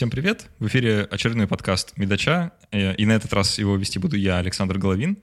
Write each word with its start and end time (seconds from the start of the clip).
Всем 0.00 0.08
привет! 0.08 0.46
В 0.58 0.66
эфире 0.66 1.02
очередной 1.02 1.46
подкаст 1.46 1.92
«Медача», 1.98 2.52
э, 2.70 2.94
и 2.94 3.04
на 3.04 3.12
этот 3.12 3.34
раз 3.34 3.58
его 3.58 3.76
вести 3.76 3.98
буду 3.98 4.16
я, 4.16 4.38
Александр 4.38 4.78
Головин. 4.78 5.18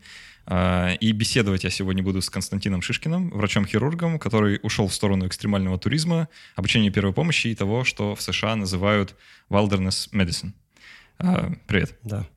А, 0.45 0.93
и 0.93 1.11
беседовать 1.13 1.63
я 1.63 1.71
сегодня 1.71 2.03
буду 2.03 2.21
с 2.21 2.29
Константином 2.29 2.83
Шишкиным, 2.83 3.31
врачом-хирургом, 3.31 4.19
который 4.19 4.59
ушел 4.61 4.87
в 4.87 4.93
сторону 4.93 5.25
экстремального 5.25 5.79
туризма, 5.79 6.27
обучения 6.55 6.91
первой 6.91 7.11
помощи 7.11 7.47
и 7.47 7.55
того, 7.55 7.85
что 7.85 8.13
в 8.13 8.21
США 8.21 8.55
называют 8.55 9.15
wilderness 9.49 10.11
medicine. 10.11 10.51
А, 11.17 11.53
привет. 11.65 11.97
Да. 12.03 12.27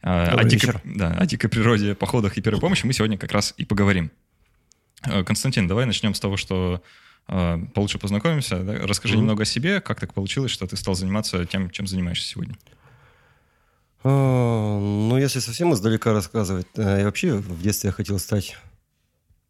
А, 0.00 0.34
о, 0.34 0.44
дикой, 0.44 0.80
да, 0.82 1.10
о 1.12 1.26
дикой 1.26 1.50
природе, 1.50 1.94
походах 1.94 2.38
и 2.38 2.40
первой 2.40 2.58
помощи 2.58 2.86
мы 2.86 2.94
сегодня 2.94 3.18
как 3.18 3.32
раз 3.32 3.52
и 3.58 3.66
поговорим. 3.66 4.10
Константин, 5.02 5.68
давай 5.68 5.84
начнем 5.84 6.14
с 6.14 6.20
того, 6.20 6.38
что 6.38 6.82
получше 7.26 7.98
познакомимся. 7.98 8.58
Да? 8.60 8.74
Расскажи 8.86 9.14
mm-hmm. 9.14 9.18
немного 9.18 9.42
о 9.42 9.46
себе, 9.46 9.80
как 9.80 10.00
так 10.00 10.14
получилось, 10.14 10.50
что 10.50 10.66
ты 10.66 10.76
стал 10.76 10.94
заниматься 10.94 11.44
тем, 11.44 11.70
чем 11.70 11.86
занимаешься 11.86 12.28
сегодня. 12.28 12.56
А, 14.04 14.78
ну, 14.78 15.18
если 15.18 15.40
совсем 15.40 15.74
издалека 15.74 16.12
рассказывать, 16.12 16.68
э, 16.76 16.98
я 17.00 17.04
вообще 17.04 17.34
в 17.34 17.60
детстве 17.60 17.88
я 17.88 17.92
хотел 17.92 18.20
стать 18.20 18.56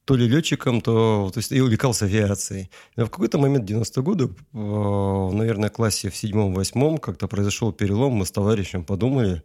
то 0.06 0.16
ли 0.16 0.26
летчиком, 0.26 0.80
то, 0.80 1.30
то 1.34 1.38
есть 1.38 1.50
я 1.50 1.62
увлекался 1.62 2.06
авиацией. 2.06 2.70
Но 2.96 3.04
в 3.04 3.10
какой-то 3.10 3.38
момент 3.38 3.68
90-е 3.68 4.02
годы, 4.02 4.30
в, 4.52 5.32
наверное, 5.34 5.68
классе 5.68 6.08
в 6.08 6.16
седьмом-восьмом 6.16 6.98
как-то 6.98 7.26
произошел 7.28 7.72
перелом, 7.72 8.12
мы 8.12 8.24
с 8.24 8.30
товарищем 8.30 8.84
подумали, 8.84 9.42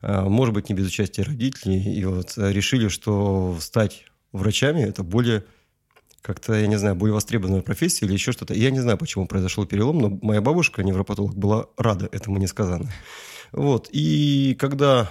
э, 0.00 0.22
может 0.22 0.54
быть, 0.54 0.70
не 0.70 0.74
без 0.74 0.88
участия 0.88 1.22
родителей, 1.22 1.94
и 1.94 2.04
вот 2.04 2.32
решили, 2.36 2.88
что 2.88 3.56
стать 3.60 4.06
врачами– 4.32 4.80
это 4.82 5.04
более 5.04 5.44
как-то, 6.22 6.54
я 6.54 6.68
не 6.68 6.76
знаю, 6.76 6.94
более 6.94 7.14
востребованная 7.14 7.62
профессия 7.62 8.06
или 8.06 8.12
еще 8.12 8.32
что-то. 8.32 8.54
Я 8.54 8.70
не 8.70 8.80
знаю, 8.80 8.96
почему 8.96 9.26
произошел 9.26 9.66
перелом, 9.66 9.98
но 9.98 10.18
моя 10.22 10.40
бабушка, 10.40 10.82
невропатолог, 10.84 11.34
была 11.34 11.66
рада 11.76 12.08
этому 12.12 12.38
несказанно. 12.38 12.90
Вот. 13.50 13.88
И 13.90 14.56
когда 14.58 15.10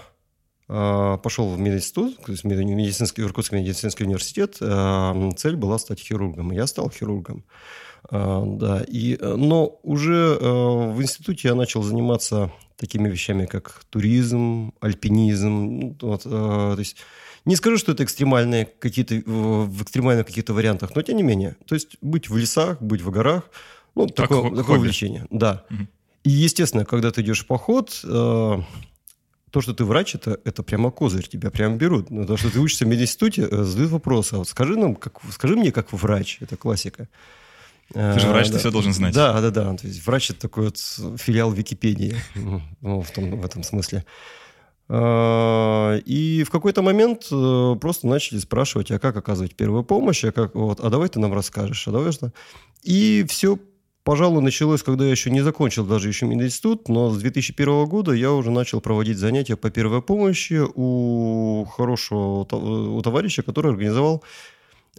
э, 0.69 1.17
пошел 1.21 1.49
в 1.49 1.59
мединститут, 1.59 2.17
то 2.23 2.31
есть 2.31 2.45
медицинский, 2.45 3.21
Иркутский 3.21 3.59
медицинский 3.59 4.05
университет, 4.05 4.57
э, 4.61 5.29
цель 5.35 5.57
была 5.57 5.77
стать 5.79 5.99
хирургом. 5.99 6.53
И 6.53 6.55
я 6.55 6.65
стал 6.65 6.89
хирургом. 6.89 7.43
Э, 8.09 8.43
да. 8.45 8.81
И, 8.87 9.17
но 9.21 9.79
уже 9.83 10.37
в 10.39 11.01
институте 11.01 11.49
я 11.49 11.55
начал 11.55 11.83
заниматься 11.83 12.51
такими 12.81 13.07
вещами, 13.07 13.45
как 13.45 13.83
туризм, 13.89 14.73
альпинизм. 14.81 15.95
Вот, 16.01 16.25
э, 16.25 16.29
то 16.29 16.79
есть 16.79 16.97
не 17.45 17.55
скажу, 17.55 17.77
что 17.77 17.91
это 17.91 18.03
экстремальные 18.03 18.65
какие-то, 18.65 19.15
в 19.25 19.83
экстремальных 19.83 20.25
каких-то 20.25 20.53
вариантах, 20.53 20.95
но 20.95 21.01
тем 21.01 21.17
не 21.17 21.23
менее. 21.23 21.55
То 21.65 21.75
есть 21.75 21.97
быть 22.01 22.29
в 22.29 22.38
лесах, 22.38 22.81
быть 22.81 23.01
в 23.01 23.11
горах, 23.11 23.43
ну, 23.95 24.07
как 24.07 24.15
такое, 24.15 24.41
хобби. 24.41 24.57
такое 24.57 24.77
увлечение. 24.77 25.27
Да. 25.29 25.63
Угу. 25.69 25.88
И, 26.23 26.29
естественно, 26.29 26.85
когда 26.85 27.11
ты 27.11 27.21
идешь 27.21 27.43
в 27.43 27.47
поход, 27.47 28.01
э, 28.03 28.57
то, 29.51 29.61
что 29.61 29.73
ты 29.73 29.85
врач, 29.85 30.16
это, 30.16 30.39
это 30.43 30.63
прямо 30.63 30.91
козырь, 30.91 31.27
тебя 31.27 31.51
прямо 31.51 31.75
берут. 31.75 32.09
Но 32.09 32.25
то, 32.25 32.38
что 32.38 32.49
ты 32.49 32.59
учишься 32.59 32.85
в 32.85 32.88
мединституте, 32.88 33.47
э, 33.49 33.63
задают 33.63 33.91
вопросы. 33.91 34.35
А 34.35 34.38
вот 34.38 34.47
скажи, 34.47 34.75
нам, 34.75 34.95
как, 34.95 35.19
скажи 35.31 35.55
мне, 35.55 35.71
как 35.71 35.93
врач, 35.93 36.38
это 36.41 36.57
классика. 36.57 37.07
Ты 37.94 38.19
же 38.19 38.28
врач, 38.28 38.46
а, 38.46 38.47
ты 38.47 38.53
да. 38.53 38.59
все 38.59 38.72
должен 38.72 38.94
знать. 38.94 39.13
Да, 39.13 39.40
да, 39.41 39.52
да. 39.52 39.75
То 39.75 39.88
есть 39.88 40.06
врач– 40.06 40.29
это 40.31 40.41
такой 40.41 40.66
вот 40.66 40.78
филиал 41.19 41.52
Википедии 41.52 42.16
ну, 42.81 43.02
в, 43.02 43.12
том, 43.12 43.40
в 43.40 43.46
этом 43.46 43.63
смысле. 43.63 44.06
А, 44.88 45.97
и 46.06 46.44
в 46.44 46.50
какой-то 46.50 46.81
момент 46.81 47.28
э, 47.31 47.75
просто 47.80 48.07
начали 48.07 48.40
спрашивать, 48.40 48.91
а 48.91 49.00
как 49.00 49.16
оказывать 49.16 49.56
первую 49.56 49.84
помощь, 49.84 50.24
а, 50.24 50.31
как, 50.31 50.56
вот, 50.56 50.80
а 50.80 50.90
давай 50.90 51.09
ты 51.09 51.19
нам 51.19 51.34
расскажешь, 51.34 51.88
а 51.88 51.91
давай 51.91 52.12
что. 52.12 52.31
И 52.84 53.25
все, 53.30 53.57
пожалуй, 54.03 54.41
началось, 54.41 54.84
когда 54.84 55.06
я 55.06 55.12
еще 55.12 55.31
не 55.31 55.41
закончил 55.41 55.85
даже 55.85 56.07
еще 56.09 56.25
мединститут, 56.25 56.90
но 56.90 57.09
с 57.09 57.19
2001 57.19 57.85
года 57.85 58.12
я 58.12 58.31
уже 58.31 58.51
начал 58.51 58.81
проводить 58.81 59.18
занятия 59.18 59.56
по 59.56 59.69
первой 59.69 60.01
помощи 60.01 60.62
у 60.62 61.66
хорошего 61.66 62.46
у 62.51 63.01
товарища, 63.01 63.44
который 63.44 63.72
организовал 63.72 64.24
Э, 64.24 64.25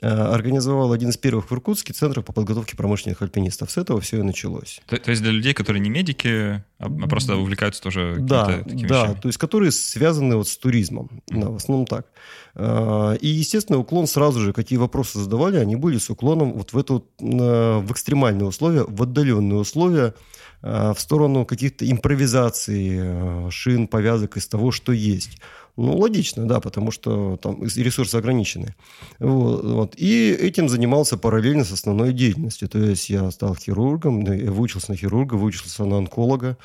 организовал 0.01 0.93
один 0.93 1.11
из 1.11 1.17
первых 1.17 1.51
в 1.51 1.55
Иркутске 1.55 1.93
центров 1.93 2.25
по 2.25 2.33
подготовке 2.33 2.77
промышленных 2.77 3.21
альпинистов. 3.23 3.71
С 3.71 3.77
этого 3.77 4.01
все 4.01 4.19
и 4.19 4.23
началось. 4.23 4.81
То, 4.87 4.97
то 4.97 5.11
есть 5.11 5.23
для 5.23 5.31
людей, 5.31 5.55
которые 5.55 5.81
не 5.81 5.91
медики, 5.91 6.65
а, 6.79 6.87
а 6.87 7.09
просто 7.09 7.37
увлекаются 7.37 7.83
тоже 7.83 8.17
да, 8.19 8.47
такими 8.47 8.89
да, 8.89 9.03
вещами? 9.03 9.21
то 9.21 9.29
есть 9.29 9.39
которые 9.39 9.71
связаны 9.71 10.37
вот 10.37 10.49
с 10.49 10.57
туризмом, 10.57 11.23
mm-hmm. 11.29 11.41
да, 11.41 11.51
в 11.51 11.57
основном 11.57 11.87
так. 11.87 12.07
Э, 12.55 13.17
и, 13.21 13.29
естественно, 13.29 13.79
уклон 13.79 14.07
сразу 14.07 14.41
же, 14.41 14.53
какие 14.53 14.79
вопросы 14.79 15.19
задавали, 15.19 15.59
они 15.59 15.77
были 15.77 15.99
с 15.99 16.11
уклоном 16.11 16.55
вот 16.55 16.73
в, 16.73 16.79
эту, 16.79 17.07
в 17.19 17.93
экстремальные 17.93 18.49
условия, 18.49 18.85
в 18.85 19.03
отдаленные 19.03 19.61
условия, 19.61 20.15
э, 20.63 20.93
в 20.97 21.01
сторону 21.01 21.45
каких-то 21.45 21.89
импровизаций, 21.89 23.51
шин, 23.51 23.87
повязок 23.87 24.37
из 24.37 24.49
того, 24.49 24.73
что 24.73 24.93
есть. 24.93 25.39
Ну, 25.77 25.97
логично, 25.97 26.47
да, 26.47 26.61
потому 26.61 26.91
что 26.91 27.39
там 27.39 27.63
ресурсы 27.63 28.17
ограничены. 28.17 28.75
Вот, 29.19 29.65
вот. 29.65 29.95
И 29.97 30.31
этим 30.31 30.69
занимался 30.69 31.17
параллельно 31.17 31.65
с 31.65 31.73
основной 31.73 32.13
деятельностью. 32.13 32.69
То 32.69 32.79
есть 32.79 33.09
я 33.09 33.31
стал 33.31 33.55
хирургом, 33.55 34.21
я 34.21 34.51
выучился 34.51 34.91
на 34.91 34.97
хирурга, 34.97 35.35
выучился 35.35 35.85
на 35.85 35.97
онколога. 35.97 36.59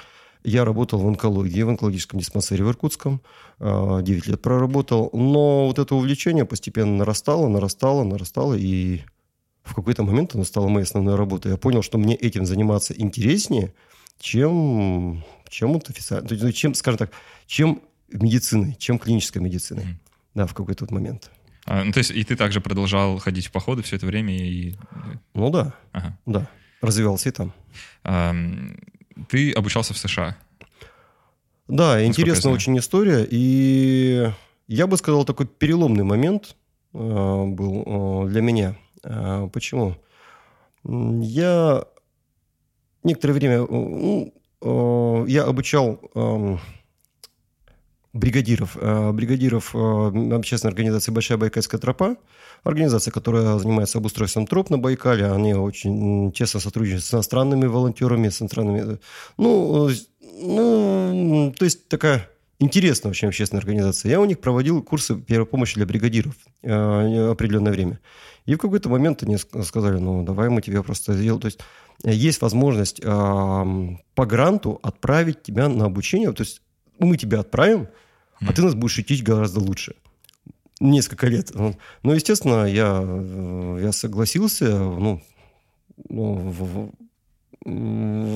Я 0.43 0.65
работал 0.65 0.99
в 0.99 1.07
онкологии, 1.07 1.61
в 1.61 1.69
онкологическом 1.69 2.19
диспансере 2.19 2.65
в 2.65 2.69
Иркутском. 2.69 3.21
9 3.59 3.61
а, 3.61 4.01
лет 4.31 4.41
проработал. 4.41 5.09
Но 5.13 5.67
вот 5.67 5.79
это 5.79 5.95
увлечение 5.95 6.45
постепенно 6.45 6.97
нарастало, 6.97 7.47
нарастало, 7.47 8.03
нарастало. 8.03 8.55
И 8.55 9.01
в 9.63 9.73
какой-то 9.73 10.03
момент 10.03 10.35
оно 10.35 10.43
стало 10.43 10.67
моей 10.67 10.85
основной 10.85 11.15
работой. 11.15 11.51
Я 11.51 11.57
понял, 11.57 11.81
что 11.81 11.97
мне 11.97 12.15
этим 12.15 12.45
заниматься 12.45 12.93
интереснее, 12.93 13.73
чем, 14.19 15.23
чем, 15.49 15.73
вот 15.73 15.89
официально, 15.89 16.51
чем, 16.51 16.73
скажем 16.73 16.97
так, 16.97 17.11
чем 17.45 17.81
медициной, 18.09 18.75
чем 18.75 18.99
клинической 18.99 19.41
медициной. 19.41 19.83
Mm. 19.83 19.95
Да, 20.35 20.45
в 20.45 20.53
какой-то 20.53 20.85
вот 20.85 20.91
момент. 20.91 21.31
А, 21.65 21.83
ну, 21.83 21.91
то 21.91 21.97
есть 21.97 22.11
и 22.11 22.23
ты 22.23 22.35
также 22.35 22.61
продолжал 22.61 23.17
ходить 23.17 23.47
в 23.47 23.51
походы 23.51 23.83
все 23.83 23.97
это 23.97 24.05
время? 24.05 24.33
И... 24.33 24.75
Ну 25.33 25.49
да, 25.49 25.73
ага. 25.91 26.17
да. 26.25 26.49
Развивался 26.81 27.29
и 27.29 27.31
там. 27.31 27.53
А, 28.03 28.33
ты 29.29 29.51
обучался 29.51 29.93
в 29.93 29.97
США? 29.97 30.37
Да, 31.67 32.03
интересная 32.05 32.53
очень 32.53 32.77
история. 32.77 33.27
И 33.29 34.31
я 34.67 34.87
бы 34.87 34.97
сказал, 34.97 35.25
такой 35.25 35.47
переломный 35.47 36.03
момент 36.03 36.55
э, 36.93 36.97
был 36.97 38.25
э, 38.25 38.29
для 38.29 38.41
меня. 38.41 38.75
Э, 39.03 39.49
почему? 39.51 39.95
Я 40.85 41.83
некоторое 43.03 43.33
время... 43.33 43.59
Ну, 43.59 44.33
э, 44.61 45.25
я 45.29 45.43
обучал... 45.43 45.99
Э, 48.13 48.17
бригадиров, 48.17 48.77
э, 48.79 49.11
бригадиров 49.11 49.75
э, 49.75 50.33
общественной 50.33 50.71
организации 50.71 51.11
«Большая 51.11 51.37
Байкальская 51.37 51.79
тропа», 51.79 52.17
организация, 52.63 53.11
которая 53.11 53.57
занимается 53.57 53.97
обустройством 53.97 54.47
троп 54.47 54.69
на 54.69 54.77
Байкале. 54.77 55.31
Они 55.31 55.53
очень 55.53 56.31
тесно 56.31 56.59
сотрудничают 56.59 57.03
с 57.03 57.13
иностранными 57.13 57.65
волонтерами, 57.65 58.29
с 58.29 58.41
иностранными... 58.41 58.99
Ну, 59.37 59.89
ну 60.41 61.53
то 61.57 61.65
есть 61.65 61.87
такая 61.87 62.29
интересная 62.59 63.11
очень 63.11 63.27
общественная 63.27 63.61
организация. 63.61 64.09
Я 64.09 64.19
у 64.19 64.25
них 64.25 64.39
проводил 64.39 64.81
курсы 64.83 65.15
первой 65.15 65.45
помощи 65.45 65.75
для 65.75 65.85
бригадиров 65.85 66.35
э, 66.63 67.29
определенное 67.31 67.71
время. 67.71 67.99
И 68.45 68.55
в 68.55 68.57
какой-то 68.57 68.89
момент 68.89 69.23
они 69.23 69.37
сказали, 69.37 69.99
ну, 69.99 70.23
давай 70.23 70.49
мы 70.49 70.61
тебе 70.61 70.81
просто 70.81 71.13
сделаем. 71.13 71.41
То 71.41 71.47
есть 71.47 71.59
есть 72.03 72.41
возможность 72.41 73.01
по 73.01 73.95
гранту 74.15 74.79
отправить 74.83 75.43
тебя 75.43 75.67
на 75.67 75.85
обучение. 75.85 76.31
То 76.31 76.43
есть 76.43 76.61
мы 77.05 77.17
тебя 77.17 77.39
отправим, 77.39 77.87
а 78.39 78.53
ты 78.53 78.61
нас 78.61 78.75
будешь 78.75 78.97
учить 78.97 79.23
гораздо 79.23 79.59
лучше. 79.59 79.95
Несколько 80.79 81.27
лет. 81.27 81.51
Ну, 81.55 82.13
естественно, 82.13 82.65
я, 82.65 83.01
э, 83.03 83.79
я 83.81 83.91
согласился, 83.91 84.77
ну, 84.77 85.21
ну 86.09 86.93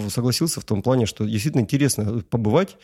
согласился 0.10 0.60
в 0.60 0.66
том 0.66 0.82
плане, 0.82 1.06
что 1.06 1.26
действительно 1.26 1.62
интересно 1.62 2.22
побывать 2.30 2.78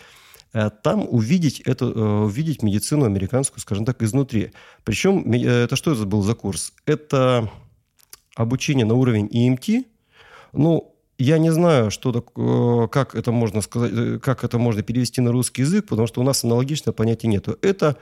э, 0.53 0.69
там 0.83 1.07
увидеть 1.09 1.59
это, 1.61 1.85
э, 1.85 1.89
увидеть 1.89 2.61
медицину 2.61 3.05
американскую, 3.05 3.59
скажем 3.59 3.83
так, 3.85 4.01
изнутри. 4.03 4.51
Причем 4.83 5.31
это 5.31 5.75
что 5.75 5.91
это 5.91 6.05
был 6.05 6.21
за 6.21 6.35
курс? 6.35 6.73
Это 6.85 7.49
обучение 8.35 8.85
на 8.85 8.93
уровень 8.93 9.25
EMT. 9.27 9.85
Ну, 10.53 10.95
я 11.17 11.37
не 11.37 11.51
знаю, 11.51 11.91
что 11.91 12.11
так, 12.11 12.25
э, 12.35 12.87
как 12.91 13.15
это 13.15 13.31
можно 13.31 13.61
сказать, 13.61 13.91
э, 13.93 14.19
как 14.19 14.43
это 14.43 14.57
можно 14.57 14.83
перевести 14.83 15.21
на 15.21 15.31
русский 15.31 15.63
язык, 15.63 15.87
потому 15.87 16.07
что 16.07 16.21
у 16.21 16.23
нас 16.23 16.43
аналогичного 16.43 16.93
понятия 16.93 17.27
нету. 17.27 17.57
Это 17.61 17.97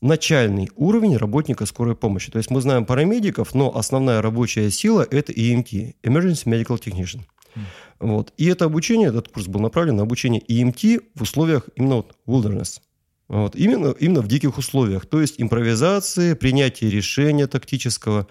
начальный 0.00 0.68
уровень 0.76 1.16
работника 1.16 1.64
скорой 1.64 1.96
помощи. 1.96 2.30
То 2.30 2.38
есть 2.38 2.50
мы 2.50 2.60
знаем 2.60 2.84
парамедиков, 2.84 3.54
но 3.54 3.74
основная 3.74 4.20
рабочая 4.20 4.70
сила– 4.70 5.06
это 5.10 5.32
EMT– 5.32 5.94
Emergency 6.02 6.44
Medical 6.44 6.78
Technician. 6.78 7.20
Mm. 7.54 7.60
Вот. 8.00 8.32
И 8.36 8.46
это 8.46 8.64
обучение, 8.64 9.08
этот 9.08 9.28
курс 9.28 9.46
был 9.46 9.60
направлен 9.60 9.96
на 9.96 10.02
обучение 10.02 10.42
EMT 10.42 11.04
в 11.14 11.22
условиях 11.22 11.68
именно 11.76 11.96
вот 11.96 12.16
wilderness. 12.26 12.80
Вот. 13.28 13.54
Именно, 13.54 13.94
именно 13.98 14.20
в 14.20 14.28
диких 14.28 14.58
условиях. 14.58 15.06
То 15.06 15.20
есть 15.20 15.40
импровизации, 15.40 16.34
принятие 16.34 16.90
решения 16.90 17.46
тактического. 17.46 18.26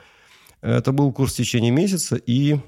Это 0.62 0.92
был 0.92 1.12
курс 1.12 1.34
в 1.34 1.38
течение 1.38 1.72
месяца, 1.72 2.18
и 2.18 2.60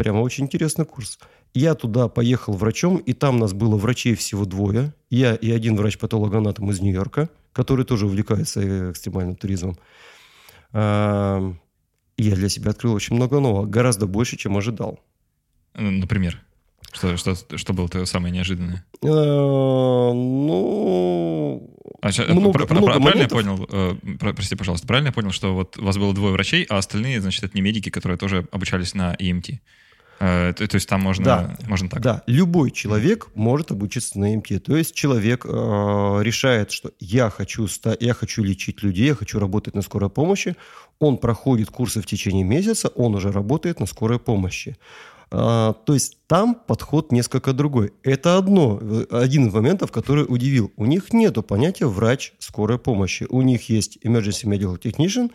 Прямо 0.00 0.20
очень 0.20 0.44
интересный 0.44 0.86
курс. 0.86 1.18
Я 1.52 1.74
туда 1.74 2.08
поехал 2.08 2.54
врачом, 2.54 2.96
и 2.96 3.12
там 3.12 3.38
нас 3.38 3.52
было 3.52 3.76
врачей 3.76 4.14
всего 4.14 4.46
двое. 4.46 4.94
Я 5.10 5.34
и 5.34 5.50
один 5.50 5.76
врач-патологоанатом 5.76 6.70
из 6.70 6.80
Нью-Йорка, 6.80 7.28
который 7.52 7.84
тоже 7.84 8.06
увлекается 8.06 8.92
экстремальным 8.92 9.36
туризмом. 9.36 9.76
А, 10.72 11.52
я 12.16 12.34
для 12.34 12.48
себя 12.48 12.70
открыл 12.70 12.94
очень 12.94 13.14
много 13.14 13.40
нового, 13.40 13.66
гораздо 13.66 14.06
больше, 14.06 14.38
чем 14.38 14.56
ожидал. 14.56 15.00
Например? 15.74 16.40
Что, 16.92 17.18
что, 17.18 17.34
что 17.34 17.72
было 17.74 17.86
то 17.90 18.06
самое 18.06 18.32
неожиданное? 18.32 18.86
А, 19.04 20.12
ну... 20.14 21.76
А, 22.00 22.08
много, 22.32 22.52
про, 22.52 22.74
много 22.74 22.86
правильно 22.86 23.10
моментов. 23.10 23.38
я 23.38 23.44
понял, 23.44 23.68
э, 23.70 24.16
про, 24.16 24.32
прости, 24.32 24.56
пожалуйста, 24.56 24.86
правильно 24.86 25.08
я 25.08 25.12
понял, 25.12 25.30
что 25.30 25.54
вот 25.54 25.76
у 25.76 25.84
вас 25.84 25.98
было 25.98 26.14
двое 26.14 26.32
врачей, 26.32 26.64
а 26.70 26.78
остальные, 26.78 27.20
значит, 27.20 27.44
это 27.44 27.54
не 27.54 27.60
медики, 27.60 27.90
которые 27.90 28.16
тоже 28.16 28.48
обучались 28.50 28.94
на 28.94 29.14
EMT? 29.16 29.58
Э, 30.20 30.52
то, 30.52 30.68
то 30.68 30.74
есть 30.74 30.86
там 30.86 31.00
можно, 31.00 31.24
да, 31.24 31.56
можно 31.66 31.88
так? 31.88 32.02
Да, 32.02 32.22
любой 32.26 32.70
человек 32.70 33.28
может 33.34 33.70
обучиться 33.70 34.18
на 34.18 34.36
МТ. 34.36 34.62
То 34.62 34.76
есть 34.76 34.94
человек 34.94 35.46
э, 35.46 35.48
решает, 35.48 36.70
что 36.70 36.92
я 37.00 37.30
хочу, 37.30 37.66
я 38.00 38.12
хочу 38.12 38.44
лечить 38.44 38.82
людей, 38.82 39.06
я 39.06 39.14
хочу 39.14 39.38
работать 39.38 39.74
на 39.74 39.80
скорой 39.80 40.10
помощи. 40.10 40.56
Он 40.98 41.16
проходит 41.16 41.70
курсы 41.70 42.02
в 42.02 42.06
течение 42.06 42.44
месяца, 42.44 42.88
он 42.88 43.14
уже 43.14 43.32
работает 43.32 43.80
на 43.80 43.86
скорой 43.86 44.18
помощи. 44.18 44.76
А, 45.32 45.72
то 45.72 45.94
есть 45.94 46.18
там 46.26 46.54
подход 46.54 47.12
несколько 47.12 47.52
другой. 47.52 47.92
Это 48.02 48.36
одно, 48.36 48.80
один 49.10 49.46
из 49.46 49.54
моментов, 49.54 49.92
который 49.92 50.24
удивил. 50.28 50.72
У 50.76 50.86
них 50.86 51.12
нет 51.12 51.34
понятия 51.46 51.86
врач 51.86 52.34
скорой 52.38 52.78
помощи. 52.78 53.26
У 53.30 53.40
них 53.42 53.68
есть 53.68 53.98
emergency 54.04 54.44
medical 54.44 54.78
technician, 54.78 55.30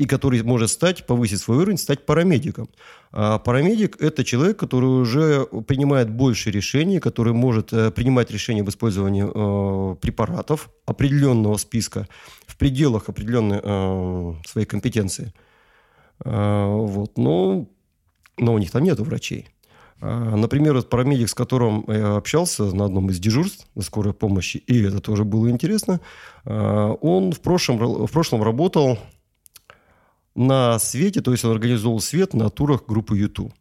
и 0.00 0.06
который 0.06 0.42
может 0.42 0.70
стать, 0.70 1.06
повысить 1.06 1.40
свой 1.40 1.58
уровень, 1.58 1.76
стать 1.76 2.06
парамедиком. 2.06 2.68
А 3.12 3.38
парамедик– 3.38 3.96
это 4.00 4.24
человек, 4.24 4.56
который 4.56 4.86
уже 4.86 5.44
принимает 5.66 6.08
больше 6.10 6.50
решений, 6.50 7.00
который 7.00 7.34
может 7.34 7.72
э, 7.72 7.90
принимать 7.90 8.30
решения 8.30 8.62
об 8.62 8.68
использовании 8.70 9.24
э, 9.26 9.96
препаратов 9.96 10.70
определенного 10.86 11.58
списка 11.58 12.08
в 12.46 12.56
пределах 12.56 13.10
определенной 13.10 13.60
э, 13.62 14.34
своей 14.46 14.66
компетенции. 14.66 15.34
Э, 16.24 16.66
вот. 16.66 17.18
Но 17.18 17.68
но 18.38 18.54
у 18.54 18.58
них 18.58 18.70
там 18.70 18.82
нету 18.82 19.04
врачей. 19.04 19.48
А, 20.00 20.34
например, 20.36 20.74
вот 20.74 20.88
парамедик, 20.88 21.28
с 21.28 21.34
которым 21.34 21.84
я 21.88 22.16
общался 22.16 22.64
на 22.74 22.86
одном 22.86 23.10
из 23.10 23.18
дежурств 23.18 23.66
скорой 23.80 24.14
помощи, 24.14 24.56
и 24.56 24.82
это 24.82 25.00
тоже 25.00 25.24
было 25.24 25.50
интересно, 25.50 26.00
а, 26.44 26.92
он 26.92 27.32
в 27.32 27.40
прошлом, 27.40 28.06
в 28.06 28.10
прошлом 28.10 28.42
работал 28.42 28.98
на 30.34 30.78
свете, 30.78 31.20
то 31.20 31.32
есть 31.32 31.44
он 31.44 31.52
организовал 31.52 32.00
свет 32.00 32.34
на 32.34 32.50
турах 32.50 32.84
группы 32.86 33.18
YouTube. 33.18 33.52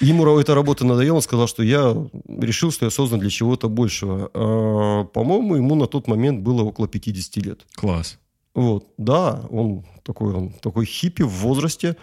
Ему 0.00 0.38
эта 0.38 0.54
работа 0.54 0.84
надоела, 0.84 1.16
он 1.16 1.22
сказал, 1.22 1.46
что 1.46 1.62
я 1.62 1.96
решил, 2.28 2.70
что 2.70 2.84
я 2.86 2.90
создан 2.90 3.20
для 3.20 3.30
чего-то 3.30 3.68
большего. 3.68 4.30
А, 4.34 5.04
по-моему, 5.04 5.56
ему 5.56 5.74
на 5.74 5.86
тот 5.86 6.08
момент 6.08 6.40
было 6.42 6.62
около 6.62 6.88
50 6.88 7.36
лет. 7.44 7.66
Класс. 7.74 8.18
Вот, 8.54 8.88
да, 8.98 9.42
он 9.50 9.84
такой, 10.02 10.34
он 10.34 10.52
такой 10.52 10.84
хиппи 10.84 11.22
в 11.22 11.30
возрасте, 11.30 11.96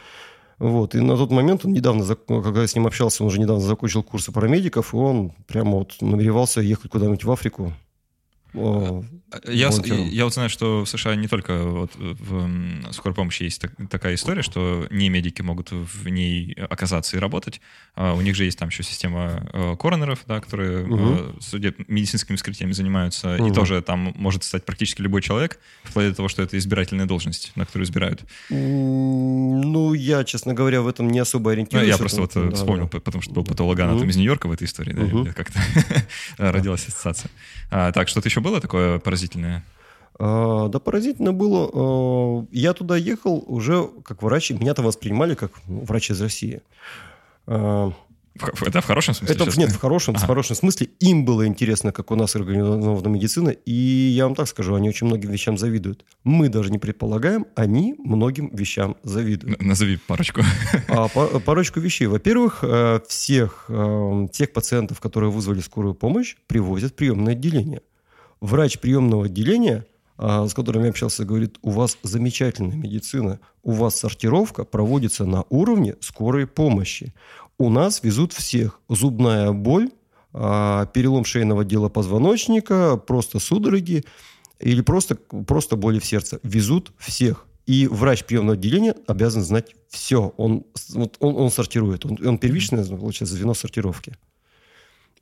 вот. 0.60 0.96
И 0.96 1.00
на 1.02 1.18
тот 1.18 1.30
момент 1.30 1.66
он 1.66 1.74
недавно, 1.74 2.04
когда 2.16 2.62
я 2.62 2.68
с 2.68 2.74
ним 2.74 2.88
общался, 2.88 3.24
он 3.24 3.28
уже 3.28 3.40
недавно 3.40 3.62
закончил 3.62 4.02
курсы 4.02 4.32
парамедиков, 4.32 4.94
и 4.94 4.98
он 4.98 5.32
прямо 5.46 5.80
вот 5.80 5.96
намеревался 6.02 6.62
ехать 6.62 6.90
куда-нибудь 6.90 7.24
в 7.24 7.32
Африку 7.32 7.74
я, 9.46 9.70
я 10.10 10.24
вот 10.24 10.34
знаю, 10.34 10.50
что 10.50 10.86
в 10.86 10.90
США 10.90 11.16
не 11.16 11.28
только 11.28 11.64
вот 11.64 11.92
в 11.96 12.92
скорой 12.94 13.14
помощи 13.14 13.44
есть 13.44 13.62
так, 13.62 13.72
такая 13.90 14.16
история, 14.16 14.42
что 14.42 14.88
не 14.90 15.10
медики 15.10 15.42
могут 15.42 15.72
в 15.72 16.08
ней 16.08 16.54
оказаться 16.70 17.18
и 17.18 17.20
работать. 17.20 17.62
А 17.96 18.14
у 18.14 18.22
них 18.22 18.36
же 18.36 18.46
есть 18.46 18.58
там 18.58 18.70
еще 18.70 18.84
система 18.84 19.48
э, 19.54 19.76
коронеров, 19.78 20.20
да, 20.28 20.40
которые 20.40 20.86
угу. 20.86 21.42
судеб, 21.42 21.78
медицинскими 21.88 22.36
вскрытиями 22.36 22.72
занимаются, 22.72 23.36
угу. 23.36 23.48
и 23.48 23.52
тоже 23.52 23.82
там 23.82 24.14
может 24.16 24.44
стать 24.44 24.66
практически 24.66 25.02
любой 25.02 25.22
человек, 25.22 25.60
вплоть 25.84 26.10
до 26.10 26.16
того, 26.16 26.30
что 26.30 26.42
это 26.42 26.58
избирательная 26.58 27.06
должность, 27.06 27.52
на 27.56 27.66
которую 27.66 27.86
избирают. 27.86 28.24
Ну, 28.50 29.94
я, 29.94 30.24
честно 30.24 30.54
говоря, 30.54 30.82
в 30.82 30.88
этом 30.88 31.10
не 31.10 31.20
особо 31.20 31.52
ориентируюсь. 31.52 31.88
Ну, 31.88 31.92
я 31.92 31.98
просто 31.98 32.22
вот 32.22 32.32
да, 32.34 32.56
вспомнил, 32.56 32.90
да. 32.92 33.00
потому 33.00 33.22
что 33.22 33.34
был 33.34 33.44
патологоанатом 33.44 34.04
угу. 34.04 34.10
из 34.10 34.16
Нью-Йорка 34.16 34.48
в 34.48 34.52
этой 34.52 34.66
истории, 34.66 34.94
да, 34.94 35.04
угу. 35.04 35.28
как-то 35.36 35.60
родилась 36.38 36.88
ассоциация. 36.88 37.32
А, 37.70 37.92
так, 37.92 38.08
что-то 38.08 38.30
еще 38.30 38.40
было 38.48 38.62
такое 38.62 39.00
поразительное? 39.00 39.64
А, 40.20 40.68
да, 40.70 40.80
поразительно 40.80 41.34
было. 41.34 41.70
А, 41.74 42.46
я 42.52 42.74
туда 42.74 42.98
ехал 42.98 43.44
уже 43.48 43.90
как 44.04 44.24
врач, 44.24 44.52
меня 44.52 44.74
там 44.74 44.86
воспринимали 44.86 45.36
как 45.36 45.52
ну, 45.68 45.82
врач 45.82 46.12
из 46.12 46.22
России. 46.22 46.62
А, 47.46 47.92
это 48.66 48.82
в 48.82 48.86
хорошем 48.86 49.14
смысле? 49.14 49.36
Это, 49.36 49.60
нет, 49.60 49.72
в 49.72 49.80
хорошем, 49.80 50.16
ага. 50.16 50.24
в 50.24 50.28
хорошем 50.28 50.56
смысле. 50.56 50.90
Им 51.00 51.26
было 51.26 51.48
интересно, 51.48 51.92
как 51.92 52.12
у 52.12 52.16
нас 52.16 52.36
организована 52.36 53.08
медицина. 53.08 53.50
И 53.50 53.72
я 53.72 54.26
вам 54.26 54.36
так 54.36 54.48
скажу, 54.48 54.76
они 54.76 54.90
очень 54.90 55.08
многим 55.08 55.32
вещам 55.32 55.58
завидуют. 55.58 56.06
Мы 56.24 56.50
даже 56.50 56.72
не 56.72 56.78
предполагаем, 56.78 57.46
они 57.56 57.96
многим 57.98 58.50
вещам 58.56 58.96
завидуют. 59.04 59.62
Назови 59.62 59.98
парочку. 59.98 60.42
А, 60.88 61.08
парочку 61.08 61.80
вещей. 61.80 62.08
Во-первых, 62.08 62.60
э, 62.62 63.00
всех 63.08 63.66
э, 63.70 64.28
тех 64.32 64.54
пациентов, 64.54 65.00
которые 65.00 65.32
вызвали 65.32 65.60
скорую 65.60 65.96
помощь, 65.96 66.36
привозят 66.48 66.94
в 66.94 66.96
приемное 66.96 67.34
отделение 67.34 67.82
врач 68.42 68.80
приемного 68.80 69.26
отделения, 69.26 69.86
а, 70.18 70.48
с 70.48 70.54
которым 70.54 70.84
я 70.84 70.90
общался, 70.90 71.26
говорит, 71.26 71.58
у 71.62 71.70
вас 71.70 71.98
замечательная 72.04 72.76
медицина, 72.76 73.40
у 73.64 73.72
вас 73.72 73.98
сортировка 73.98 74.64
проводится 74.64 75.26
на 75.26 75.44
уровне 75.50 75.96
скорой 76.00 76.48
помощи. 76.48 77.14
У 77.60 77.70
нас 77.70 78.04
везут 78.04 78.34
всех. 78.34 78.80
Зубная 78.90 79.52
боль, 79.52 79.90
а, 80.34 80.86
перелом 80.88 81.26
шейного 81.26 81.64
дела 81.66 81.90
позвоночника, 81.90 82.98
просто 82.98 83.40
судороги 83.40 84.06
или 84.60 84.82
просто, 84.82 85.16
просто 85.16 85.76
боли 85.76 86.00
в 86.00 86.06
сердце. 86.06 86.40
Везут 86.44 86.92
всех. 86.98 87.46
И 87.66 87.86
врач 87.86 88.24
приемного 88.24 88.54
отделения 88.54 88.96
обязан 89.08 89.44
знать 89.44 89.76
все. 89.90 90.34
Он, 90.38 90.66
вот 90.90 91.18
он, 91.20 91.36
он 91.36 91.52
сортирует. 91.52 92.06
Он, 92.06 92.18
он 92.26 92.38
первичное, 92.38 92.86
получается, 92.86 93.36
звено 93.36 93.54
сортировки. 93.54 94.14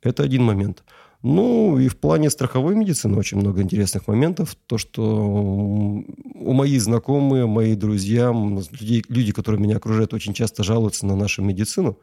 Это 0.02 0.22
один 0.22 0.44
момент. 0.44 0.84
Ну, 1.28 1.76
и 1.76 1.88
в 1.88 1.96
плане 1.96 2.30
страховой 2.30 2.76
медицины 2.76 3.18
очень 3.18 3.38
много 3.38 3.60
интересных 3.60 4.06
моментов. 4.06 4.54
То, 4.68 4.78
что 4.78 5.02
у 5.02 6.52
моих 6.52 6.80
знакомые, 6.80 7.46
мои 7.46 7.74
друзья, 7.74 8.30
люди, 8.30 9.02
люди, 9.08 9.32
которые 9.32 9.60
меня 9.60 9.78
окружают, 9.78 10.14
очень 10.14 10.34
часто 10.34 10.62
жалуются 10.62 11.04
на 11.04 11.16
нашу 11.16 11.42
медицину. 11.42 11.98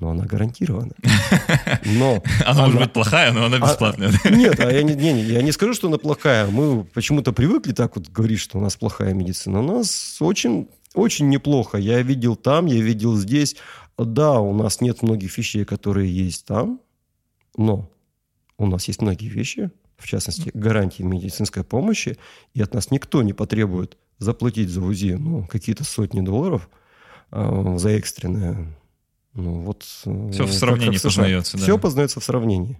Но 0.00 0.12
она 0.12 0.24
гарантирована. 0.24 0.94
Но 1.84 2.22
она, 2.46 2.50
она 2.52 2.62
может 2.64 2.80
быть 2.80 2.92
плохая, 2.94 3.32
но 3.32 3.44
она 3.44 3.58
а, 3.58 3.60
бесплатная. 3.60 4.10
А, 4.24 4.30
нет, 4.30 4.58
а 4.60 4.72
я 4.72 4.82
не, 4.82 4.94
не, 4.94 5.22
я 5.24 5.42
не 5.42 5.52
скажу, 5.52 5.74
что 5.74 5.88
она 5.88 5.98
плохая. 5.98 6.46
Мы 6.46 6.84
почему-то 6.84 7.32
привыкли 7.32 7.72
так 7.72 7.96
вот 7.96 8.08
говорить, 8.08 8.40
что 8.40 8.56
у 8.56 8.62
нас 8.62 8.76
плохая 8.76 9.12
медицина. 9.12 9.60
У 9.60 9.62
нас 9.62 10.16
очень, 10.20 10.68
очень 10.94 11.28
неплохо. 11.28 11.76
Я 11.76 12.00
видел 12.00 12.36
там, 12.36 12.64
я 12.64 12.80
видел 12.80 13.14
здесь. 13.14 13.56
Да, 13.98 14.40
у 14.40 14.54
нас 14.54 14.80
нет 14.80 15.02
многих 15.02 15.36
вещей, 15.36 15.66
которые 15.66 16.10
есть 16.10 16.46
там, 16.46 16.80
но 17.58 17.90
у 18.62 18.66
нас 18.68 18.86
есть 18.88 19.02
многие 19.02 19.28
вещи, 19.28 19.70
в 19.96 20.06
частности, 20.06 20.50
гарантии 20.54 21.02
медицинской 21.02 21.64
помощи, 21.64 22.16
и 22.54 22.62
от 22.62 22.74
нас 22.74 22.90
никто 22.90 23.22
не 23.22 23.32
потребует 23.32 23.96
заплатить 24.18 24.68
за 24.68 24.82
УЗИ 24.82 25.16
ну, 25.18 25.46
какие-то 25.46 25.84
сотни 25.84 26.20
долларов 26.20 26.68
э, 27.30 27.74
за 27.78 27.90
экстренное. 27.90 28.74
Ну, 29.34 29.62
вот, 29.62 29.84
э, 30.04 30.30
Все 30.32 30.44
в 30.44 30.52
сравнении 30.52 30.96
как 30.96 31.02
познается. 31.02 31.56
Да. 31.56 31.62
Все 31.62 31.78
познается 31.78 32.20
в 32.20 32.24
сравнении. 32.24 32.78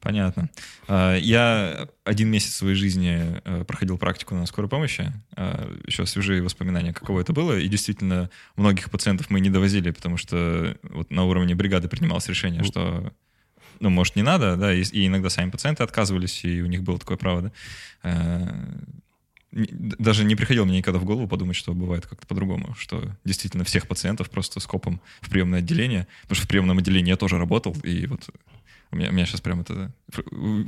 Понятно. 0.00 0.50
А, 0.88 1.16
я 1.16 1.88
один 2.04 2.28
месяц 2.28 2.54
своей 2.54 2.74
жизни 2.74 3.40
э, 3.44 3.64
проходил 3.64 3.98
практику 3.98 4.34
на 4.34 4.46
скорой 4.46 4.68
помощи. 4.68 5.12
А, 5.36 5.70
Еще 5.86 6.06
свежие 6.06 6.42
воспоминания, 6.42 6.92
каково 6.92 7.20
это 7.20 7.32
было. 7.32 7.58
И 7.58 7.68
действительно, 7.68 8.30
многих 8.56 8.90
пациентов 8.90 9.30
мы 9.30 9.40
не 9.40 9.50
довозили, 9.50 9.90
потому 9.90 10.16
что 10.16 10.76
вот 10.82 11.10
на 11.10 11.24
уровне 11.24 11.54
бригады 11.54 11.88
принималось 11.88 12.28
решение, 12.28 12.62
что 12.64 13.12
ну, 13.82 13.90
может, 13.90 14.14
не 14.16 14.22
надо, 14.22 14.56
да, 14.56 14.72
и, 14.72 14.82
и 14.82 15.06
иногда 15.08 15.28
сами 15.28 15.50
пациенты 15.50 15.82
отказывались, 15.82 16.44
и 16.44 16.62
у 16.62 16.66
них 16.66 16.82
было 16.82 16.98
такое 16.98 17.16
право, 17.16 17.42
да. 17.42 17.52
Э, 18.04 18.48
даже 19.50 20.24
не 20.24 20.36
приходило 20.36 20.64
мне 20.64 20.78
никогда 20.78 20.98
в 20.98 21.04
голову 21.04 21.28
подумать, 21.28 21.56
что 21.56 21.74
бывает 21.74 22.06
как-то 22.06 22.26
по-другому, 22.26 22.74
что 22.78 23.10
действительно 23.24 23.64
всех 23.64 23.86
пациентов 23.86 24.30
просто 24.30 24.60
скопом 24.60 25.00
в 25.20 25.28
приемное 25.28 25.58
отделение, 25.58 26.06
потому 26.22 26.36
что 26.36 26.44
в 26.44 26.48
приемном 26.48 26.78
отделении 26.78 27.10
я 27.10 27.16
тоже 27.16 27.38
работал, 27.38 27.76
и 27.82 28.06
вот 28.06 28.30
у 28.92 28.96
меня, 28.96 29.10
у 29.10 29.12
меня 29.12 29.26
сейчас 29.26 29.40
прям 29.40 29.60
это 29.60 29.92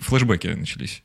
флешбеки 0.00 0.48
начались. 0.48 1.02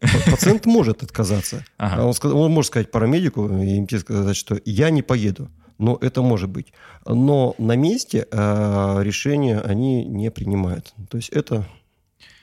Пациент 0.00 0.66
может 0.66 1.02
отказаться. 1.02 1.64
Ага. 1.76 2.04
Он, 2.04 2.14
он 2.32 2.52
может 2.52 2.70
сказать 2.72 2.90
парамедику 2.90 3.48
и 3.62 3.76
им 3.76 3.88
сказать, 3.88 4.36
что 4.36 4.60
я 4.64 4.90
не 4.90 5.02
поеду 5.02 5.50
но 5.78 5.98
это 6.00 6.22
может 6.22 6.50
быть. 6.50 6.72
Но 7.06 7.54
на 7.58 7.76
месте 7.76 8.26
э, 8.30 9.00
решения 9.02 9.60
они 9.60 10.04
не 10.04 10.30
принимают. 10.30 10.94
То 11.10 11.16
есть 11.16 11.30
это... 11.30 11.66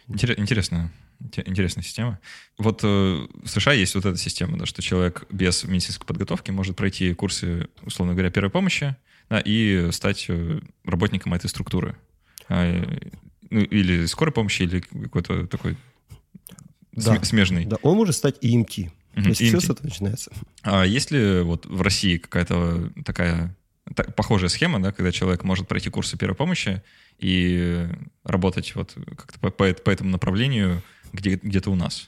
Интересно. 0.07 0.91
Интересная 1.45 1.83
система. 1.83 2.19
Вот 2.57 2.81
э, 2.83 2.87
в 2.87 3.47
США 3.47 3.73
есть 3.73 3.95
вот 3.95 4.05
эта 4.05 4.17
система, 4.17 4.57
да, 4.57 4.65
что 4.65 4.81
человек 4.81 5.25
без 5.29 5.63
медицинской 5.63 6.05
подготовки 6.05 6.51
может 6.51 6.75
пройти 6.75 7.13
курсы, 7.13 7.67
условно 7.83 8.13
говоря, 8.13 8.31
первой 8.31 8.49
помощи 8.49 8.95
да, 9.29 9.39
и 9.39 9.89
стать 9.91 10.25
э, 10.29 10.59
работником 10.83 11.33
этой 11.33 11.47
структуры. 11.49 11.95
А, 12.49 12.83
ну, 13.49 13.59
или 13.61 14.05
скорой 14.07 14.31
помощи, 14.33 14.63
или 14.63 14.79
какой-то 14.79 15.47
такой 15.47 15.77
Да. 16.93 17.23
смежный. 17.23 17.65
Да, 17.65 17.77
он 17.83 17.97
может 17.97 18.15
стать 18.15 18.43
EMT. 18.43 18.89
Мгм, 19.13 19.23
То 19.23 19.29
есть 19.29 19.41
EMT. 19.41 19.59
с 19.61 19.69
этого 19.69 19.87
начинается. 19.87 20.31
А 20.63 20.83
есть 20.85 21.11
ли 21.11 21.41
вот 21.41 21.65
в 21.65 21.81
России 21.81 22.17
какая-то 22.17 22.91
такая 23.05 23.55
та- 23.95 24.03
похожая 24.03 24.49
схема, 24.49 24.81
да, 24.81 24.91
когда 24.91 25.11
человек 25.11 25.43
может 25.43 25.67
пройти 25.67 25.89
курсы 25.89 26.17
первой 26.17 26.35
помощи 26.35 26.81
и 27.19 27.87
работать 28.23 28.73
вот 28.75 28.95
как-то 29.17 29.39
по, 29.39 29.49
по 29.51 29.73
по 29.73 29.89
этому 29.89 30.09
направлению 30.09 30.81
где, 31.13 31.35
где-то 31.35 31.71
у 31.71 31.75
нас? 31.75 32.07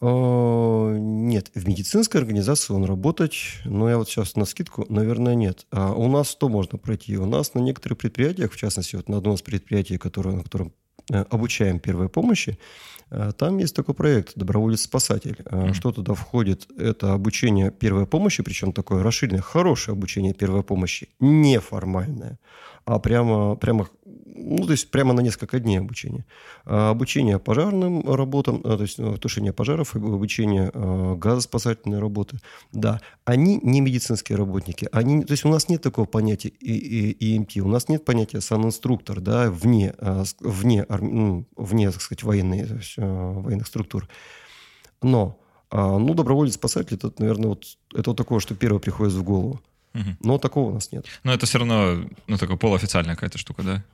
Нет, 0.00 1.50
в 1.54 1.66
медицинской 1.66 2.20
организации 2.20 2.72
он 2.72 2.84
работать, 2.84 3.34
но 3.64 3.90
я 3.90 3.98
вот 3.98 4.08
сейчас 4.08 4.36
на 4.36 4.44
скидку, 4.44 4.86
наверное, 4.88 5.34
нет. 5.34 5.66
А 5.72 5.92
у 5.92 6.08
нас 6.08 6.30
что 6.30 6.48
можно 6.48 6.78
пройти? 6.78 7.16
У 7.18 7.26
нас 7.26 7.54
на 7.54 7.58
некоторых 7.58 7.98
предприятиях, 7.98 8.52
в 8.52 8.56
частности, 8.56 8.94
вот 8.94 9.08
на 9.08 9.16
одном 9.18 9.34
из 9.34 9.42
предприятий, 9.42 9.98
которое, 9.98 10.36
на 10.36 10.44
котором 10.44 10.72
обучаем 11.10 11.78
первой 11.78 12.08
помощи, 12.08 12.58
э, 13.10 13.32
там 13.36 13.58
есть 13.58 13.74
такой 13.74 13.94
проект 13.94 14.32
«Доброволец-спасатель». 14.36 15.36
Мгм. 15.50 15.74
Что 15.74 15.92
туда 15.92 16.14
входит? 16.14 16.66
Это 16.78 17.12
обучение 17.14 17.70
первой 17.70 18.06
помощи, 18.06 18.42
причем 18.42 18.72
такое 18.72 19.02
расширенное, 19.02 19.40
хорошее 19.40 19.94
обучение 19.94 20.34
первой 20.34 20.62
помощи, 20.62 21.08
неформальное, 21.20 22.38
а 22.84 22.98
прямо, 22.98 23.56
прямо, 23.56 23.88
ну, 24.40 24.64
то 24.66 24.72
есть 24.72 24.90
прямо 24.90 25.12
на 25.12 25.20
несколько 25.20 25.58
дней 25.58 25.78
обучения. 25.78 26.24
А, 26.64 26.90
Обучение 26.90 27.38
пожарным 27.38 28.00
работам, 28.12 28.60
а, 28.64 28.76
то 28.76 28.82
есть 28.82 28.98
ну, 28.98 29.16
тушение 29.16 29.52
пожаров, 29.52 29.94
обучение 29.96 30.70
а, 30.72 31.14
газоспасательной 31.16 31.98
работы. 31.98 32.38
Да, 32.72 33.00
они 33.24 33.58
не 33.62 33.80
медицинские 33.80 34.36
работники. 34.38 34.88
Они, 34.92 35.22
то 35.24 35.32
есть 35.32 35.44
у 35.44 35.48
нас 35.48 35.68
нет 35.68 35.82
такого 35.82 36.06
понятия 36.06 36.48
и- 36.48 37.10
и- 37.12 37.36
EMT, 37.38 37.60
у 37.60 37.68
нас 37.68 37.88
нет 37.88 38.04
понятия 38.04 38.40
санинструктор, 38.40 39.20
да, 39.20 39.50
вне, 39.50 39.94
а, 39.98 40.24
вне, 40.40 40.86
ну, 40.88 41.46
вне 41.56 41.90
так 41.90 42.00
сказать, 42.00 42.22
военной, 42.22 42.58
есть, 42.60 42.94
военных 42.96 43.66
структур. 43.66 44.08
Но, 45.02 45.38
а, 45.70 45.98
ну, 45.98 46.14
доброволец-спасатель, 46.14 46.96
это, 46.96 47.12
наверное, 47.18 47.48
вот, 47.50 47.64
это 47.94 48.10
вот 48.10 48.16
такое, 48.16 48.40
что 48.40 48.54
первое 48.54 48.80
приходит 48.80 49.12
в 49.14 49.22
голову. 49.22 49.60
Но 50.20 50.38
такого 50.38 50.70
у 50.70 50.74
нас 50.74 50.92
нет. 50.92 51.06
Но 51.24 51.32
это 51.32 51.46
все 51.46 51.58
равно, 51.58 52.04
ну, 52.28 52.38
такая 52.38 52.56
полуофициальная 52.56 53.14
какая-то 53.16 53.38
штука, 53.38 53.62
да? 53.62 53.84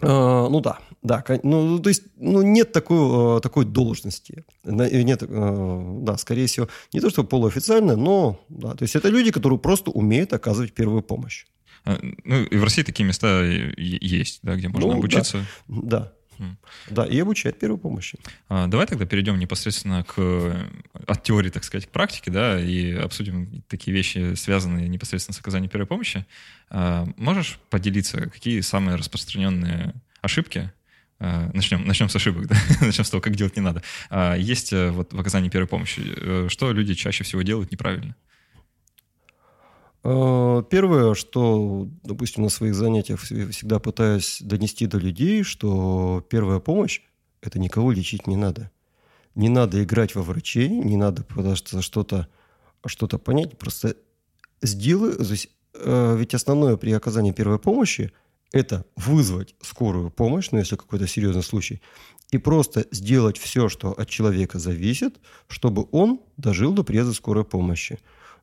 А, 0.00 0.48
ну 0.48 0.60
да, 0.60 0.78
да, 1.02 1.22
кон- 1.22 1.40
ну 1.42 1.78
то 1.80 1.88
есть, 1.88 2.02
ну 2.16 2.42
нет 2.42 2.72
такой, 2.72 3.38
э, 3.38 3.40
такой 3.40 3.64
должности, 3.64 4.44
э, 4.64 5.02
нет, 5.02 5.22
э, 5.22 5.98
да, 6.02 6.16
скорее 6.18 6.46
всего, 6.46 6.68
не 6.92 7.00
то 7.00 7.10
что 7.10 7.24
полуофициально, 7.24 7.96
но 7.96 8.40
да, 8.48 8.74
то 8.74 8.82
есть 8.84 8.94
это 8.96 9.08
люди, 9.08 9.30
которые 9.30 9.58
просто 9.58 9.90
умеют 9.90 10.32
оказывать 10.32 10.72
первую 10.72 11.02
помощь. 11.02 11.46
Ну, 12.24 12.42
и 12.42 12.56
в 12.58 12.64
России 12.64 12.82
такие 12.82 13.04
места 13.06 13.42
есть, 13.44 14.40
да, 14.42 14.56
где 14.56 14.68
можно 14.68 14.86
Ну, 14.86 14.92
да. 14.92 14.98
обучиться. 14.98 15.44
Да, 15.68 15.98
М. 15.98 16.17
да, 16.90 17.04
и 17.06 17.18
обучать 17.20 17.58
первой 17.58 17.78
помощи. 17.78 18.18
А, 18.48 18.66
Давай 18.66 18.86
тогда 18.86 19.06
перейдем 19.06 19.38
непосредственно 19.38 20.04
к, 20.04 20.68
от 21.06 21.22
теории, 21.22 21.50
так 21.50 21.64
сказать, 21.64 21.86
к 21.86 21.90
практике, 21.90 22.30
да, 22.30 22.60
и 22.60 22.92
обсудим 22.92 23.62
такие 23.68 23.94
вещи, 23.94 24.34
связанные 24.34 24.88
непосредственно 24.88 25.34
с 25.34 25.40
оказанием 25.40 25.70
первой 25.70 25.86
помощи. 25.86 26.24
А, 26.70 27.06
Можешь 27.16 27.58
поделиться, 27.70 28.28
какие 28.30 28.60
самые 28.60 28.96
распространенные 28.96 29.94
ошибки? 30.20 30.72
а, 31.20 31.50
Начнем, 31.52 31.86
начнем 31.86 32.08
с 32.08 32.16
ошибок, 32.16 32.46
да? 32.46 32.56
начнем 32.80 33.04
с 33.04 33.10
того, 33.10 33.20
как 33.20 33.34
делать 33.36 33.56
не 33.56 33.62
надо. 33.62 33.82
А, 34.10 34.34
Есть 34.36 34.72
э, 34.72 34.90
вот 34.90 35.12
в 35.12 35.18
оказании 35.20 35.48
первой 35.48 35.66
помощи. 35.68 36.00
Э, 36.04 36.46
Что 36.48 36.72
люди 36.72 36.94
чаще 36.94 37.24
всего 37.24 37.42
делают 37.42 37.70
неправильно? 37.72 38.14
Э, 40.04 40.62
Первое, 40.70 41.14
что, 41.14 41.88
допустим, 42.02 42.44
на 42.44 42.48
своих 42.48 42.74
занятиях 42.74 43.22
вс- 43.22 43.50
всегда 43.50 43.78
пытаюсь 43.78 44.38
донести 44.40 44.86
до 44.86 44.98
людей, 44.98 45.42
что 45.42 46.24
первая 46.28 46.60
помощь– 46.60 47.02
это 47.42 47.58
никого 47.58 47.92
лечить 47.92 48.26
не 48.26 48.36
надо. 48.36 48.70
Не 49.34 49.48
надо 49.48 49.82
играть 49.82 50.14
во 50.14 50.22
врачей, 50.22 50.68
не 50.68 50.96
надо 50.96 51.22
пытаться 51.22 51.82
что-то 51.82 52.28
что 52.86 53.06
понять, 53.18 53.58
просто 53.58 53.96
сделай, 54.62 55.12
то 55.14 55.24
есть, 55.24 55.50
э, 55.74 56.16
ведь 56.18 56.34
основное 56.34 56.76
при 56.76 56.92
оказании 56.92 57.32
первой 57.32 57.58
помощи– 57.58 58.12
это 58.52 58.84
вызвать 58.96 59.54
скорую 59.60 60.10
помощь, 60.10 60.50
ну, 60.50 60.58
если 60.58 60.76
какой-то 60.76 61.06
серьезный 61.06 61.42
случай, 61.42 61.82
и 62.30 62.38
просто 62.38 62.86
сделать 62.90 63.38
все, 63.38 63.68
что 63.68 63.92
от 63.92 64.08
человека 64.08 64.58
зависит, 64.58 65.18
чтобы 65.48 65.86
он 65.92 66.20
дожил 66.36 66.72
до 66.72 66.82
приезда 66.82 67.12
скорой 67.12 67.44
помощи. 67.44 67.98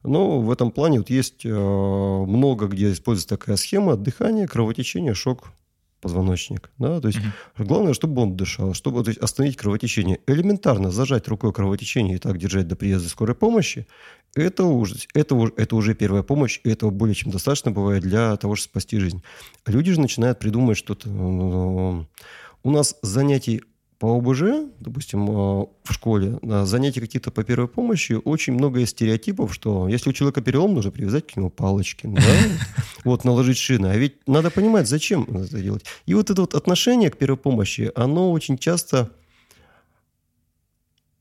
Но 0.05 0.39
в 0.39 0.51
этом 0.51 0.71
плане 0.71 0.99
вот 0.99 1.09
есть 1.09 1.45
э, 1.45 1.49
много, 1.49 2.67
где 2.67 2.91
используется 2.91 3.37
такая 3.37 3.55
схема 3.57 3.95
дыхание, 3.95 4.47
кровотечение, 4.47 5.13
шок, 5.13 5.51
позвоночник. 6.01 6.69
Да? 6.77 7.01
То 7.01 7.07
есть 7.07 7.19
Мгм. 7.57 7.67
главное, 7.67 7.93
чтобы 7.93 8.21
он 8.21 8.35
дышал, 8.35 8.73
чтобы 8.73 9.03
то 9.03 9.09
есть, 9.09 9.19
остановить 9.19 9.57
кровотечение. 9.57 10.19
Элементарно 10.27 10.91
зажать 10.91 11.27
рукой 11.27 11.51
кровотечение 11.51 12.15
и 12.15 12.19
так 12.19 12.37
держать 12.37 12.67
до 12.67 12.75
приезда 12.75 13.09
скорой 13.09 13.35
помощи, 13.35 13.87
это 14.35 14.65
уже, 14.65 14.95
это, 15.13 15.35
это 15.57 15.75
уже 15.75 15.95
первая 15.95 16.21
помощь, 16.21 16.59
и 16.63 16.69
этого 16.69 16.91
более 16.91 17.15
чем 17.15 17.31
достаточно 17.31 17.71
бывает 17.71 18.03
для 18.03 18.35
того, 18.35 18.55
чтобы 18.55 18.71
спасти 18.71 18.99
жизнь. 18.99 19.23
Люди 19.65 19.93
же 19.93 20.01
начинают 20.01 20.39
придумывать 20.39 20.77
что-то. 20.77 21.09
ну, 21.09 22.05
У 22.63 22.69
нас 22.71 22.97
занятий 23.01 23.63
по 23.99 24.17
ОБЖ, 24.17 24.71
допустим, 24.79 25.29
э, 25.29 25.33
в 25.83 25.91
школе, 25.93 26.37
на 26.41 26.65
занятия 26.65 26.99
какие-то 26.99 27.31
по 27.31 27.43
первой 27.43 27.67
помощи, 27.67 28.13
очень 28.13 28.53
много 28.53 28.79
есть 28.79 28.91
стереотипов, 28.93 29.53
что 29.53 29.87
если 29.87 30.09
у 30.09 30.13
человека 30.13 30.41
перелом, 30.41 30.73
нужно 30.73 30.91
привязать 30.91 31.27
к 31.27 31.35
нему 31.35 31.49
палочки, 31.49 32.07
да? 32.07 32.21
вот, 33.05 33.23
наложить 33.23 33.57
шины. 33.57 33.87
А 33.87 33.95
ведь 33.97 34.27
надо 34.27 34.51
понимать, 34.51 34.87
зачем 34.87 35.23
это 35.23 35.61
делать. 35.61 35.85
И 36.05 36.13
вот 36.13 36.29
это 36.29 36.41
вот 36.41 36.55
отношение 36.55 37.09
к 37.09 37.17
первой 37.17 37.37
помощи, 37.37 37.91
оно 37.95 38.31
очень 38.31 38.57
часто... 38.57 39.11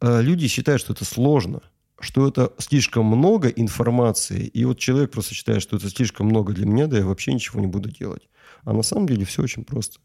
э, 0.00 0.22
Люди 0.22 0.48
считают, 0.48 0.80
что 0.80 0.92
это 0.94 1.04
сложно, 1.04 1.60
что 2.00 2.26
это 2.26 2.52
слишком 2.58 3.06
много 3.06 3.48
информации, 3.48 4.46
и 4.46 4.64
вот 4.64 4.78
человек 4.78 5.12
просто 5.12 5.34
считает, 5.34 5.62
что 5.62 5.76
это 5.76 5.88
слишком 5.88 6.26
много 6.26 6.52
для 6.52 6.66
меня, 6.66 6.88
да 6.88 6.98
я 6.98 7.06
вообще 7.06 7.32
ничего 7.32 7.60
не 7.60 7.68
буду 7.68 7.90
делать. 7.90 8.28
А 8.64 8.72
на 8.72 8.82
самом 8.82 9.06
деле 9.06 9.24
все 9.24 9.42
очень 9.42 9.64
просто. 9.64 10.00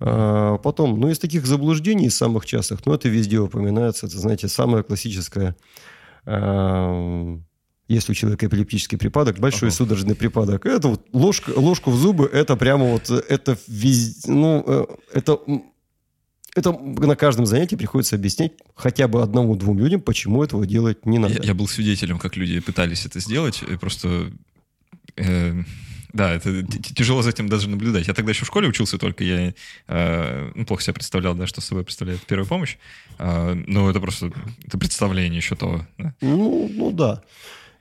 А, 0.00 0.58
Потом, 0.58 0.98
ну, 0.98 1.10
из 1.10 1.18
таких 1.18 1.46
заблуждений 1.46 2.10
самых 2.10 2.46
частых, 2.46 2.84
ну, 2.86 2.94
это 2.94 3.08
везде 3.08 3.38
упоминается, 3.38 4.06
это, 4.06 4.18
знаете, 4.18 4.48
самое 4.48 4.82
классическое, 4.82 5.56
а, 6.24 7.38
если 7.88 8.12
у 8.12 8.14
человека 8.14 8.46
эпилептический 8.46 8.96
припадок, 8.98 9.38
большой 9.38 9.68
Ага. 9.68 9.76
судорожный 9.76 10.14
припадок, 10.14 10.64
это 10.64 10.88
вот 10.88 11.06
ложка, 11.12 11.50
ложку 11.56 11.90
в 11.90 11.96
зубы, 11.96 12.30
это 12.32 12.56
прямо 12.56 12.84
вот, 12.84 13.10
это 13.10 13.58
везде, 13.66 14.30
ну, 14.30 14.62
э, 14.64 14.86
это, 15.12 15.38
это 16.54 16.72
на 16.72 17.16
каждом 17.16 17.46
занятии 17.46 17.74
приходится 17.74 18.14
объяснять 18.14 18.52
хотя 18.76 19.08
бы 19.08 19.22
одному-двум 19.22 19.78
людям, 19.78 20.00
почему 20.00 20.44
этого 20.44 20.66
делать 20.66 21.04
не 21.04 21.18
надо. 21.18 21.34
Я, 21.34 21.48
я 21.48 21.54
был 21.54 21.66
свидетелем, 21.66 22.18
как 22.18 22.36
люди 22.36 22.60
пытались 22.60 23.06
это 23.06 23.18
сделать, 23.18 23.62
просто... 23.80 24.30
э, 25.16 25.62
да, 26.12 26.32
это 26.32 26.62
тяжело 26.94 27.22
за 27.22 27.30
этим 27.30 27.48
даже 27.48 27.68
наблюдать. 27.68 28.08
Я 28.08 28.14
тогда 28.14 28.30
еще 28.30 28.44
в 28.44 28.48
школе 28.48 28.68
учился 28.68 28.98
только, 28.98 29.24
я 29.24 29.54
э, 29.88 30.52
ну, 30.54 30.64
плохо 30.64 30.82
себе 30.82 30.94
представлял, 30.94 31.34
да, 31.34 31.46
что 31.46 31.60
собой 31.60 31.84
представляет 31.84 32.20
первая 32.22 32.46
помощь. 32.46 32.76
А, 33.18 33.54
ну, 33.66 33.88
это 33.88 34.00
просто 34.00 34.32
это 34.66 34.78
представление 34.78 35.38
еще 35.38 35.56
того. 35.56 35.86
да. 35.98 36.14
Ну, 36.20 36.70
ну 36.72 36.90
да, 36.90 37.22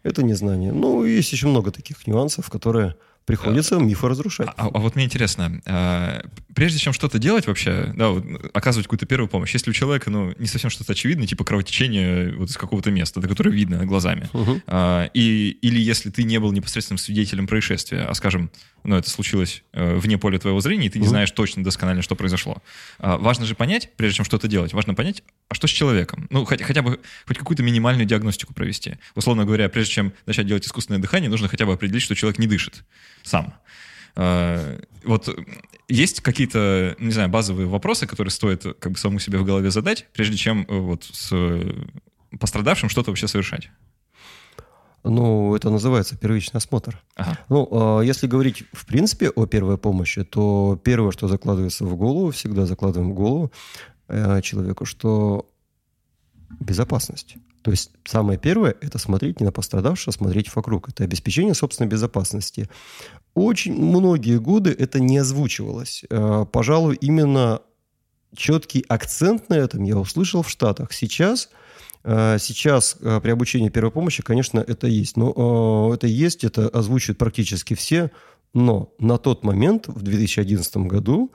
это 0.04 0.24
незнание. 0.24 0.72
Ну, 0.72 1.04
есть 1.06 1.32
еще 1.32 1.48
много 1.48 1.72
таких 1.72 2.08
нюансов, 2.08 2.50
которые 2.50 2.96
приходится 3.30 3.78
мифы 3.78 4.08
разрушать. 4.08 4.50
А, 4.58 4.68
а 4.68 4.80
вот 4.80 4.96
мне 4.96 5.06
интересно, 5.06 5.62
а, 5.66 6.22
прежде 6.56 6.80
чем 6.80 6.94
что-то 6.94 7.20
делать 7.20 7.48
вообще, 7.48 7.94
да, 7.96 8.10
вот, 8.10 8.26
оказывать 8.54 8.88
какую-то 8.88 9.06
первую 9.06 9.30
помощь, 9.30 9.54
если 9.54 9.70
у 9.70 9.74
человека, 9.74 10.10
ну, 10.10 10.34
не 10.40 10.48
совсем 10.48 10.70
что-то 10.70 10.94
очевидное, 10.94 11.28
типа 11.28 11.44
кровотечение 11.44 12.36
вот 12.36 12.50
из 12.50 12.58
какого-то 12.58 12.92
места, 12.92 13.22
до 13.22 13.28
которого 13.28 13.54
видно 13.54 13.86
глазами, 13.86 14.30
Мгм. 14.34 14.64
а, 14.68 15.10
и, 15.14 15.58
или 15.62 15.80
если 15.80 16.10
ты 16.10 16.24
не 16.24 16.40
был 16.40 16.52
непосредственным 16.52 16.98
свидетелем 16.98 17.48
происшествия, 17.48 18.02
а, 18.10 18.14
скажем, 18.14 18.50
ну, 18.84 18.96
это 18.96 19.10
случилось 19.10 19.64
э, 19.74 19.96
вне 19.96 20.18
поля 20.18 20.40
твоего 20.40 20.60
зрения, 20.62 20.88
и 20.88 20.90
ты 20.90 21.00
не 21.00 21.08
знаешь 21.08 21.32
точно 21.32 21.64
досконально, 21.64 22.02
что 22.02 22.16
произошло. 22.16 22.62
А, 23.00 23.18
важно 23.18 23.46
же 23.46 23.56
понять, 23.56 23.92
прежде 23.96 24.18
чем 24.18 24.26
что-то 24.26 24.48
делать, 24.48 24.74
важно 24.74 24.94
понять, 24.94 25.24
а 25.48 25.56
что 25.56 25.68
с 25.68 25.72
человеком? 25.72 26.28
Ну, 26.30 26.46
хотя, 26.46 26.66
хотя 26.66 26.82
бы 26.82 27.00
хоть 27.28 27.38
какую-то 27.38 27.64
минимальную 27.64 28.06
диагностику 28.06 28.54
провести. 28.54 28.98
Условно 29.16 29.46
говоря, 29.46 29.70
прежде 29.70 29.94
чем 29.94 30.14
начать 30.26 30.48
делать 30.48 30.66
искусственное 30.66 31.02
дыхание, 31.02 31.30
нужно 31.30 31.48
хотя 31.48 31.66
бы 31.66 31.74
определить, 31.74 32.04
что 32.04 32.16
человек 32.16 32.40
не 32.40 32.48
дышит 32.48 32.84
сам. 33.24 33.54
А, 34.16 34.80
Вот 35.04 35.30
э, 35.30 35.34
есть 35.88 36.22
какие-то, 36.22 36.96
не 37.00 37.12
знаю, 37.12 37.30
базовые 37.30 37.68
вопросы, 37.68 38.06
которые 38.06 38.32
стоит 38.32 38.66
э, 38.66 38.74
как 38.74 38.92
бы 38.94 38.98
самому 38.98 39.20
себе 39.20 39.38
в 39.38 39.46
голове 39.46 39.72
задать, 39.72 40.08
прежде 40.14 40.38
чем 40.38 40.66
э, 40.68 40.78
вот 40.78 41.06
с 41.06 41.34
пострадавшим 42.40 42.90
что-то 42.90 43.12
вообще 43.12 43.28
совершать? 43.28 43.70
Ну, 45.04 45.56
это 45.56 45.70
называется 45.70 46.18
первичный 46.18 46.58
осмотр. 46.58 47.02
Ага. 47.16 47.38
Ну, 47.50 47.68
а, 47.72 48.02
если 48.02 48.28
говорить 48.28 48.64
в 48.74 48.86
принципе 48.86 49.30
о 49.30 49.46
первой 49.46 49.78
помощи, 49.78 50.24
то 50.24 50.80
первое, 50.84 51.12
что 51.12 51.28
закладывается 51.28 51.86
в 51.86 51.96
голову, 51.96 52.32
всегда 52.32 52.66
закладываем 52.66 53.12
в 53.12 53.16
голову 53.16 53.52
э, 54.08 54.42
человеку, 54.42 54.86
что 54.86 55.50
безопасность. 56.60 57.38
То 57.62 57.72
есть 57.72 57.92
самое 58.06 58.40
первое– 58.40 58.76
это 58.82 58.98
смотреть 58.98 59.40
не 59.40 59.46
на 59.46 59.52
пострадавшего, 59.52 60.12
а 60.12 60.18
смотреть 60.18 60.54
вокруг. 60.56 60.90
Это 60.90 61.04
обеспечение 61.04 61.54
собственной 61.54 61.90
безопасности. 61.90 62.70
Очень 63.34 63.74
многие 63.74 64.40
годы 64.40 64.76
это 64.78 65.00
не 65.00 65.18
озвучивалось. 65.18 66.04
Э, 66.10 66.46
пожалуй, 66.52 66.96
именно 66.96 67.62
четкий 68.36 68.86
акцент 68.88 69.50
на 69.50 69.56
этом 69.56 69.84
я 69.84 69.98
услышал 69.98 70.42
в 70.42 70.50
Штатах. 70.50 70.94
Сейчас, 70.94 71.50
сейчас 72.40 72.98
э, 73.02 73.20
при 73.22 73.32
обучении 73.32 73.70
первой 73.70 73.92
помощи, 73.92 74.24
конечно, 74.24 74.60
это 74.60 74.88
есть. 74.88 75.18
Но 75.18 75.92
это 75.94 76.08
есть, 76.08 76.44
это 76.44 76.68
озвучивают 76.68 77.18
практически 77.18 77.74
все. 77.74 78.12
Но 78.54 78.94
на 79.00 79.18
тот 79.18 79.44
момент, 79.44 79.88
в 79.88 80.02
2011 80.02 80.78
году, 80.78 81.32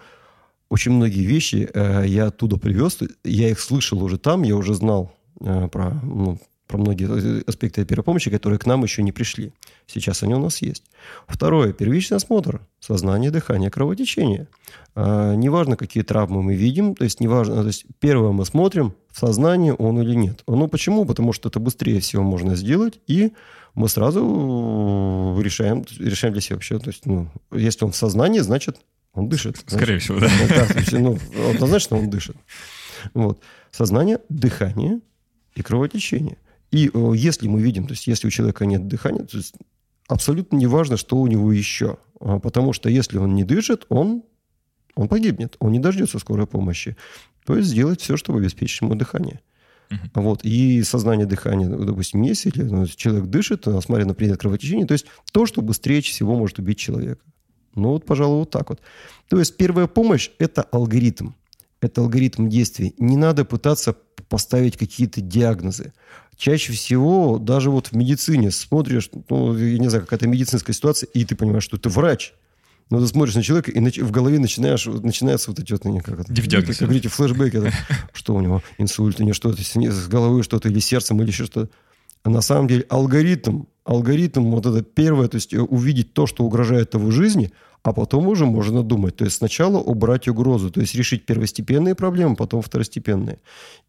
очень 0.69 0.93
многие 0.93 1.25
вещи 1.25 1.71
я 2.07 2.27
оттуда 2.27 2.57
привез. 2.57 2.99
Я 3.23 3.51
их 3.51 3.61
слышал 3.61 4.03
уже 4.03 4.19
там, 4.19 4.43
я 4.43 4.57
уже 4.57 4.75
знал 4.75 5.15
про, 5.39 6.01
ну, 6.03 6.41
про 6.75 6.81
многие 6.81 7.49
аспекты 7.49 7.85
первой 7.85 8.03
помощи, 8.03 8.31
которые 8.31 8.59
к 8.59 8.67
нам 8.67 8.83
еще 8.83 9.03
не 9.03 9.13
пришли. 9.13 9.53
Сейчас 9.87 10.25
они 10.25 10.35
у 10.35 10.41
нас 10.41 10.61
есть. 10.61 10.83
Второе. 11.29 11.73
Первичный 11.73 12.17
осмотр. 12.17 12.67
Сознание, 12.81 13.31
дыхание, 13.31 13.71
кровотечение. 13.71 14.49
А, 14.97 15.35
неважно, 15.35 15.77
какие 15.77 16.03
травмы 16.03 16.43
мы 16.43 16.57
видим. 16.57 16.97
То 16.97 17.05
есть, 17.05 17.21
неважно, 17.21 17.63
то 17.63 17.69
есть, 17.69 17.87
первое 18.01 18.33
мы 18.33 18.45
смотрим, 18.45 18.95
в 19.13 19.21
сознании 19.21 19.73
он 19.77 20.01
или 20.01 20.17
нет. 20.17 20.43
Ну, 20.49 20.67
почему? 20.67 21.05
Потому 21.05 21.33
что 21.33 21.49
это 21.49 21.61
быстрее 21.61 22.01
всего 22.01 22.25
можно 22.25 22.57
сделать, 22.57 22.99
и 23.07 23.33
мы 23.75 23.89
сразу 23.89 24.21
решаем, 25.41 25.85
решаем 25.99 26.33
для 26.33 26.43
себя 26.43 26.57
вообще. 26.57 26.81
То 26.81 26.89
есть, 26.89 27.07
ну, 27.07 27.29
если 27.53 27.85
он 27.85 27.93
в 27.93 27.97
сознании, 27.97 28.41
значит, 28.41 28.79
он 29.13 29.29
дышит. 29.29 29.59
Скорее 29.67 30.01
значит, 30.01 30.03
всего, 30.03 30.19
да. 30.19 30.29
да 30.49 30.81
есть, 30.81 30.93
ну, 30.93 31.19
однозначно 31.55 31.99
он 31.99 32.11
дышит. 32.11 32.37
Вот. 33.13 33.39
Сознание, 33.71 34.19
дыхание 34.29 34.99
и 35.55 35.63
кровотечение. 35.63 36.37
И 36.75 36.91
э, 36.93 37.13
если 37.15 37.47
мы 37.47 37.63
видим, 37.63 37.87
то 37.87 37.93
есть 37.93 38.09
если 38.09 38.27
у 38.27 38.31
человека 38.31 38.67
нет 38.67 38.89
дыхания, 38.89 39.23
то 39.23 39.37
есть 39.37 39.55
абсолютно 40.09 40.57
не 40.57 40.67
важно, 40.67 40.97
что 40.97 41.17
у 41.19 41.27
него 41.29 41.53
еще. 41.53 41.99
А, 42.19 42.41
потому 42.41 42.73
что 42.73 42.89
если 42.89 43.17
он 43.17 43.37
не 43.37 43.45
дышит, 43.45 43.87
он, 43.91 44.25
он 44.97 45.07
погибнет, 45.07 45.57
он 45.61 45.71
не 45.71 45.79
дождется 45.79 46.19
скорой 46.19 46.49
помощи. 46.49 46.97
То 47.47 47.57
есть 47.57 47.69
сделать 47.69 48.01
все, 48.01 48.17
чтобы 48.17 48.41
обеспечить 48.41 48.83
ему 48.83 48.97
дыхание. 48.97 49.41
Uh-huh. 49.89 50.23
Вот. 50.23 50.41
И 50.43 50.83
сознание 50.83 51.27
дыхания, 51.27 51.69
допустим, 51.69 52.23
есть, 52.23 52.47
или 52.47 52.65
ну, 52.65 52.89
человек 52.89 53.27
дышит, 53.27 53.69
смотря 53.81 54.05
на 54.05 54.15
предмет 54.15 54.41
кровотечения, 54.41 54.87
то 54.87 54.95
есть 54.95 55.07
то, 55.31 55.47
что 55.47 55.63
быстрее 55.63 56.01
всего 56.01 56.35
может 56.35 56.59
убить 56.59 56.79
человека. 56.79 57.23
Ну 57.77 57.91
вот, 57.91 58.05
пожалуй, 58.05 58.41
вот 58.41 58.51
так 58.51 58.71
вот. 58.71 58.81
То 59.29 59.39
есть 59.39 59.57
первая 59.57 59.87
помощь– 59.87 60.31
это 60.41 60.63
алгоритм. 60.63 61.35
Это 61.81 62.01
алгоритм 62.01 62.49
действий. 62.49 62.95
Не 62.99 63.17
надо 63.17 63.45
пытаться 63.45 63.95
поставить 64.29 64.77
какие-то 64.77 65.21
диагнозы 65.21 65.93
чаще 66.37 66.73
всего 66.73 67.39
даже 67.39 67.71
вот 67.71 67.89
в 67.89 67.93
медицине 67.93 68.51
смотришь, 68.51 69.11
ну, 69.29 69.57
я 69.57 69.79
не 69.79 69.89
знаю, 69.89 70.05
какая-то 70.05 70.27
медицинская 70.27 70.75
ситуация, 70.75 71.07
и 71.09 71.25
ты 71.25 71.37
понимаешь, 71.37 71.65
что 71.65 71.77
ты 71.77 71.89
врач. 71.89 72.35
Но 72.91 73.01
ты 73.01 73.07
смотришь 73.07 73.35
на 73.35 73.43
человека, 73.43 73.71
и 73.71 74.01
в 74.03 74.11
голове 74.11 74.39
начинаешь, 74.39 74.85
начинаются 74.85 75.51
вот 75.51 75.59
эти 75.59 75.73
вот, 75.73 75.85
ну, 75.85 76.01
как 76.01 76.21
это, 76.21 76.33
как 76.73 76.89
говорите, 76.89 77.09
флешбеки, 77.09 77.57
это, 77.57 77.73
что 78.13 78.35
у 78.35 78.41
него, 78.41 78.63
инсульт, 78.77 79.19
него 79.21 79.33
что-то, 79.33 79.63
с 79.63 80.09
головой 80.09 80.43
что-то, 80.43 80.69
или 80.69 80.81
сердцем, 80.81 81.21
или 81.23 81.29
еще 81.29 81.47
что-то. 81.47 81.71
А 82.25 82.31
на 82.31 82.43
самом 82.43 82.69
деле 82.69 82.85
алгоритм, 82.89 83.65
алгоритм 83.85 84.51
вот 84.51 84.67
это 84.67 84.83
первое, 84.83 85.29
то 85.29 85.37
есть 85.37 85.55
э, 85.55 85.61
увидеть 85.61 86.13
то, 86.13 86.27
что 86.27 86.45
угрожает 86.45 86.95
его 86.95 87.11
жизни, 87.11 87.53
а 87.83 87.93
потом 87.93 88.29
уже 88.29 88.47
можно 88.47 88.83
думать. 88.83 89.17
То 89.17 89.25
есть 89.25 89.39
сначала 89.39 89.79
убрать 89.79 90.29
угрозу, 90.29 90.71
то 90.71 90.81
есть 90.81 90.95
решить 90.95 91.27
первостепенные 91.27 91.95
проблемы, 91.95 92.37
потом 92.37 92.63
второстепенные. 92.63 93.41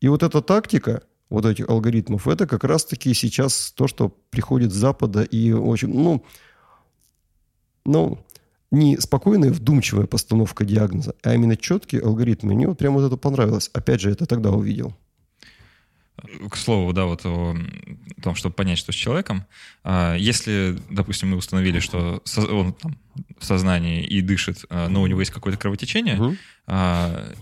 И 0.02 0.08
вот 0.08 0.24
эта 0.24 0.42
тактика– 0.42 1.04
вот 1.30 1.46
этих 1.46 1.70
алгоритмов, 1.70 2.28
это 2.28 2.48
как 2.48 2.64
раз-таки 2.64 3.14
сейчас 3.14 3.72
то, 3.76 3.88
что 3.88 4.10
приходит 4.30 4.72
с 4.72 4.76
Запада 4.76 5.24
и 5.24 5.52
очень, 5.52 5.90
ну, 5.90 6.24
ну, 7.86 8.26
не 8.72 8.98
спокойная, 8.98 9.52
вдумчивая 9.52 10.06
постановка 10.06 10.66
диагноза, 10.66 11.16
а 11.24 11.34
именно 11.34 11.56
четкие 11.56 12.02
алгоритмы. 12.02 12.54
Мне 12.54 12.68
вот 12.68 12.78
прямо 12.78 13.00
вот 13.00 13.08
это 13.08 13.18
понравилось. 13.18 13.70
Опять 13.74 14.02
же, 14.02 14.12
это 14.12 14.26
тогда 14.26 14.52
увидел. 14.52 14.96
К 16.50 16.56
слову, 16.56 16.94
да, 16.94 17.06
вот 17.06 17.26
о 17.26 17.56
том, 18.24 18.36
чтобы 18.36 18.56
понять, 18.56 18.78
что 18.78 18.92
с 18.92 18.96
человеком. 18.96 19.46
А, 19.84 20.16
если, 20.16 20.78
допустим, 20.90 21.30
мы 21.30 21.38
установили, 21.38 21.80
что 21.80 22.24
он 22.38 22.74
там 22.74 22.98
в 23.38 23.46
сознании 23.46 24.06
и 24.06 24.22
дышит, 24.22 24.66
а, 24.70 24.88
но 24.88 25.02
у 25.02 25.08
него 25.08 25.20
есть 25.20 25.32
какое-то 25.32 25.60
кровотечение, 25.60 26.20
угу. 26.20 26.36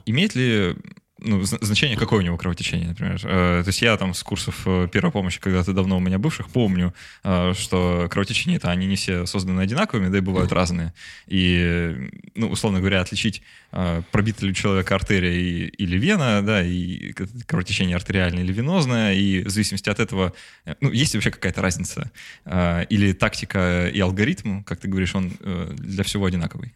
имеет 0.06 0.36
ли 0.36 0.76
ну, 1.26 1.42
значение, 1.44 1.98
какое 1.98 2.20
у 2.20 2.22
него 2.22 2.38
кровотечение, 2.38 2.90
например. 2.90 3.20
Э, 3.24 3.62
то 3.64 3.68
есть 3.68 3.82
я 3.82 3.96
там 3.98 4.14
с 4.14 4.22
курсов 4.24 4.62
э, 4.66 4.88
первой 4.92 5.12
помощи, 5.12 5.40
когда-то 5.40 5.74
давно 5.74 5.98
у 5.98 6.00
меня 6.00 6.20
бывших, 6.20 6.50
помню, 6.50 6.94
э, 7.24 7.54
что 7.56 8.08
кровотечения 8.12 8.58
это 8.58 8.70
они 8.70 8.88
не 8.88 8.96
все 8.96 9.26
созданы 9.26 9.62
одинаковыми, 9.62 10.10
да 10.10 10.18
и 10.18 10.22
бывают 10.22 10.52
разные. 10.52 10.94
И, 11.28 12.10
ну, 12.36 12.50
условно 12.50 12.80
говоря, 12.80 13.02
отличить 13.02 13.42
пробита 14.12 14.46
ли 14.46 14.52
у 14.52 14.54
человека 14.54 14.96
артерия 14.96 15.68
или 15.68 15.98
вена, 15.98 16.42
да, 16.44 16.62
и 16.64 17.14
кровотечение 17.48 17.96
артериальное 17.96 18.44
или 18.44 18.54
венозное, 18.54 19.14
и 19.14 19.44
в 19.44 19.50
зависимости 19.50 19.90
от 19.90 20.00
этого, 20.00 20.34
ну, 20.80 20.92
есть 20.92 21.14
ли 21.14 21.18
вообще 21.18 21.32
какая-то 21.32 21.62
разница? 21.62 22.12
Или 22.46 23.14
тактика 23.14 23.88
и 23.88 24.00
алгоритм, 24.00 24.62
как 24.62 24.80
ты 24.80 24.88
говоришь, 24.88 25.16
он 25.16 25.32
для 25.76 26.04
всего 26.04 26.26
одинаковый? 26.26 26.74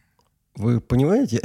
Вы 0.55 0.81
понимаете? 0.81 1.41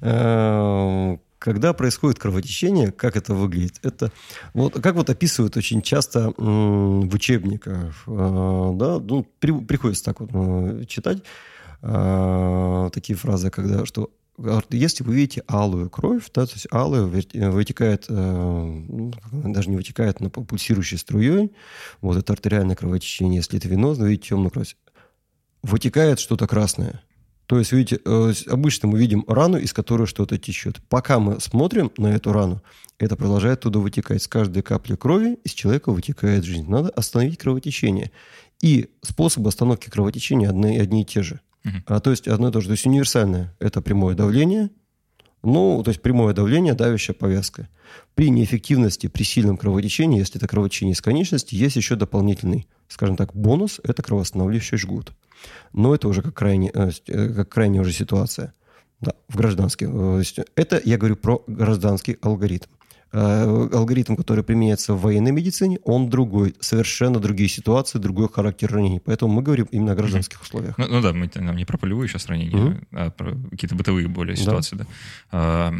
когда 1.42 1.72
происходит 1.72 2.20
кровотечение, 2.20 2.92
как 2.92 3.16
это 3.16 3.34
выглядит? 3.34 3.80
Это 3.82 4.12
вот 4.54 4.74
как 4.80 4.94
вот 4.94 5.10
описывают 5.10 5.56
очень 5.56 5.82
часто 5.82 6.32
в 6.36 7.12
учебниках, 7.12 8.04
э, 8.06 8.70
да, 8.76 9.00
ну, 9.00 9.26
при, 9.40 9.50
приходится 9.50 10.04
так 10.04 10.20
вот 10.20 10.30
э, 10.32 10.84
читать 10.84 11.24
э, 11.82 12.90
такие 12.92 13.16
фразы, 13.16 13.50
когда 13.50 13.84
что 13.84 14.10
если 14.70 15.04
вы 15.04 15.14
видите 15.14 15.42
алую 15.48 15.90
кровь, 15.90 16.30
да, 16.32 16.46
то 16.46 16.52
есть 16.54 16.66
алая 16.70 17.02
вытекает, 17.02 18.06
ну, 18.08 19.12
даже 19.30 19.68
не 19.68 19.76
вытекает, 19.76 20.20
но 20.20 20.30
пульсирующей 20.30 20.96
струей, 20.96 21.52
вот 22.00 22.16
это 22.16 22.32
артериальное 22.32 22.74
кровотечение, 22.74 23.36
если 23.36 23.58
это 23.58 23.68
венозно, 23.68 24.06
видите 24.06 24.30
темную 24.30 24.50
кровь, 24.50 24.74
вытекает 25.62 26.18
что-то 26.18 26.46
красное. 26.46 27.02
То 27.52 27.58
есть, 27.58 27.70
видите, 27.70 28.00
э, 28.02 28.32
обычно 28.48 28.88
мы 28.88 28.98
видим 28.98 29.26
рану, 29.28 29.58
из 29.58 29.74
которой 29.74 30.06
что-то 30.06 30.38
течет. 30.38 30.80
Пока 30.88 31.18
мы 31.18 31.38
смотрим 31.38 31.92
на 31.98 32.06
эту 32.06 32.32
рану, 32.32 32.62
это 32.98 33.14
продолжает 33.14 33.60
туда 33.60 33.78
вытекать. 33.78 34.22
С 34.22 34.26
каждой 34.26 34.62
капли 34.62 34.94
крови 34.96 35.38
из 35.44 35.52
человека 35.52 35.92
вытекает 35.92 36.44
жизнь. 36.44 36.66
Надо 36.66 36.88
остановить 36.88 37.36
кровотечение. 37.36 38.10
И 38.62 38.88
способы 39.02 39.50
остановки 39.50 39.90
кровотечения 39.90 40.48
одни, 40.48 40.78
одни 40.78 41.02
и 41.02 41.04
те 41.04 41.20
же. 41.20 41.40
Uh-huh. 41.66 41.82
А, 41.84 42.00
то 42.00 42.10
есть 42.10 42.26
одно 42.26 42.48
и 42.48 42.52
то 42.52 42.62
же. 42.62 42.68
То 42.68 42.72
есть 42.72 42.86
универсальное– 42.86 43.54
это 43.58 43.82
прямое 43.82 44.14
давление, 44.14 44.70
ну, 45.42 45.82
то 45.82 45.90
есть 45.90 46.00
прямое 46.00 46.32
давление, 46.32 46.72
давящая 46.72 47.14
повязка. 47.14 47.68
При 48.14 48.30
неэффективности, 48.30 49.08
при 49.08 49.24
сильном 49.24 49.58
кровотечении, 49.58 50.20
если 50.20 50.38
это 50.38 50.48
кровотечение 50.48 50.94
из 50.94 51.02
конечности, 51.02 51.54
есть 51.54 51.76
еще 51.76 51.96
дополнительный, 51.96 52.66
скажем 52.88 53.18
так, 53.18 53.36
бонус– 53.36 53.78
это 53.84 54.02
кровоостанавливающий 54.02 54.78
жгут. 54.78 55.12
Но 55.72 55.94
это 55.94 56.08
уже 56.08 56.22
как, 56.22 56.34
крайне, 56.34 56.70
э, 56.72 56.90
э, 57.06 57.28
как 57.34 57.48
крайняя 57.48 57.82
уже 57.82 57.92
ситуация. 57.92 58.54
Да, 59.00 59.14
в 59.28 59.36
гражданский. 59.36 59.86
Э, 59.88 60.22
это 60.54 60.80
я 60.84 60.96
говорю 60.96 61.16
про 61.16 61.42
гражданский 61.46 62.18
алгоритм. 62.22 62.68
Э, 63.14 63.68
алгоритм, 63.72 64.16
который 64.16 64.42
применяется 64.42 64.94
в 64.94 65.02
военной 65.02 65.32
медицине, 65.32 65.78
он 65.84 66.08
другой. 66.08 66.54
Совершенно 66.60 67.20
другие 67.20 67.48
ситуации, 67.48 67.98
другой 67.98 68.28
характер 68.32 68.72
ранений. 68.72 69.00
Поэтому 69.04 69.34
мы 69.34 69.42
говорим 69.42 69.68
именно 69.70 69.92
о 69.92 69.94
гражданских 69.94 70.38
mm-hmm. 70.38 70.42
условиях. 70.42 70.78
Ну, 70.78 70.86
ну 70.88 71.02
да, 71.02 71.12
мы 71.12 71.30
нам 71.34 71.56
не 71.56 71.66
про 71.66 71.76
полевые 71.76 72.08
сейчас 72.08 72.26
ранения, 72.26 72.56
mm-hmm. 72.56 72.86
а 72.92 73.10
про 73.10 73.36
какие-то 73.50 73.74
бытовые 73.74 74.08
более 74.08 74.34
ситуации. 74.36 74.76
Да. 74.76 74.84
Да. 74.84 74.90
А, 75.30 75.74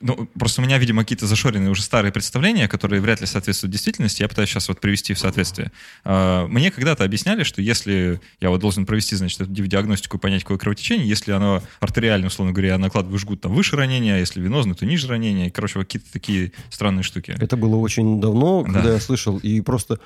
ну, 0.00 0.28
просто 0.36 0.60
у 0.60 0.64
меня, 0.64 0.78
видимо, 0.78 1.02
какие-то 1.02 1.26
зашоренные 1.26 1.70
уже 1.70 1.82
старые 1.82 2.10
представления, 2.10 2.66
которые 2.66 3.00
вряд 3.00 3.20
ли 3.20 3.28
соответствуют 3.28 3.70
действительности. 3.70 4.22
Я 4.22 4.28
пытаюсь 4.28 4.48
сейчас 4.48 4.68
вот 4.68 4.80
привести 4.80 5.14
в 5.14 5.20
соответствие. 5.20 5.70
А, 6.02 6.48
мне 6.48 6.72
когда-то 6.72 7.04
объясняли, 7.04 7.44
что 7.44 7.62
если 7.62 8.20
я 8.40 8.50
вот 8.50 8.60
должен 8.60 8.86
провести, 8.86 9.14
значит, 9.14 9.40
эту 9.40 9.52
диагностику 9.52 10.16
и 10.16 10.20
понять, 10.20 10.42
какое 10.42 10.58
кровотечение, 10.58 11.08
если 11.08 11.30
оно 11.30 11.62
артериально, 11.78 12.26
условно 12.26 12.52
говоря, 12.52 12.70
я 12.70 12.78
накладываю 12.78 13.20
жгут 13.20 13.40
там 13.40 13.52
выше 13.52 13.76
ранения, 13.76 14.16
а 14.16 14.18
если 14.18 14.40
венозно, 14.40 14.74
то 14.74 14.84
ниже 14.84 15.06
ранения. 15.06 15.46
И, 15.46 15.50
короче, 15.50 15.78
вот 15.78 15.86
какие-то 15.86 16.12
такие 16.12 16.50
странные 16.72 17.02
штуки. 17.02 17.36
Это 17.38 17.56
было 17.56 17.76
очень 17.76 18.20
давно, 18.20 18.64
когда 18.64 18.82
да. 18.82 18.92
я 18.94 19.00
слышал, 19.00 19.38
и 19.38 19.60
просто, 19.60 20.00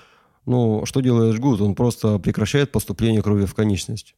ну, 0.44 0.85
что 0.85 1.00
делает 1.00 1.35
жгут? 1.35 1.61
Он 1.61 1.74
просто 1.74 2.18
прекращает 2.18 2.72
поступление 2.72 3.22
крови 3.22 3.46
в 3.46 3.55
конечность. 3.55 4.14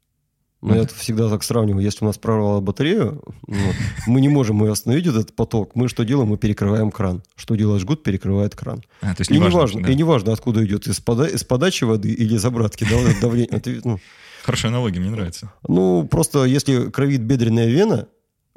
Но 0.60 0.70
ну, 0.70 0.80
я 0.80 0.86
всегда 0.86 1.28
так 1.28 1.44
сравниваю. 1.44 1.84
Если 1.84 2.04
у 2.04 2.08
нас 2.08 2.18
прорвала 2.18 2.60
батарею, 2.60 3.22
вот, 3.46 3.74
мы 4.08 4.20
не 4.20 4.28
можем 4.28 4.60
ее 4.64 4.72
остановить, 4.72 5.06
этот 5.06 5.36
поток. 5.36 5.76
Мы 5.76 5.88
что 5.88 6.04
делаем? 6.04 6.30
Мы 6.30 6.36
перекрываем 6.36 6.90
кран. 6.90 7.22
Что 7.36 7.54
делает 7.54 7.80
жгут? 7.80 8.02
Перекрывает 8.02 8.56
кран. 8.56 8.82
А, 9.00 9.14
то 9.14 9.20
есть 9.20 9.30
и, 9.30 9.34
не 9.34 9.48
важно, 9.48 9.82
да. 9.82 9.92
и 9.92 10.32
откуда 10.32 10.64
идет, 10.64 10.88
из, 10.88 10.98
пода 10.98 11.28
из 11.28 11.44
подачи 11.44 11.84
воды 11.84 12.10
или 12.10 12.34
из 12.34 12.44
обратки 12.44 12.84
да, 12.90 12.96
давление. 13.20 13.56
Это, 13.56 13.70
ну, 13.84 14.00
Хорошая 14.42 14.72
аналогия, 14.72 14.98
мне 14.98 15.10
нравится. 15.10 15.52
Ну, 15.68 16.08
просто 16.08 16.44
если 16.44 16.90
кровит 16.90 17.22
бедренная 17.22 17.66
вена, 17.66 18.08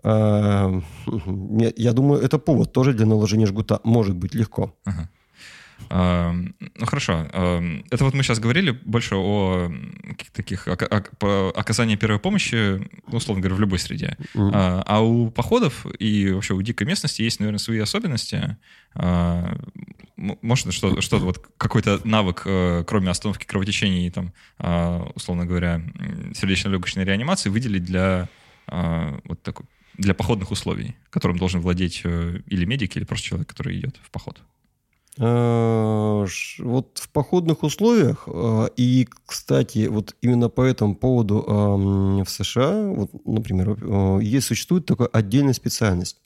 я 0.04 1.94
думаю, 1.94 2.22
это 2.22 2.40
повод 2.40 2.74
тоже 2.74 2.94
для 2.94 3.06
наложения 3.06 3.46
жгута 3.46 3.80
может 3.84 4.16
быть 4.16 4.34
легко. 4.34 4.76
Ага. 4.86 5.10
Ну 5.90 6.86
хорошо. 6.86 7.26
Это 7.92 8.06
вот 8.06 8.14
мы 8.14 8.24
сейчас 8.24 8.40
говорили 8.40 8.72
больше 8.72 9.16
о 9.16 9.72
таких 10.34 10.68
оказании 10.68 11.96
первой 11.96 12.20
помощи, 12.20 12.88
ну, 13.08 13.18
условно 13.18 13.42
говоря, 13.42 13.56
в 13.56 13.60
любой 13.60 13.80
среде. 13.80 14.16
Mm-hmm. 14.36 14.84
А 14.86 15.02
у 15.02 15.32
походов 15.32 15.86
и 16.00 16.32
вообще 16.32 16.54
у 16.54 16.62
дикой 16.62 16.88
местности 16.88 17.24
есть, 17.24 17.40
наверное, 17.40 17.60
свои 17.60 17.80
особенности. 17.80 18.58
А, 18.94 19.58
может, 20.18 20.74
что, 20.74 21.02
что 21.02 21.18
вот 21.20 21.40
какой-то 21.58 22.00
навык, 22.04 22.44
э, 22.46 22.84
кроме 22.86 23.10
остановки 23.10 23.46
кровотечения 23.46 24.08
и 24.08 24.12
там, 24.12 24.34
а, 24.60 25.10
условно 25.16 25.46
говоря, 25.46 25.82
сердечно-легочной 26.36 27.04
реанимации, 27.06 27.50
выделить 27.50 27.84
для 27.84 28.30
а, 28.68 29.20
вот 29.26 29.42
такой 29.42 29.66
для 29.98 30.14
походных 30.14 30.52
условий, 30.52 30.96
которым 31.10 31.38
должен 31.38 31.62
владеть 31.62 32.02
э, 32.04 32.40
или 32.48 32.66
медик, 32.66 32.98
или 32.98 33.04
просто 33.04 33.28
человек, 33.28 33.50
который 33.50 33.78
идет 33.78 33.98
в 34.02 34.10
поход? 34.12 34.42
Э, 35.18 36.26
вот 36.60 36.98
в 36.98 37.10
походных 37.10 37.64
условиях, 37.64 38.24
э, 38.28 38.70
и, 38.78 39.08
кстати, 39.26 39.88
вот 39.88 40.16
именно 40.22 40.50
по 40.50 40.62
этому 40.62 40.96
поводу 40.96 41.44
в 42.26 42.30
США, 42.30 42.88
вот, 42.88 43.12
например, 43.26 44.20
есть, 44.22 44.48
существует 44.48 44.86
такая 44.86 45.08
отдельная 45.08 45.54
специальность. 45.54 46.18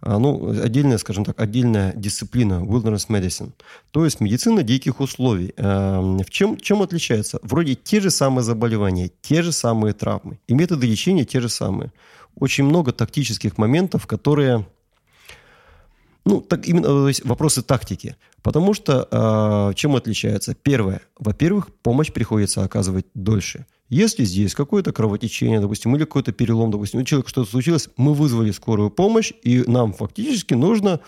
А, 0.00 0.20
ну, 0.20 0.50
отдельная, 0.50 0.98
скажем 0.98 1.24
так, 1.24 1.40
отдельная 1.40 1.92
дисциплина 1.92 2.62
wilderness 2.62 3.08
medicine, 3.08 3.50
то 3.90 4.04
есть 4.04 4.20
медицина 4.20 4.62
диких 4.62 5.00
условий. 5.00 5.52
В 5.56 6.30
чем, 6.30 6.56
чем 6.56 6.82
отличается? 6.82 7.40
Вроде 7.42 7.74
те 7.74 8.00
же 8.00 8.10
самые 8.10 8.44
заболевания, 8.44 9.10
те 9.22 9.42
же 9.42 9.50
самые 9.50 9.94
травмы, 9.94 10.38
и 10.46 10.54
методы 10.54 10.86
лечения 10.86 11.24
те 11.24 11.40
же 11.40 11.48
самые. 11.48 11.90
Очень 12.38 12.64
много 12.64 12.92
тактических 12.92 13.58
моментов, 13.58 14.06
которые 14.06 14.66
ну, 16.24 16.40
так 16.40 16.66
именно 16.68 17.10
вопросы 17.24 17.62
тактики. 17.62 18.16
Потому 18.42 18.74
что 18.74 19.08
э, 19.10 19.74
чем 19.74 19.96
отличается? 19.96 20.54
Первое. 20.54 21.00
Во-первых, 21.18 21.68
помощь 21.82 22.12
приходится 22.12 22.62
оказывать 22.62 23.06
дольше. 23.14 23.66
Если 23.88 24.24
здесь 24.24 24.54
какое-то 24.54 24.92
кровотечение, 24.92 25.60
допустим, 25.60 25.96
или 25.96 26.04
какой-то 26.04 26.32
перелом, 26.32 26.70
допустим, 26.70 27.00
у 27.00 27.04
человека 27.04 27.30
что-то 27.30 27.50
случилось, 27.50 27.88
мы 27.96 28.12
вызвали 28.12 28.50
скорую 28.50 28.90
помощь, 28.90 29.32
и 29.42 29.64
нам 29.66 29.94
фактически 29.94 30.52
нужно 30.52 31.00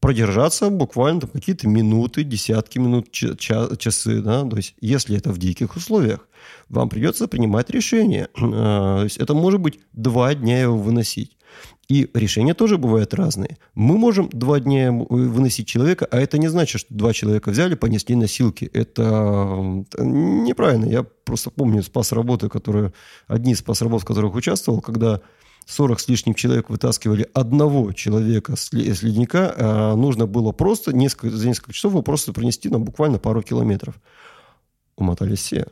продержаться 0.00 0.70
буквально 0.70 1.22
там, 1.22 1.30
какие-то 1.30 1.68
минуты, 1.68 2.24
десятки 2.24 2.78
минут, 2.78 3.10
ча- 3.10 3.36
часы. 3.76 4.20
Да? 4.20 4.44
То 4.44 4.56
есть, 4.56 4.74
если 4.80 5.16
это 5.16 5.30
в 5.30 5.38
диких 5.38 5.76
условиях, 5.76 6.28
вам 6.68 6.88
придется 6.88 7.28
принимать 7.28 7.70
решение. 7.70 8.28
А, 8.40 8.98
то 8.98 9.04
есть, 9.04 9.18
это 9.18 9.34
может 9.34 9.60
быть 9.60 9.80
два 9.92 10.34
дня 10.34 10.60
его 10.60 10.76
выносить. 10.76 11.36
И 11.88 12.10
решения 12.12 12.52
тоже 12.52 12.76
бывают 12.76 13.14
разные. 13.14 13.56
Мы 13.74 13.96
можем 13.96 14.28
два 14.30 14.60
дня 14.60 14.92
выносить 14.92 15.66
человека, 15.66 16.06
а 16.10 16.18
это 16.18 16.36
не 16.36 16.48
значит, 16.48 16.80
что 16.82 16.94
два 16.94 17.14
человека 17.14 17.50
взяли, 17.50 17.76
понесли 17.76 18.14
носилки. 18.14 18.66
Это 18.66 19.84
неправильно. 19.98 20.84
Я 20.84 21.06
просто 21.24 21.50
помню 21.50 21.82
спас 21.82 22.12
работы, 22.12 22.50
которые, 22.50 22.92
одни 23.26 23.52
из 23.52 23.60
спас 23.60 23.80
работ, 23.80 24.02
в 24.02 24.04
которых 24.04 24.34
участвовал, 24.34 24.82
когда 24.82 25.22
40 25.68 26.00
с 26.00 26.08
лишним 26.08 26.34
человек 26.34 26.70
вытаскивали 26.70 27.28
одного 27.34 27.92
человека 27.92 28.56
с 28.56 28.72
ледника, 28.72 29.54
а 29.56 29.96
нужно 29.96 30.26
было 30.26 30.52
просто 30.52 30.94
несколько, 30.94 31.36
за 31.36 31.46
несколько 31.46 31.74
часов 31.74 31.92
его 31.92 32.02
просто 32.02 32.32
принести 32.32 32.70
на 32.70 32.78
буквально 32.78 33.18
пару 33.18 33.42
километров. 33.42 33.94
Умотались 34.96 35.40
все. 35.40 35.66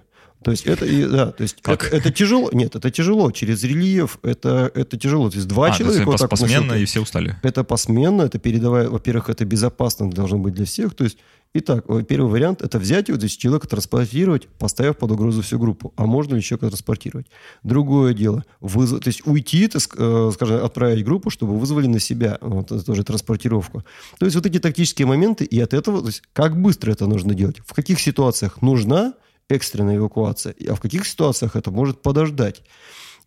То 0.45 0.51
есть 0.51 0.67
это, 0.67 0.87
да, 1.11 1.33
то 1.33 1.43
есть 1.43 1.57
это, 1.67 1.87
это 1.87 2.13
тяжело. 2.13 2.51
Нет, 2.53 2.77
это 2.77 2.91
тяжело. 2.91 3.31
Через 3.31 3.65
рельеф 3.65 4.19
это, 4.23 4.71
это 4.75 4.99
тяжело. 4.99 5.31
То 5.31 5.37
есть 5.37 5.49
два 5.49 5.69
а, 5.69 5.71
человека... 5.71 6.05
То 6.05 6.13
есть 6.13 6.23
вот 6.23 6.31
посменно, 6.31 6.73
и 6.75 6.85
все 6.85 7.01
устали. 7.01 7.37
Это 7.43 7.65
посменно, 7.65 8.23
это 8.23 8.39
передавая... 8.39 8.89
Во-первых, 8.91 9.31
это 9.31 9.45
безопасно 9.47 10.11
должно 10.11 10.39
быть 10.39 10.55
для 10.55 10.67
всех. 10.67 10.95
То 10.95 11.05
есть, 11.05 11.17
итак, 11.59 11.85
первый 12.07 12.31
вариант– 12.31 12.61
это 12.63 12.79
взять 12.79 13.09
его, 13.09 13.19
то 13.19 13.25
есть 13.25 13.39
человека 13.39 13.69
транспортировать, 13.69 14.49
поставив 14.49 14.97
под 14.97 15.13
угрозу 15.13 15.43
всю 15.43 15.59
группу. 15.59 15.93
А 15.97 16.07
можно 16.07 16.35
ли 16.35 16.43
человека 16.43 16.69
транспортировать? 16.69 17.27
Другое 17.63 18.15
дело. 18.15 18.45
Вызов, 18.61 19.01
то 19.01 19.09
есть 19.09 19.27
уйти, 19.27 19.65
это, 19.65 19.79
э, 19.79 20.31
скажем, 20.35 20.65
отправить 20.65 21.05
группу, 21.05 21.31
чтобы 21.31 21.59
вызвали 21.59 21.87
на 21.87 22.01
себя 22.01 22.39
вот, 22.41 22.73
это 22.73 22.85
тоже 22.85 23.05
транспортировку. 23.05 23.85
То 24.19 24.27
есть 24.27 24.37
вот 24.37 24.47
эти 24.47 24.59
тактические 24.59 25.07
моменты, 25.07 25.45
и 25.45 25.61
от 25.61 25.75
этого, 25.75 26.01
то 26.01 26.09
есть 26.09 26.23
как 26.33 26.61
быстро 26.61 26.93
это 26.93 27.07
нужно 27.07 27.35
делать, 27.35 27.59
в 27.65 27.75
каких 27.75 28.01
ситуациях 28.01 28.63
нужна 28.63 29.15
экстренная 29.49 29.97
эвакуация, 29.97 30.55
а 30.69 30.75
в 30.75 30.81
каких 30.81 31.07
ситуациях 31.07 31.57
это 31.57 31.71
может 31.71 32.03
подождать. 32.03 32.63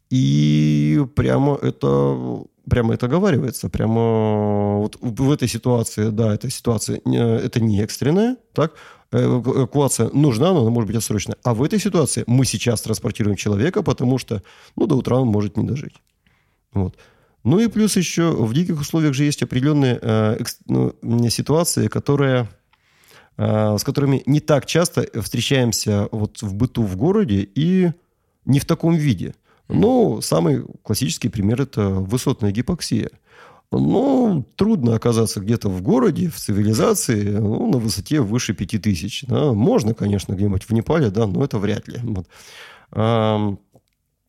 И 0.09 1.05
прямо 1.15 1.55
это, 1.61 2.43
прямо 2.69 2.93
это 2.93 3.07
оговаривается. 3.07 3.69
Прямо 3.69 4.77
вот 4.77 4.97
в 5.01 5.31
этой 5.31 5.47
ситуации, 5.47 6.09
да, 6.09 6.33
эта 6.33 6.49
ситуация, 6.49 7.01
это 7.05 7.59
не 7.59 7.81
экстренная, 7.81 8.37
так, 8.53 8.73
эвакуация 9.11 10.09
нужна, 10.13 10.53
но 10.53 10.61
она 10.61 10.69
может 10.69 10.87
быть 10.87 10.97
отсрочная. 10.97 11.37
А 11.43 11.53
в 11.53 11.63
этой 11.63 11.79
ситуации 11.79 12.23
мы 12.27 12.45
сейчас 12.45 12.81
транспортируем 12.81 13.35
человека, 13.35 13.81
потому 13.81 14.17
что, 14.17 14.43
ну, 14.75 14.87
до 14.87 14.95
утра 14.95 15.17
он 15.17 15.27
может 15.27 15.57
не 15.57 15.67
дожить. 15.67 15.95
Вот. 16.73 16.95
Ну 17.43 17.59
и 17.59 17.67
плюс 17.67 17.95
еще 17.97 18.31
в 18.31 18.53
диких 18.53 18.79
условиях 18.79 19.13
же 19.13 19.23
есть 19.23 19.41
определенные 19.41 19.97
э, 20.01 20.37
ну, 20.67 20.93
ситуации, 21.29 21.87
которые 21.87 22.47
Э, 23.41 23.77
с 23.77 23.85
которыми 23.85 24.21
не 24.25 24.41
так 24.41 24.65
часто 24.65 25.07
встречаемся 25.21 26.09
вот 26.11 26.41
в 26.41 26.53
быту 26.55 26.83
в 26.83 26.97
городе 26.97 27.47
и 27.55 27.89
не 28.43 28.59
в 28.59 28.65
таком 28.65 28.95
виде. 28.95 29.33
Ну, 29.69 30.19
самый 30.21 30.65
классический 30.83 31.29
пример– 31.29 31.61
это 31.63 31.89
высотная 31.89 32.51
гипоксия. 32.51 33.09
Ну, 33.71 34.43
трудно 34.55 34.95
оказаться 34.95 35.39
где-то 35.39 35.69
в 35.69 35.83
городе, 35.83 36.27
в 36.27 36.37
цивилизации, 36.37 37.37
ну, 37.37 37.69
на 37.71 37.77
высоте 37.77 38.19
выше 38.19 38.55
5000. 38.55 39.25
Да. 39.27 39.53
Можно, 39.53 39.93
конечно, 39.93 40.33
где-нибудь 40.33 40.63
в 40.63 40.71
Непале, 40.71 41.11
да, 41.11 41.27
но 41.27 41.43
это 41.43 41.59
вряд 41.59 41.87
ли. 41.87 41.99
Вот. 42.01 42.27
А, 42.91 43.55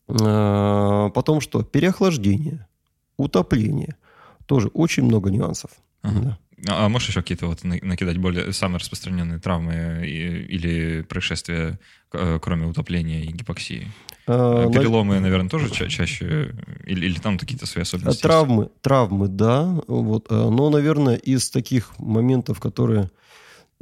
а, 0.08 1.08
потом 1.08 1.40
что? 1.40 1.62
Переохлаждение, 1.62 2.68
утопление. 3.16 3.96
Тоже 4.44 4.68
очень 4.68 5.04
много 5.04 5.30
нюансов. 5.30 5.70
Ага. 6.02 6.20
Да. 6.20 6.38
А, 6.68 6.86
а 6.86 6.88
можешь 6.88 7.08
еще 7.08 7.22
какие-то 7.22 7.46
вот 7.46 7.64
накидать 7.64 8.18
более 8.18 8.52
самые 8.52 8.78
распространенные 8.78 9.38
травмы 9.38 10.02
или 10.04 11.02
происшествия, 11.02 11.78
э, 12.12 12.38
кроме 12.40 12.66
утопления 12.66 13.22
и 13.22 13.32
гипоксии? 13.32 13.88
А, 14.26 14.68
э, 14.68 14.72
Переломы, 14.72 15.16
на... 15.16 15.22
наверное, 15.22 15.48
тоже 15.48 15.70
ча- 15.70 15.88
чаще? 15.88 16.54
Или, 16.84 17.06
или 17.06 17.18
там 17.18 17.38
какие-то 17.38 17.66
свои 17.66 17.82
особенности? 17.82 18.22
Травмы, 18.22 18.64
есть? 18.64 18.80
травмы, 18.82 19.28
да. 19.28 19.80
Вот. 19.86 20.26
Э, 20.30 20.34
но, 20.34 20.70
наверное, 20.70 21.16
из 21.16 21.50
таких 21.50 21.98
моментов, 21.98 22.60
которые 22.60 23.10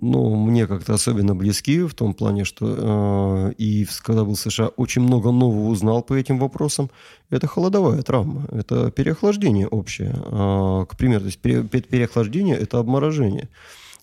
ну, 0.00 0.37
мне 0.37 0.66
как-то 0.66 0.94
особенно 0.94 1.34
близки 1.34 1.82
в 1.82 1.92
том 1.92 2.14
плане, 2.14 2.44
что 2.44 3.50
э, 3.50 3.52
и 3.58 3.87
когда 4.02 4.24
был 4.24 4.34
в 4.34 4.40
США, 4.40 4.68
очень 4.68 5.02
много 5.02 5.32
нового 5.32 5.68
узнал 5.68 6.02
по 6.02 6.14
этим 6.14 6.38
вопросам. 6.38 6.90
Это 7.30 7.48
холодовая 7.48 8.02
травма, 8.02 8.46
это 8.52 8.92
переохлаждение 8.92 9.66
общее. 9.66 10.14
Э, 10.14 10.87
к 10.88 10.96
примеру, 10.96 11.22
то 11.22 11.26
есть 11.26 11.40
пере, 11.40 11.62
переохлаждение– 11.62 12.56
это 12.58 12.78
обморожение. 12.78 13.48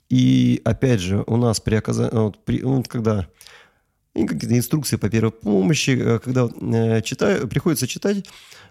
И 0.10 0.62
опять 0.66 1.00
же, 1.00 1.24
у 1.28 1.38
нас 1.38 1.62
при 1.62 1.76
оказании, 1.76 2.12
вот, 2.12 2.44
при, 2.44 2.62
ну, 2.62 2.84
когда 2.84 3.28
какие-то 4.14 4.58
инструкции 4.58 4.98
по 4.98 5.10
первой 5.10 5.32
помощи, 5.32 5.92
э, 5.92 6.20
когда 6.20 6.50
э, 6.62 7.02
читаю, 7.04 7.48
приходится 7.48 7.88
читать, 7.88 8.26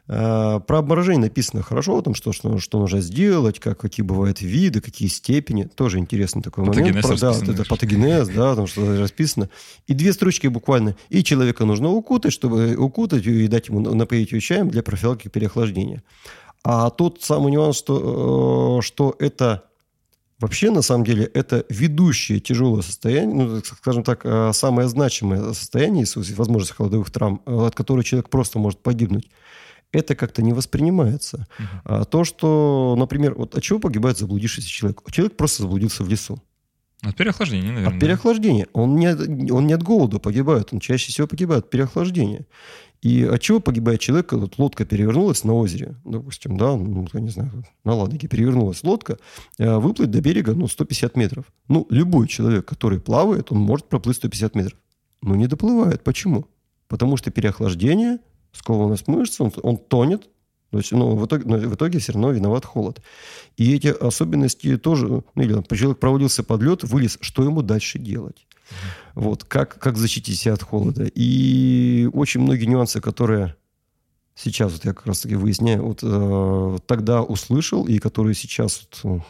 про 0.06 0.78
обморожение 0.78 1.22
написано 1.22 1.62
хорошо, 1.62 2.00
там, 2.02 2.14
что, 2.14 2.32
что, 2.32 2.58
что 2.58 2.78
нужно 2.78 3.00
сделать, 3.00 3.58
как, 3.58 3.78
какие 3.80 4.04
бывают 4.04 4.42
виды, 4.42 4.82
какие 4.82 5.08
степени. 5.08 5.64
Тоже 5.64 5.98
интересный 5.98 6.42
такой 6.42 6.64
момент. 6.64 7.00
Про, 7.00 7.16
да, 7.16 7.32
вот 7.32 7.48
это 7.48 7.64
патогенез, 7.64 8.28
да, 8.28 8.54
там 8.54 8.66
что 8.66 9.00
расписано. 9.00 9.48
И 9.86 9.94
две 9.94 10.12
строчки 10.12 10.46
буквально. 10.46 10.94
И 11.08 11.24
человека 11.24 11.64
нужно 11.64 11.90
укутать, 11.90 12.32
чтобы 12.32 12.76
укутать 12.76 13.26
и 13.26 13.48
дать 13.48 13.68
ему 13.68 13.80
напоить 13.80 14.32
его 14.32 14.40
чаем 14.40 14.68
для 14.68 14.82
профилактики 14.82 15.28
переохлаждения. 15.28 16.02
А 16.62 16.90
тот 16.90 17.22
самый 17.22 17.52
нюанс, 17.52 17.76
что, 17.76 18.80
что 18.82 19.16
это 19.18 19.64
Вообще, 20.40 20.70
на 20.70 20.82
самом 20.82 21.04
деле, 21.04 21.24
это 21.24 21.64
ведущее 21.68 22.40
тяжелое 22.40 22.82
состояние, 22.82 23.34
ну, 23.34 23.62
скажем 23.62 24.02
так, 24.02 24.22
э, 24.24 24.50
самое 24.52 24.88
значимое 24.88 25.52
состояние 25.52 26.06
с 26.06 26.16
возможностью 26.16 26.76
холодовых 26.76 27.10
травм, 27.10 27.40
э, 27.46 27.66
от 27.66 27.74
которого 27.74 28.02
человек 28.02 28.28
просто 28.28 28.58
может 28.58 28.80
погибнуть. 28.80 29.30
Это 29.94 30.14
как-то 30.14 30.42
не 30.42 30.52
воспринимается. 30.52 31.46
Угу. 31.58 31.68
А 31.84 32.04
то, 32.04 32.24
что, 32.24 32.94
например, 32.98 33.34
вот 33.34 33.54
от 33.54 33.62
чего 33.62 33.78
погибает 33.78 34.18
заблудившийся 34.18 34.68
человек? 34.68 35.02
Человек 35.10 35.36
просто 35.36 35.62
заблудился 35.62 36.04
в 36.04 36.08
лесу. 36.08 36.42
От 37.02 37.16
переохлаждения, 37.16 37.72
наверное. 37.72 37.96
От 37.96 38.00
переохлаждения. 38.00 38.66
Он 38.72 38.96
не, 38.96 39.50
он 39.52 39.66
не 39.66 39.74
от 39.74 39.82
голода 39.82 40.18
погибает, 40.18 40.68
он 40.72 40.80
чаще 40.80 41.12
всего 41.12 41.26
погибает 41.26 41.64
от 41.64 41.70
переохлаждения. 41.70 42.46
И 43.02 43.22
от 43.22 43.42
чего 43.42 43.60
погибает 43.60 44.00
человек, 44.00 44.28
когда 44.28 44.46
вот 44.46 44.58
лодка 44.58 44.86
перевернулась 44.86 45.44
на 45.44 45.52
озере, 45.52 45.96
допустим, 46.06 46.56
да, 46.56 46.74
ну, 46.74 47.06
я 47.12 47.20
не 47.20 47.28
знаю, 47.28 47.52
на 47.84 47.94
Ладоге 47.94 48.28
перевернулась 48.28 48.82
лодка, 48.82 49.18
э, 49.58 49.76
выплыть 49.76 50.10
до 50.10 50.22
берега, 50.22 50.54
ну, 50.54 50.66
150 50.66 51.14
метров. 51.14 51.44
Ну, 51.68 51.86
любой 51.90 52.28
человек, 52.28 52.64
который 52.64 52.98
плавает, 52.98 53.52
он 53.52 53.58
может 53.58 53.90
проплыть 53.90 54.16
150 54.16 54.54
метров. 54.54 54.78
Но 55.20 55.34
не 55.34 55.46
доплывает. 55.46 56.02
Почему? 56.02 56.46
Потому 56.88 57.18
что 57.18 57.30
переохлаждение, 57.30 58.20
скованность 58.54 59.08
мышц, 59.08 59.40
он, 59.40 59.52
он 59.62 59.76
тонет, 59.76 60.28
То 60.70 60.78
есть, 60.78 60.92
ну, 60.92 61.16
в 61.16 61.26
итоге, 61.26 61.44
но 61.46 61.56
в 61.56 61.74
итоге 61.74 61.98
все 61.98 62.12
равно 62.12 62.30
виноват 62.30 62.64
холод. 62.64 63.00
И 63.56 63.74
эти 63.74 63.88
особенности 63.88 64.76
тоже, 64.76 65.06
ну, 65.06 65.42
или 65.42 65.62
человек 65.76 65.98
проводился 65.98 66.42
под 66.42 66.62
лед, 66.62 66.84
вылез, 66.84 67.18
что 67.20 67.42
ему 67.42 67.62
дальше 67.62 67.98
делать? 67.98 68.46
Mm-hmm. 68.46 69.22
Вот, 69.22 69.44
как, 69.44 69.78
как 69.78 69.96
защитить 69.96 70.38
себя 70.38 70.54
от 70.54 70.62
холода. 70.62 71.04
И 71.14 72.08
очень 72.12 72.40
многие 72.40 72.66
нюансы, 72.66 73.00
которые 73.00 73.56
сейчас 74.34 74.72
вот 74.72 74.84
я 74.84 74.92
как 74.92 75.06
раз 75.06 75.20
таки 75.20 75.36
выясняю, 75.36 75.84
вот 75.84 76.00
э, 76.02 76.78
тогда 76.86 77.22
услышал, 77.22 77.86
и 77.86 77.98
которые 77.98 78.34
сейчас 78.34 78.88
вот, 79.02 79.22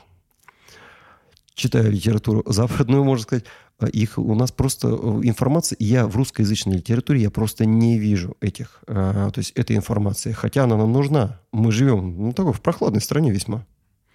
читаю 1.55 1.91
литературу 1.91 2.43
западную, 2.47 3.05
можно 3.05 3.23
сказать, 3.23 3.45
их 3.93 4.19
у 4.19 4.35
нас 4.35 4.53
просто 4.53 4.89
э, 4.89 5.21
информация, 5.25 5.77
я 5.81 6.07
в 6.07 6.17
русскоязычной 6.17 6.77
литературе, 6.77 7.23
я 7.23 7.31
просто 7.31 7.67
не 7.67 7.99
вижу 7.99 8.37
этих, 8.41 8.83
а, 8.87 9.31
то 9.31 9.39
есть 9.39 9.51
этой 9.53 9.77
информации, 9.77 10.33
хотя 10.33 10.65
она 10.65 10.77
нам 10.77 10.93
нужна. 10.93 11.41
Мы 11.53 11.73
живем, 11.73 12.17
ну, 12.17 12.33
такой 12.33 12.53
в 12.53 12.61
прохладной 12.61 13.01
стране 13.01 13.31
весьма. 13.31 13.67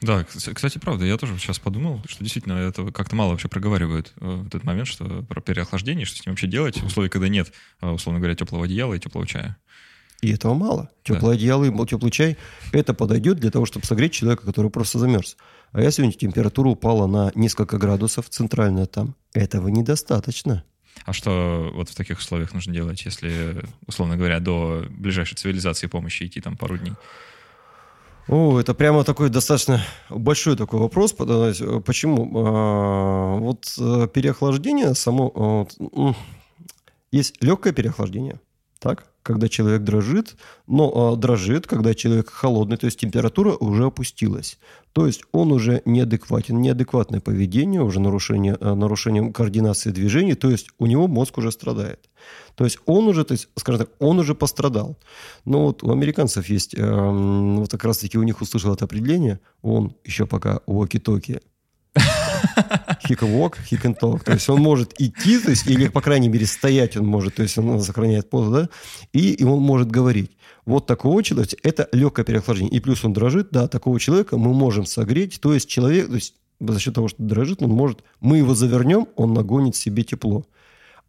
Да, 0.01 0.23
кстати, 0.23 0.77
правда, 0.77 1.03
я 1.05 1.17
тоже 1.17 1.37
сейчас 1.37 1.59
подумал, 1.59 2.01
что 2.07 2.23
действительно 2.23 2.53
это 2.53 2.89
как-то 2.91 3.17
мало 3.17 3.31
вообще 3.31 3.49
проговаривают 3.49 4.13
э, 4.21 4.25
в 4.25 4.47
этот 4.47 4.63
момент, 4.63 4.87
что 4.87 5.23
про 5.23 5.41
переохлаждение, 5.41 6.05
что 6.05 6.17
с 6.17 6.25
ним 6.25 6.33
вообще 6.33 6.47
делать, 6.47 6.81
в 6.81 6.85
условиях, 6.85 7.11
когда 7.11 7.27
нет, 7.27 7.51
э, 7.81 7.89
условно 7.89 8.19
говоря, 8.19 8.35
теплого 8.35 8.63
одеяла 8.63 8.93
и 8.93 8.99
теплого 8.99 9.27
чая. 9.27 9.57
И 10.21 10.31
этого 10.31 10.53
мало. 10.53 10.89
Теплое 11.03 11.33
да. 11.33 11.39
одеяло 11.39 11.65
и 11.65 11.87
теплый 11.87 12.11
чай, 12.11 12.37
это 12.71 12.93
подойдет 12.93 13.39
для 13.39 13.51
того, 13.51 13.65
чтобы 13.65 13.85
согреть 13.85 14.13
человека, 14.13 14.45
который 14.45 14.71
просто 14.71 14.99
замерз. 14.99 15.35
А 15.71 15.81
если 15.81 16.01
у 16.01 16.05
них 16.05 16.17
температура 16.17 16.69
упала 16.69 17.07
на 17.07 17.31
несколько 17.35 17.77
градусов, 17.77 18.29
центральная 18.29 18.85
там, 18.85 19.15
этого 19.33 19.67
недостаточно. 19.67 20.63
А 21.05 21.13
что 21.13 21.71
вот 21.73 21.89
в 21.89 21.95
таких 21.95 22.19
условиях 22.19 22.53
нужно 22.53 22.73
делать, 22.73 23.05
если, 23.05 23.63
условно 23.87 24.17
говоря, 24.17 24.39
до 24.39 24.85
ближайшей 24.89 25.35
цивилизации 25.35 25.87
помощи 25.87 26.23
идти 26.23 26.41
там 26.41 26.57
пару 26.57 26.77
дней? 26.77 26.93
О, 28.27 28.59
это 28.59 28.73
прямо 28.75 29.03
такой 29.03 29.29
достаточно 29.29 29.81
большой 30.09 30.55
такой 30.55 30.79
вопрос. 30.79 31.13
Почему? 31.13 32.31
А, 32.35 33.37
вот 33.37 33.73
э, 33.79 34.07
переохлаждение 34.13 34.93
само... 34.93 35.67
Есть 37.11 37.41
легкое 37.41 37.73
переохлаждение, 37.73 38.39
так? 38.79 39.09
когда 39.29 39.47
человек 39.47 39.83
дрожит, 39.83 40.35
но 40.65 41.13
э, 41.13 41.19
дрожит, 41.21 41.67
когда 41.67 41.93
человек 41.93 42.29
холодный, 42.29 42.77
то 42.77 42.85
есть 42.85 42.99
температура 42.99 43.53
уже 43.53 43.85
опустилась. 43.85 44.57
То 44.91 45.05
есть 45.05 45.21
он 45.31 45.51
уже 45.51 45.81
неадекватен, 45.85 46.59
неадекватное 46.61 47.19
поведение, 47.19 47.81
уже 47.81 47.99
нарушение, 47.99 48.57
э, 48.59 48.73
нарушение 48.73 49.31
координации 49.31 49.91
движений, 49.91 50.33
то 50.33 50.49
есть 50.49 50.69
у 50.79 50.87
него 50.87 51.07
мозг 51.07 51.37
уже 51.37 51.51
страдает. 51.51 52.09
То 52.55 52.63
есть 52.63 52.79
он 52.85 53.07
уже, 53.07 53.23
то 53.23 53.33
есть, 53.33 53.49
скажем 53.55 53.81
так, 53.81 53.91
он 53.99 54.19
уже 54.19 54.33
пострадал. 54.33 54.97
Но 55.45 55.67
вот 55.67 55.83
у 55.83 55.91
американцев 55.91 56.49
есть, 56.49 56.73
э, 56.73 56.81
вот 57.59 57.69
как 57.69 57.83
раз-таки 57.83 58.17
у 58.17 58.23
них 58.23 58.41
услышал 58.41 58.73
это 58.73 58.85
определение, 58.85 59.39
он 59.61 59.93
еще 60.05 60.25
пока 60.25 60.61
walkie-talkie 60.65 61.41
he 63.07 63.15
can 63.15 63.33
walk, 63.33 63.57
he 63.69 63.81
can 63.81 63.95
talk. 63.99 64.23
То 64.23 64.33
есть 64.33 64.49
он 64.49 64.61
может 64.61 64.93
идти, 64.99 65.39
то 65.39 65.49
есть, 65.49 65.67
или, 65.67 65.87
по 65.87 66.01
крайней 66.01 66.29
мере, 66.29 66.45
стоять 66.45 66.97
он 66.97 67.05
может, 67.05 67.35
то 67.35 67.43
есть 67.43 67.57
он 67.57 67.81
сохраняет 67.81 68.29
позу, 68.29 68.51
да, 68.51 68.69
и, 69.13 69.33
и 69.33 69.43
он 69.43 69.61
может 69.61 69.89
говорить. 69.89 70.31
Вот 70.65 70.85
такого 70.85 71.23
человека, 71.23 71.55
это 71.63 71.89
легкое 71.91 72.25
переохлаждение. 72.25 72.71
И 72.71 72.79
плюс 72.79 73.03
он 73.03 73.13
дрожит, 73.13 73.47
да, 73.51 73.67
такого 73.67 73.99
человека 73.99 74.37
мы 74.37 74.53
можем 74.53 74.85
согреть, 74.85 75.39
то 75.41 75.53
есть 75.53 75.67
человек, 75.67 76.07
то 76.07 76.15
есть 76.15 76.35
за 76.59 76.79
счет 76.79 76.93
того, 76.93 77.07
что 77.07 77.23
дрожит, 77.23 77.61
он 77.61 77.71
может, 77.71 78.03
мы 78.19 78.37
его 78.37 78.53
завернем, 78.53 79.07
он 79.15 79.33
нагонит 79.33 79.75
себе 79.75 80.03
тепло. 80.03 80.45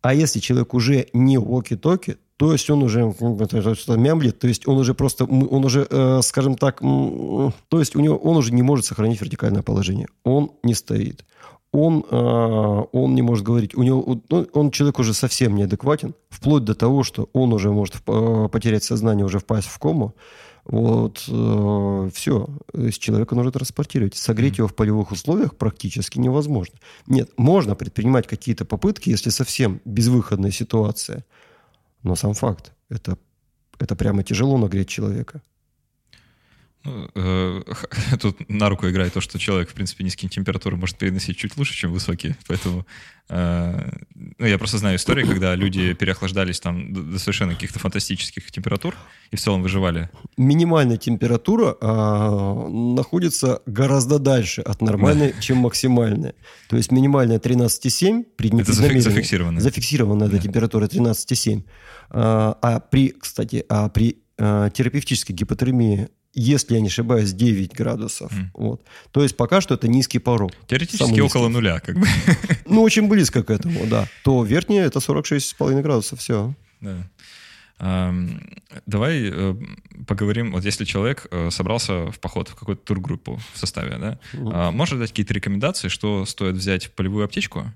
А 0.02 0.14
если 0.14 0.40
человек 0.40 0.74
уже 0.74 1.06
не 1.12 1.36
walkie-talkie, 1.36 2.16
то 2.36 2.52
есть 2.52 2.70
он 2.70 2.82
уже 2.82 3.12
что-то 3.12 3.98
мямлит, 3.98 4.38
то 4.38 4.48
есть 4.48 4.66
он 4.66 4.78
уже 4.78 4.94
просто, 4.94 5.24
он 5.24 5.64
уже, 5.64 5.86
э, 5.90 6.20
скажем 6.22 6.56
так, 6.56 6.80
то 6.80 7.52
есть 7.78 7.94
у 7.96 8.00
него, 8.00 8.16
он 8.16 8.38
уже 8.38 8.54
не 8.54 8.62
может 8.62 8.86
сохранить 8.86 9.20
вертикальное 9.20 9.62
положение. 9.62 10.08
Он 10.24 10.52
не 10.62 10.74
стоит. 10.74 11.26
Он, 11.72 12.04
э, 12.10 12.82
он 12.92 13.14
не 13.14 13.22
может 13.22 13.44
говорить. 13.44 13.76
У 13.76 13.82
него, 13.82 14.22
ну, 14.30 14.46
он 14.54 14.70
человек 14.70 14.98
уже 14.98 15.12
совсем 15.12 15.54
неадекватен, 15.54 16.14
вплоть 16.30 16.64
до 16.64 16.74
того, 16.74 17.02
что 17.02 17.28
он 17.34 17.52
уже 17.52 17.70
может 17.70 17.96
э, 18.06 18.48
потерять 18.50 18.84
сознание, 18.84 19.26
уже 19.26 19.38
впасть 19.38 19.68
в 19.68 19.78
кому. 19.78 20.14
Вот, 20.64 21.24
э, 21.28 22.10
все, 22.14 22.48
человека 22.98 23.34
нужно 23.34 23.52
транспортировать. 23.52 24.14
Согреть 24.16 24.58
его 24.58 24.68
в 24.68 24.74
полевых 24.74 25.10
условиях 25.10 25.56
практически 25.56 26.18
невозможно. 26.18 26.76
Нет, 27.06 27.30
можно 27.36 27.74
предпринимать 27.74 28.26
какие-то 28.26 28.64
попытки, 28.64 29.10
если 29.10 29.30
совсем 29.30 29.80
безвыходная 29.84 30.50
ситуация– 30.50 31.24
но 32.02 32.16
сам 32.16 32.34
факт, 32.34 32.72
это, 32.88 33.18
это 33.78 33.96
прямо 33.96 34.22
тяжело 34.22 34.58
нагреть 34.58 34.88
человека. 34.88 35.42
Ну, 36.82 37.10
э, 37.14 37.62
тут 38.20 38.48
на 38.48 38.68
руку 38.70 38.88
играет 38.88 39.12
то, 39.12 39.20
что 39.20 39.38
человек, 39.38 39.70
в 39.70 39.74
принципе, 39.74 40.02
низкие 40.02 40.30
температуры 40.30 40.76
может 40.76 40.96
переносить 40.96 41.36
чуть 41.36 41.56
лучше, 41.58 41.74
чем 41.74 41.92
высокие. 41.92 42.36
Поэтому 42.46 42.86
э, 43.28 43.90
ну, 44.14 44.46
я 44.46 44.56
просто 44.56 44.78
знаю 44.78 44.96
истории, 44.96 45.26
когда 45.26 45.54
люди 45.54 45.92
переохлаждались 45.92 46.58
там 46.58 46.92
до, 46.92 47.02
до 47.02 47.18
совершенно 47.18 47.52
каких-то 47.52 47.78
фантастических 47.78 48.50
температур 48.50 48.94
и 49.30 49.36
в 49.36 49.40
целом 49.40 49.62
выживали. 49.62 50.08
Минимальная 50.38 50.96
температура 50.96 51.76
э, 51.78 52.68
находится 52.70 53.60
гораздо 53.66 54.18
дальше 54.18 54.62
от 54.62 54.80
нормальной, 54.80 55.34
да. 55.34 55.40
чем 55.40 55.58
максимальная. 55.58 56.34
То 56.68 56.76
есть 56.76 56.90
минимальная 56.92 57.38
13,7 57.38 58.24
при 58.36 58.58
Это 58.58 58.72
зафиксированная. 58.72 59.60
Зафиксированная 59.60 60.28
да. 60.28 60.38
температура 60.38 60.86
13,7. 60.86 61.62
А, 62.08 62.56
а 62.62 62.80
при, 62.80 63.10
кстати, 63.10 63.64
а 63.68 63.90
при 63.90 64.16
э, 64.38 64.70
терапевтической 64.72 65.34
гипотермии 65.34 66.08
если 66.32 66.74
я 66.74 66.80
не 66.80 66.88
ошибаюсь, 66.88 67.32
9 67.32 67.74
градусов. 67.74 68.32
Mm. 68.32 68.46
Вот. 68.54 68.82
То 69.10 69.22
есть 69.22 69.36
пока 69.36 69.60
что 69.60 69.74
это 69.74 69.88
низкий 69.88 70.18
порог. 70.18 70.52
Теоретически 70.66 71.20
около 71.20 71.48
нуля, 71.48 71.80
как 71.80 71.98
бы. 71.98 72.06
Ну, 72.66 72.82
очень 72.82 73.08
близко 73.08 73.42
к 73.42 73.50
этому, 73.50 73.86
да. 73.86 74.06
То 74.22 74.44
верхнее 74.44 74.82
это 74.84 75.00
46,5 75.00 75.82
градусов, 75.82 76.20
все. 76.20 76.54
Да. 76.80 77.10
Давай 78.86 79.30
э, 79.32 79.54
поговорим, 80.06 80.52
вот 80.52 80.64
если 80.66 80.84
человек 80.84 81.26
э, 81.30 81.48
собрался 81.50 82.10
в 82.10 82.20
поход 82.20 82.48
в 82.48 82.54
какую-то 82.54 82.84
тургруппу 82.84 83.40
в 83.54 83.58
составе, 83.58 83.96
да, 83.98 84.18
mm. 84.34 84.70
можешь 84.70 84.98
дать 84.98 85.10
какие-то 85.10 85.32
рекомендации, 85.32 85.88
что 85.88 86.26
стоит 86.26 86.56
взять 86.56 86.86
в 86.86 86.90
полевую 86.92 87.24
аптечку, 87.24 87.72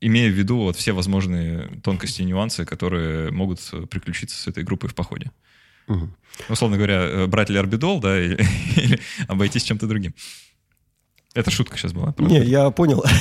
имея 0.00 0.30
в 0.30 0.34
виду 0.34 0.58
вот 0.58 0.76
все 0.76 0.92
возможные 0.92 1.68
тонкости 1.82 2.22
и 2.22 2.24
нюансы, 2.24 2.64
которые 2.64 3.32
могут 3.32 3.58
приключиться 3.90 4.40
с 4.40 4.46
этой 4.46 4.62
группой 4.62 4.88
в 4.88 4.94
походе? 4.94 5.32
Угу. 5.88 6.08
Условно 6.48 6.76
говоря, 6.76 7.02
э, 7.02 7.26
брать 7.26 7.50
ли 7.50 7.58
орбидол, 7.58 8.00
да, 8.00 8.20
или, 8.20 8.36
или 8.76 9.00
обойтись 9.28 9.62
чем-то 9.62 9.86
другим. 9.86 10.14
Это 11.34 11.50
шутка 11.50 11.76
сейчас 11.76 11.92
была. 11.92 12.12
Правда? 12.12 12.34
Не, 12.34 12.44
я 12.44 12.70
понял. 12.70 13.04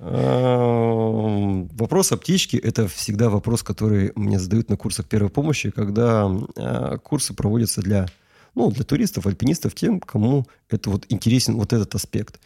А, 0.00 1.66
вопрос 1.72 2.10
аптечки– 2.10 2.56
это 2.62 2.88
всегда 2.88 3.30
вопрос, 3.30 3.62
который 3.62 4.10
мне 4.16 4.38
задают 4.40 4.68
на 4.68 4.76
курсах 4.76 5.06
первой 5.06 5.30
помощи, 5.30 5.70
когда 5.70 6.26
а, 6.56 6.98
курсы 6.98 7.34
проводятся 7.34 7.80
для, 7.80 8.08
ну, 8.56 8.72
для 8.72 8.82
туристов, 8.82 9.26
альпинистов, 9.26 9.76
тем, 9.76 10.00
кому 10.00 10.44
это 10.68 10.90
вот 10.90 11.06
интересен 11.08 11.54
вот 11.54 11.72
этот 11.72 11.94
аспект. 11.94 12.40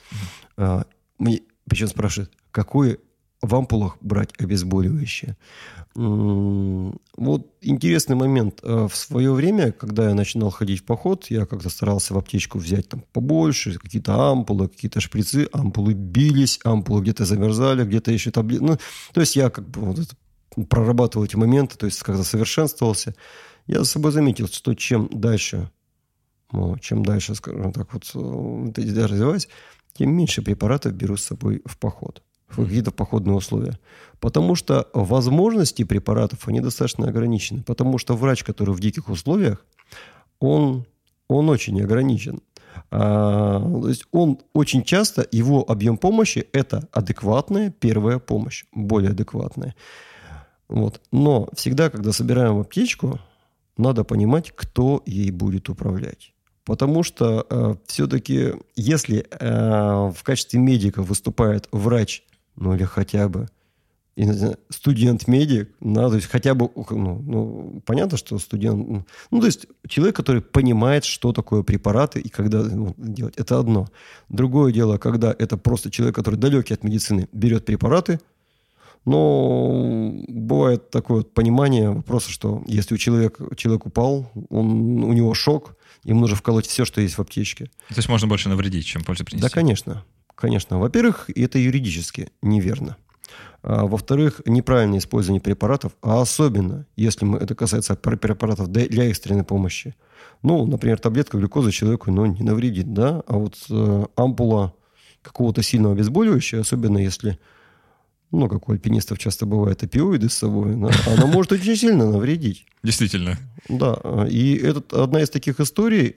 А, 0.58 0.84
мне 1.18 1.40
причем 1.66 1.88
спрашивают, 1.88 2.30
какой 2.50 2.98
в 3.42 3.54
ампулах 3.56 3.96
брать 4.00 4.30
обезболивающее. 4.38 5.36
Вот 5.94 7.46
интересный 7.60 8.16
момент. 8.16 8.60
Э, 8.62 8.88
в 8.88 8.96
свое 8.96 9.32
время, 9.32 9.72
когда 9.72 10.08
я 10.08 10.14
начинал 10.14 10.50
ходить 10.50 10.80
в 10.80 10.84
поход, 10.84 11.26
я 11.28 11.44
как-то 11.44 11.68
старался 11.68 12.14
в 12.14 12.18
аптечку 12.18 12.58
взять 12.58 12.88
там 12.88 13.04
побольше, 13.12 13.78
какие-то 13.78 14.30
ампулы, 14.30 14.68
какие-то 14.68 15.00
шприцы. 15.00 15.48
Ампулы 15.52 15.92
бились, 15.92 16.60
ампулы 16.64 17.02
где-то 17.02 17.26
замерзали, 17.26 17.84
где-то 17.84 18.10
еще 18.10 18.30
таблетки. 18.30 18.64
Ну, 18.64 18.78
то 19.12 19.20
есть 19.20 19.36
я 19.36 19.50
как 19.50 19.68
бы 19.68 19.80
вот 19.82 19.98
это, 19.98 20.16
прорабатывал 20.68 21.26
эти 21.26 21.36
моменты, 21.36 21.76
то 21.76 21.86
есть 21.86 22.02
когда 22.02 22.24
совершенствовался. 22.24 23.14
Я 23.66 23.80
за 23.80 23.84
собой 23.84 24.12
заметил, 24.12 24.48
что 24.48 24.74
чем 24.74 25.08
дальше, 25.12 25.70
чем 26.80 27.04
дальше, 27.04 27.34
скажем 27.34 27.72
так, 27.72 27.92
вот 27.92 28.10
э, 28.14 29.04
развиваюсь, 29.06 29.48
тем 29.92 30.16
меньше 30.16 30.42
препаратов 30.42 30.94
беру 30.94 31.16
с 31.16 31.24
собой 31.24 31.60
в 31.66 31.76
поход 31.76 32.22
какие-то 32.56 32.90
походные 32.90 33.34
условия. 33.34 33.78
Потому 34.20 34.54
что 34.54 34.88
возможности 34.94 35.84
препаратов, 35.84 36.46
они 36.46 36.60
достаточно 36.60 37.08
ограничены. 37.08 37.62
Потому 37.62 37.98
что 37.98 38.16
врач, 38.16 38.44
который 38.44 38.74
в 38.74 38.80
диких 38.80 39.08
условиях, 39.08 39.64
он, 40.38 40.86
он 41.28 41.48
очень 41.48 41.80
ограничен. 41.82 42.40
А, 42.90 43.60
то 43.60 43.88
есть 43.88 44.04
он 44.12 44.38
очень 44.52 44.84
часто, 44.84 45.26
его 45.30 45.64
объем 45.68 45.96
помощи– 45.96 46.46
это 46.52 46.88
адекватная 46.92 47.70
первая 47.70 48.18
помощь, 48.18 48.64
более 48.72 49.10
адекватная. 49.10 49.74
Вот. 50.68 51.00
Но 51.10 51.48
всегда, 51.54 51.90
когда 51.90 52.12
собираем 52.12 52.58
аптечку, 52.60 53.18
надо 53.76 54.04
понимать, 54.04 54.52
кто 54.54 55.02
ей 55.06 55.30
будет 55.30 55.68
управлять. 55.68 56.32
Потому 56.64 57.02
что 57.02 57.46
э, 57.48 57.74
все-таки, 57.86 58.52
если 58.76 59.26
э, 59.28 60.12
в 60.14 60.22
качестве 60.22 60.60
медика 60.60 61.02
выступает 61.02 61.68
врач, 61.72 62.22
ну 62.56 62.74
или 62.74 62.84
хотя 62.84 63.28
бы 63.28 63.48
студент-медик, 64.68 65.70
да, 65.80 66.08
то 66.10 66.16
есть 66.16 66.28
хотя 66.28 66.54
бы, 66.54 66.70
ну, 66.90 67.22
ну, 67.24 67.82
понятно, 67.86 68.18
что 68.18 68.38
студент, 68.38 68.86
ну, 68.86 69.06
ну, 69.30 69.40
то 69.40 69.46
есть 69.46 69.66
человек, 69.88 70.14
который 70.14 70.42
понимает, 70.42 71.04
что 71.04 71.32
такое 71.32 71.62
препараты 71.62 72.20
и 72.20 72.28
когда 72.28 72.62
ну, 72.62 72.94
делать, 72.98 73.34
это 73.36 73.58
одно. 73.58 73.88
Другое 74.28 74.72
дело, 74.72 74.98
когда 74.98 75.34
это 75.38 75.56
просто 75.56 75.90
человек, 75.90 76.14
который 76.14 76.36
далекий 76.36 76.74
от 76.74 76.84
медицины, 76.84 77.26
берет 77.32 77.64
препараты, 77.64 78.20
но 79.04 80.12
бывает 80.28 80.90
такое 80.90 81.18
вот 81.18 81.32
понимание 81.32 81.90
вопроса, 81.90 82.30
что 82.30 82.62
если 82.66 82.94
у 82.94 82.98
человека, 82.98 83.46
человек 83.56 83.86
упал, 83.86 84.30
он, 84.50 85.02
у 85.04 85.12
него 85.12 85.32
шок, 85.34 85.76
ему 86.04 86.20
нужно 86.20 86.36
вколоть 86.36 86.66
все, 86.66 86.84
что 86.84 87.00
есть 87.00 87.16
в 87.16 87.20
аптечке. 87.20 87.66
То 87.88 87.96
есть 87.96 88.08
можно 88.08 88.28
больше 88.28 88.48
навредить, 88.48 88.86
чем 88.86 89.02
пользу 89.02 89.24
принести? 89.24 89.48
Да, 89.48 89.52
конечно. 89.52 90.04
Конечно. 90.34 90.78
Во-первых, 90.78 91.30
это 91.34 91.58
юридически 91.58 92.30
неверно. 92.42 92.96
А, 93.62 93.86
во-вторых, 93.86 94.42
неправильное 94.44 94.98
использование 94.98 95.40
препаратов, 95.40 95.92
а 96.02 96.20
особенно, 96.20 96.86
если 96.96 97.24
мы, 97.24 97.38
это 97.38 97.54
касается 97.54 97.94
препаратов 97.94 98.68
для 98.68 99.04
экстренной 99.04 99.44
помощи. 99.44 99.94
Ну, 100.42 100.66
например, 100.66 100.98
таблетка 100.98 101.38
глюкозы 101.38 101.70
человеку 101.70 102.10
ну, 102.10 102.26
не 102.26 102.42
навредит, 102.42 102.92
да, 102.92 103.22
а 103.26 103.38
вот 103.38 103.56
э, 103.70 104.06
ампула 104.16 104.74
какого-то 105.22 105.62
сильного 105.62 105.94
обезболивающего, 105.94 106.62
особенно 106.62 106.98
если, 106.98 107.38
ну, 108.32 108.48
как 108.48 108.68
у 108.68 108.72
альпинистов 108.72 109.18
часто 109.18 109.46
бывает, 109.46 109.84
опиоиды 109.84 110.28
с 110.28 110.34
собой, 110.34 110.74
да, 110.74 110.90
она 111.06 111.26
может 111.26 111.52
очень 111.52 111.76
сильно 111.76 112.10
навредить. 112.10 112.66
Действительно. 112.82 113.38
Да, 113.68 114.26
и 114.28 114.56
это 114.56 115.04
одна 115.04 115.22
из 115.22 115.30
таких 115.30 115.60
историй, 115.60 116.08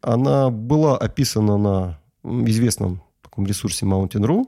она 0.00 0.50
была 0.50 0.98
описана 0.98 1.56
на 1.56 2.01
известном 2.24 3.02
таком 3.32 3.46
ресурсе 3.46 3.86
Mountain.ru, 3.86 4.46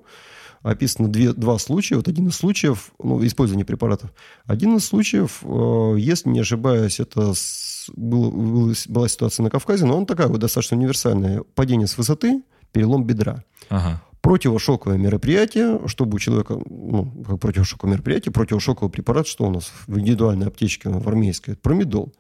описано 0.62 1.08
две, 1.08 1.32
два 1.32 1.58
случая. 1.58 1.96
Вот 1.96 2.08
один 2.08 2.28
из 2.28 2.36
случаев, 2.36 2.92
ну, 3.02 3.24
использования 3.24 3.64
препаратов. 3.64 4.12
Один 4.44 4.76
из 4.76 4.84
случаев, 4.84 5.40
э, 5.42 5.94
если 5.98 6.28
не 6.28 6.40
ошибаюсь, 6.40 7.00
это 7.00 7.34
с, 7.34 7.90
был, 7.94 8.30
был, 8.30 8.74
была 8.88 9.08
ситуация 9.08 9.44
на 9.44 9.50
Кавказе, 9.50 9.86
но 9.86 9.96
он 9.96 10.06
такая 10.06 10.28
вот 10.28 10.38
достаточно 10.38 10.76
универсальная. 10.76 11.42
Падение 11.54 11.86
с 11.86 11.96
высоты, 11.96 12.42
перелом 12.72 13.04
бедра. 13.04 13.44
Ага. 13.68 14.02
Противошоковое 14.20 14.96
мероприятие, 14.96 15.80
чтобы 15.86 16.16
у 16.16 16.18
человека, 16.18 16.58
ну, 16.66 17.24
как 17.26 17.40
противошоковое 17.40 17.94
мероприятие, 17.94 18.32
противошоковый 18.32 18.90
препарат, 18.90 19.26
что 19.26 19.44
у 19.44 19.50
нас 19.50 19.70
в 19.86 19.98
индивидуальной 19.98 20.46
аптечке, 20.46 20.88
в 20.88 21.06
армейской, 21.06 21.56
промедол. 21.56 22.14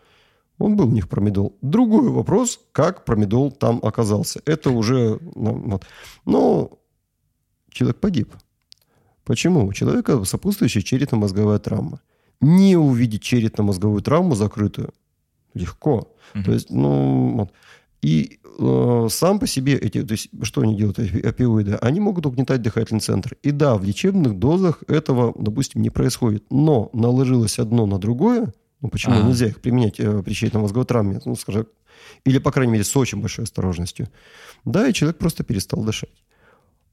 Он 0.58 0.76
был 0.76 0.88
у 0.88 0.92
них 0.92 1.08
промедол. 1.08 1.56
Другой 1.62 2.08
вопрос, 2.10 2.60
как 2.72 3.04
промедол 3.04 3.50
там 3.50 3.80
оказался. 3.82 4.40
Это 4.46 4.70
уже... 4.70 5.18
Ну, 5.34 5.70
вот. 5.70 5.84
Но 6.24 6.78
человек 7.70 7.98
погиб. 7.98 8.32
Почему? 9.24 9.66
У 9.66 9.72
человека 9.72 10.22
сопутствующая 10.24 10.82
черепно-мозговая 10.82 11.58
травма. 11.58 12.00
Не 12.40 12.76
увидеть 12.76 13.22
черепно-мозговую 13.22 14.02
травму 14.02 14.34
закрытую 14.34 14.92
легко. 15.54 16.14
Угу. 16.34 16.44
То 16.44 16.52
есть, 16.52 16.70
ну, 16.70 17.36
вот. 17.38 17.52
И 18.02 18.38
э, 18.58 19.06
сам 19.10 19.38
по 19.38 19.46
себе 19.46 19.76
эти, 19.76 20.02
то 20.02 20.12
есть, 20.12 20.28
что 20.42 20.60
они 20.60 20.76
делают, 20.76 20.98
опиоиды, 20.98 21.76
они 21.76 22.00
могут 22.00 22.26
угнетать 22.26 22.60
дыхательный 22.60 23.00
центр. 23.00 23.36
И 23.42 23.50
да, 23.50 23.76
в 23.76 23.84
лечебных 23.84 24.38
дозах 24.38 24.82
этого, 24.88 25.34
допустим, 25.36 25.80
не 25.80 25.90
происходит. 25.90 26.44
Но 26.50 26.90
наложилось 26.92 27.58
одно 27.58 27.86
на 27.86 27.98
другое, 27.98 28.52
ну, 28.80 28.88
почему 28.88 29.14
А-а-а. 29.14 29.26
нельзя 29.26 29.46
их 29.46 29.60
применять 29.60 29.98
э, 29.98 30.22
при 30.22 30.32
черепно-мозговой 30.32 30.86
травме, 30.86 31.20
ну, 31.24 31.36
скажем, 31.36 31.66
или, 32.24 32.38
по 32.38 32.52
крайней 32.52 32.72
мере, 32.72 32.84
с 32.84 32.96
очень 32.96 33.20
большой 33.20 33.44
осторожностью. 33.44 34.08
Да, 34.64 34.88
и 34.88 34.92
человек 34.92 35.18
просто 35.18 35.44
перестал 35.44 35.82
дышать. 35.84 36.10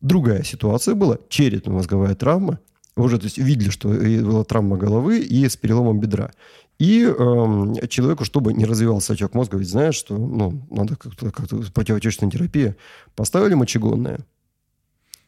Другая 0.02 0.44
ситуация 0.44 0.96
была, 0.96 1.18
черепно-мозговая 1.30 2.16
травма. 2.16 2.60
Уже 2.96 3.18
то 3.18 3.26
есть, 3.26 3.38
видели, 3.38 3.70
что 3.70 3.90
была 3.90 4.44
травма 4.44 4.78
головы 4.78 5.20
и 5.20 5.48
с 5.48 5.56
переломом 5.56 6.00
бедра. 6.00 6.32
И 6.78 7.04
э, 7.04 7.88
человеку, 7.88 8.26
чтобы 8.26 8.54
не 8.54 8.66
развивался 8.66 9.14
отек 9.14 9.34
мозга, 9.36 9.58
ведь 9.58 9.70
знаешь, 9.70 9.96
что 9.96 10.18
ну, 10.18 10.66
надо 10.72 10.96
как-то, 10.96 11.32
как-то 11.32 11.58
противотечная 11.72 12.30
терапия, 12.30 12.76
поставили 13.16 13.54
мочегонное 13.54 14.26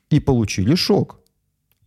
и 0.10 0.20
получили 0.20 0.76
шок. 0.76 1.20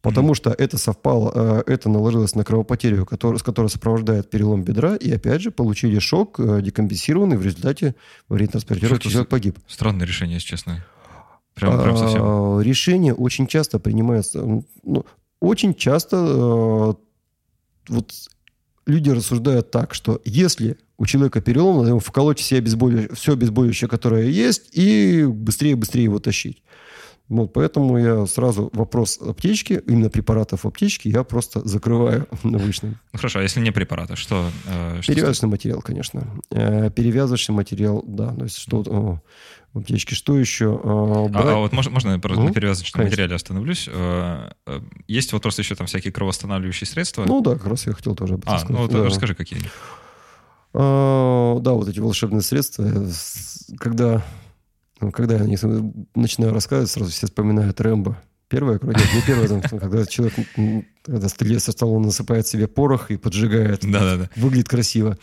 Потому 0.07 0.33
mm-hmm. 0.33 0.37
что 0.37 0.51
это 0.51 0.79
совпало, 0.79 1.33
э, 1.35 1.63
это 1.67 1.89
наложилось 1.89 2.37
на 2.37 2.45
кровопотерю, 2.45 3.05
который, 3.05 3.39
с 3.39 3.43
которой 3.43 3.67
сопровождает 3.67 4.31
перелом 4.31 4.63
бедра, 4.63 4.95
и 4.95 5.11
опять 5.11 5.43
же 5.43 5.51
получили 5.51 5.99
шок, 5.99 6.39
э, 6.39 6.63
декомпенсированный 6.63 7.37
в 7.37 7.43
результате 7.43 7.97
время 8.29 8.53
транспортировки 8.53 9.09
человек 9.09 9.29
погиб. 9.29 9.59
Странное 9.67 10.07
решение, 10.07 10.35
если 10.35 10.47
честно. 10.47 10.85
Прям, 11.55 11.83
прям 11.83 11.97
совсем. 11.97 12.23
А, 12.23 12.61
решение 12.61 13.15
очень 13.15 13.49
часто 13.49 13.81
принимается. 13.81 14.45
Ну, 14.85 15.05
очень 15.41 15.75
часто 15.75 16.17
э, 16.17 16.95
вот 17.89 18.13
люди 18.87 19.11
рассуждают 19.11 19.73
так, 19.73 19.93
что 19.93 20.23
если 20.25 20.79
у 20.99 21.07
человека 21.07 21.41
перелом, 21.41 21.79
надо 21.79 21.89
ему 21.89 21.99
вколоть 21.99 22.39
все 22.39 22.59
обезболивающее, 22.59 23.15
все 23.17 23.33
обезболивающее, 23.33 23.89
которое 23.89 24.29
есть, 24.29 24.69
и 24.71 25.25
быстрее-быстрее 25.25 26.05
его 26.05 26.21
тащить. 26.21 26.63
Вот, 27.29 27.53
поэтому 27.53 27.99
я 27.99 28.27
сразу 28.27 28.71
вопрос 28.73 29.19
аптечки, 29.21 29.83
именно 29.87 30.11
препаратов 30.11 30.65
аптечки, 30.65 31.09
я 31.09 31.25
просто 31.25 31.67
закрываю 31.67 32.29
научным. 32.45 32.99
Ну 33.13 33.19
хорошо, 33.19 33.41
а 33.41 33.43
если 33.43 33.61
не 33.61 33.73
препараты, 33.73 34.15
что? 34.15 34.49
Э, 34.67 34.99
что 35.03 35.13
Перевязочный 35.13 35.49
материал, 35.49 35.83
конечно. 35.83 36.25
Э, 36.51 36.91
перевязочный 36.91 37.55
материал, 37.55 38.05
да. 38.07 38.33
То 38.33 38.45
есть 38.45 38.59
что 38.59 38.85
о, 38.87 39.21
в 39.77 39.81
аптечке. 39.81 40.15
Что 40.15 40.39
еще? 40.39 40.81
Э, 40.83 40.89
а, 40.89 41.29
а 41.35 41.57
вот 41.57 41.73
можно, 41.73 41.91
можно 41.91 42.13
я 42.13 42.19
просто 42.19 42.45
на 42.45 42.53
перевязочном 42.53 43.01
конечно. 43.01 43.11
материале 43.11 43.35
остановлюсь? 43.35 43.89
Э, 43.93 44.51
есть 45.09 45.33
вот 45.33 45.43
просто 45.43 45.63
еще 45.63 45.75
там 45.75 45.89
всякие 45.89 46.13
кровоостанавливающие 46.13 46.87
средства? 46.87 47.25
Ну 47.27 47.41
да, 47.41 47.55
как 47.57 47.67
раз 47.67 47.87
я 47.87 47.93
хотел 47.93 48.15
тоже 48.15 48.35
об 48.35 48.43
этом 48.43 48.55
а, 48.55 48.59
сказать. 48.59 48.77
ну 48.77 48.83
вот 48.83 48.93
да. 48.93 49.05
расскажи, 49.05 49.35
какие. 49.35 49.61
А, 50.75 51.59
да, 51.61 51.73
вот 51.73 51.89
эти 51.89 52.01
волшебные 52.01 52.43
средства. 52.43 52.87
Когда 53.79 54.25
когда 55.13 55.37
я 55.37 55.45
начинаю 55.45 56.53
рассказывать, 56.53 56.91
сразу 56.91 57.11
все 57.11 57.27
вспоминают 57.27 57.81
Рэмбо. 57.81 58.19
Первая 58.49 58.79
кровь, 58.79 58.97
нет, 58.97 59.09
не 59.15 59.23
первая, 59.23 59.49
там, 59.49 59.61
когда 59.81 60.07
человек, 60.07 60.35
когда 61.03 61.29
стрелец 61.29 61.65
со 61.65 61.73
стола 61.73 61.99
насыпает 61.99 62.47
себе 62.47 62.69
порох 62.69 63.11
и 63.11 63.17
поджигает. 63.17 63.81
Да-да-да. 63.83 64.31
Выглядит 64.37 64.69
красиво. 64.69 65.19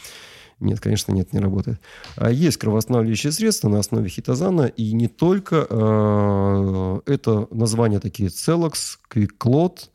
Нет, 0.59 0.79
конечно, 0.79 1.11
нет, 1.11 1.33
не 1.33 1.39
работает. 1.39 1.79
А 2.15 2.29
есть 2.29 2.57
кровоостанавливающие 2.57 3.31
средства 3.31 3.69
на 3.69 3.79
основе 3.79 4.09
хитозана, 4.09 4.63
и 4.63 4.93
не 4.93 5.07
только. 5.07 5.67
Э, 5.69 6.99
это 7.05 7.47
названия 7.51 7.99
такие 7.99 8.29
Целокс, 8.29 8.99
Квиклот. 9.07 9.89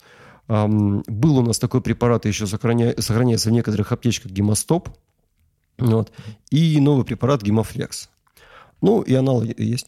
Э, 0.47 0.67
был 0.67 1.37
у 1.37 1.41
нас 1.41 1.59
такой 1.59 1.81
препарат, 1.81 2.25
еще 2.25 2.45
сохраня, 2.45 2.93
сохраняется 2.99 3.49
в 3.49 3.51
некоторых 3.51 3.91
аптечках 3.91 4.31
гемостоп. 4.31 4.89
Вот. 5.77 6.11
И 6.51 6.79
новый 6.79 7.05
препарат 7.05 7.41
гемофлекс. 7.41 8.09
Ну, 8.81 9.01
и 9.01 9.13
аналоги 9.13 9.55
есть. 9.57 9.87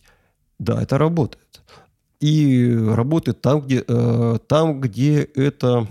Да, 0.59 0.81
это 0.81 0.97
работает. 0.97 1.61
И 2.19 2.71
работает 2.71 3.41
там, 3.41 3.61
где, 3.61 3.83
э, 3.87 4.37
там, 4.47 4.79
где 4.79 5.23
это 5.23 5.87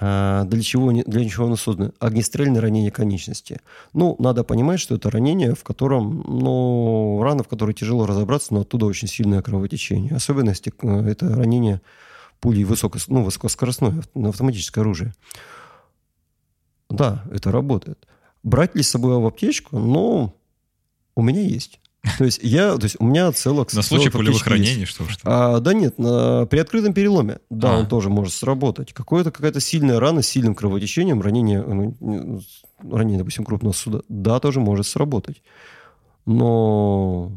э, 0.00 0.42
для 0.46 0.62
чего, 0.62 0.90
для 0.90 1.28
чего 1.28 1.46
оно 1.46 1.56
создано? 1.56 1.92
Огнестрельное 2.00 2.60
ранение 2.60 2.90
конечности. 2.90 3.60
Ну, 3.92 4.16
надо 4.18 4.42
понимать, 4.42 4.80
что 4.80 4.96
это 4.96 5.08
ранение, 5.08 5.54
в 5.54 5.62
котором, 5.62 6.24
ну, 6.26 7.22
рана, 7.22 7.44
в 7.44 7.48
которой 7.48 7.74
тяжело 7.74 8.06
разобраться, 8.06 8.54
но 8.54 8.62
оттуда 8.62 8.86
очень 8.86 9.06
сильное 9.06 9.40
кровотечение. 9.40 10.16
Особенности 10.16 10.72
э, 10.82 11.10
это 11.10 11.32
ранение 11.34 11.80
пулей 12.40 12.64
высоко, 12.64 12.98
ну, 13.06 13.22
высокоскоростное, 13.22 14.02
автоматическое 14.14 14.82
оружие. 14.82 15.14
Да, 16.90 17.22
это 17.32 17.52
работает. 17.52 18.04
Брать 18.42 18.74
ли 18.74 18.82
с 18.82 18.90
собой 18.90 19.16
в 19.18 19.26
аптечку? 19.26 19.78
Ну, 19.78 20.34
у 21.14 21.22
меня 21.22 21.42
есть. 21.42 21.80
То 22.18 22.24
есть 22.24 22.40
я, 22.42 22.76
то 22.76 22.84
есть 22.84 22.96
у 22.98 23.04
меня 23.04 23.30
целых... 23.32 23.72
На 23.72 23.82
случай 23.82 24.10
пулевых 24.10 24.46
ранений, 24.46 24.84
что 24.84 25.08
что? 25.08 25.20
А, 25.24 25.60
да 25.60 25.74
нет, 25.74 25.98
на, 25.98 26.46
при 26.46 26.58
открытом 26.58 26.94
переломе, 26.94 27.38
да, 27.50 27.74
а. 27.74 27.78
он 27.78 27.88
тоже 27.88 28.08
может 28.08 28.32
сработать. 28.32 28.92
Какое-то, 28.92 29.30
какая-то 29.30 29.60
сильная 29.60 29.98
рана 29.98 30.22
с 30.22 30.28
сильным 30.28 30.54
кровотечением, 30.54 31.20
ранение, 31.20 31.62
ну, 31.62 32.40
ранение, 32.82 33.18
допустим, 33.18 33.44
крупного 33.44 33.72
суда, 33.72 34.00
да, 34.08 34.38
тоже 34.40 34.60
может 34.60 34.86
сработать. 34.86 35.42
Но 36.26 37.32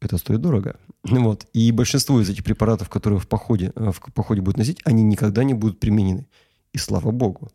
это 0.00 0.18
стоит 0.18 0.40
дорого. 0.40 0.76
Вот. 1.04 1.46
И 1.52 1.72
большинство 1.72 2.20
из 2.20 2.30
этих 2.30 2.44
препаратов, 2.44 2.88
которые 2.88 3.18
в 3.18 3.26
походе, 3.26 3.72
в 3.74 4.12
походе 4.14 4.40
будут 4.40 4.56
носить, 4.56 4.80
они 4.84 5.02
никогда 5.02 5.42
не 5.42 5.52
будут 5.52 5.80
применены. 5.80 6.26
И 6.72 6.78
слава 6.78 7.10
богу. 7.10 7.50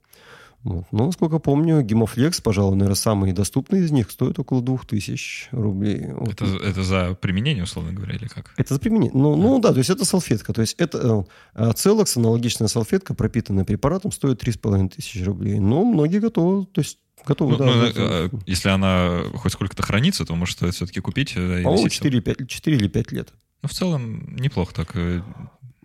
Вот. 0.63 0.85
Но, 0.91 1.05
насколько 1.05 1.39
помню, 1.39 1.81
Гемофлекс, 1.81 2.41
пожалуй, 2.41 2.75
наверное, 2.75 2.95
самый 2.95 3.31
доступный 3.31 3.81
из 3.81 3.91
них, 3.91 4.11
стоит 4.11 4.37
около 4.39 4.61
2000 4.61 5.49
рублей. 5.51 6.07
Вот. 6.11 6.33
Это, 6.33 6.45
это 6.45 6.83
за 6.83 7.13
применение, 7.15 7.63
условно 7.63 7.93
говоря, 7.93 8.15
или 8.15 8.27
как? 8.27 8.53
Это 8.57 8.73
за 8.73 8.79
применение. 8.79 9.11
Ну, 9.13 9.33
а. 9.33 9.37
ну 9.37 9.59
да, 9.59 9.71
то 9.71 9.77
есть 9.77 9.89
это 9.89 10.03
салфетка. 10.03 10.53
То 10.53 10.61
есть 10.61 10.75
это 10.77 11.25
э, 11.53 11.71
Целокс, 11.73 12.17
аналогичная 12.17 12.67
салфетка, 12.67 13.13
пропитанная 13.13 13.65
препаратом, 13.65 14.11
стоит 14.11 14.39
3500 14.39 15.25
рублей. 15.25 15.59
Но 15.59 15.85
многие 15.85 16.19
готовы, 16.19 16.65
то 16.65 16.81
есть 16.81 16.97
готовы, 17.25 17.51
ну, 17.51 17.57
да. 17.57 17.65
Ну, 17.65 17.91
э, 17.95 18.29
если 18.45 18.69
она 18.69 19.23
хоть 19.35 19.53
сколько-то 19.53 19.83
хранится, 19.83 20.25
то, 20.25 20.35
может, 20.35 20.57
все-таки 20.57 20.99
купить? 20.99 21.33
По-моему, 21.35 21.87
4, 21.87 22.21
5, 22.21 22.47
4 22.47 22.77
или 22.77 22.87
5 22.87 23.11
лет. 23.11 23.33
Ну, 23.61 23.69
в 23.69 23.73
целом, 23.73 24.35
неплохо 24.35 24.73
так. 24.73 24.95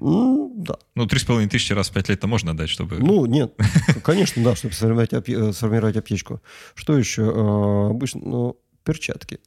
Ну, 0.04 0.52
да. 0.56 0.74
Ну, 0.96 1.06
три 1.06 1.20
с 1.20 1.24
половиной 1.24 1.48
тысячи 1.48 1.72
раз 1.72 1.88
в 1.88 1.92
пять 1.92 2.08
лет 2.08 2.18
это 2.18 2.26
можно 2.26 2.50
отдать, 2.50 2.68
чтобы... 2.68 2.98
Ну, 2.98 3.24
нет, 3.26 3.54
конечно, 4.02 4.42
да, 4.42 4.56
чтобы 4.56 4.74
сформировать, 4.74 5.12
э, 5.12 5.52
сформировать 5.52 5.96
аптечку. 5.96 6.42
Что 6.74 6.98
еще? 6.98 7.32
А, 7.34 7.90
обычно, 7.90 8.20
ну, 8.24 8.56
перчатки. 8.82 9.38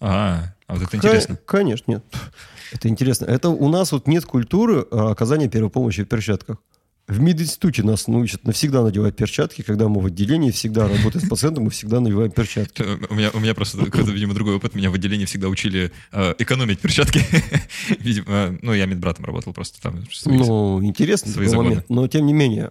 А, 0.00 0.54
а 0.66 0.74
вот 0.74 0.82
это 0.82 0.96
интересно. 0.96 1.36
Конечно, 1.44 1.92
нет. 1.92 2.04
Это 2.72 2.88
интересно. 2.88 3.26
Это 3.26 3.50
у 3.50 3.68
нас 3.68 3.92
вот 3.92 4.06
нет 4.06 4.24
культуры 4.24 4.86
а, 4.90 5.10
оказания 5.10 5.48
первой 5.48 5.70
помощи 5.70 6.04
в 6.04 6.08
перчатках. 6.08 6.56
В 7.10 7.18
мединституте 7.18 7.82
нас 7.82 8.06
научат 8.06 8.44
навсегда 8.44 8.84
надевать 8.84 9.16
перчатки, 9.16 9.62
когда 9.62 9.88
мы 9.88 10.00
в 10.00 10.06
отделении 10.06 10.52
всегда 10.52 10.86
работаем 10.86 11.26
с 11.26 11.28
пациентом, 11.28 11.64
мы 11.64 11.70
всегда 11.70 11.98
надеваем 11.98 12.30
перчатки. 12.30 12.84
У 13.10 13.14
меня, 13.16 13.30
у 13.34 13.40
меня 13.40 13.52
просто 13.52 13.84
какой-то, 13.84 14.12
видимо, 14.12 14.32
другой 14.32 14.54
опыт. 14.54 14.76
Меня 14.76 14.92
в 14.92 14.94
отделении 14.94 15.24
всегда 15.24 15.48
учили 15.48 15.90
э, 16.12 16.34
экономить 16.38 16.78
перчатки. 16.78 17.20
видимо, 17.98 18.26
э, 18.28 18.58
ну, 18.62 18.72
я 18.74 18.86
медбратом 18.86 19.24
работал 19.24 19.52
просто 19.52 19.82
там. 19.82 20.04
Ну, 20.24 20.80
интересный 20.84 21.32
свои 21.32 21.52
момент. 21.52 21.86
Но, 21.88 22.06
тем 22.06 22.26
не 22.26 22.32
менее, 22.32 22.70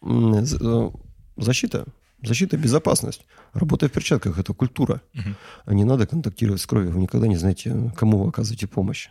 э, 0.00 0.90
защита, 1.36 1.84
защита, 2.22 2.56
безопасность. 2.56 3.26
Работа 3.52 3.86
в 3.86 3.92
перчатках– 3.92 4.38
это 4.38 4.54
культура. 4.54 5.02
Угу. 5.14 5.74
Не 5.74 5.84
надо 5.84 6.06
контактировать 6.06 6.62
с 6.62 6.66
кровью. 6.66 6.92
Вы 6.92 7.00
никогда 7.00 7.26
не 7.26 7.36
знаете, 7.36 7.92
кому 7.96 8.16
вы 8.16 8.30
оказываете 8.30 8.66
помощь. 8.66 9.10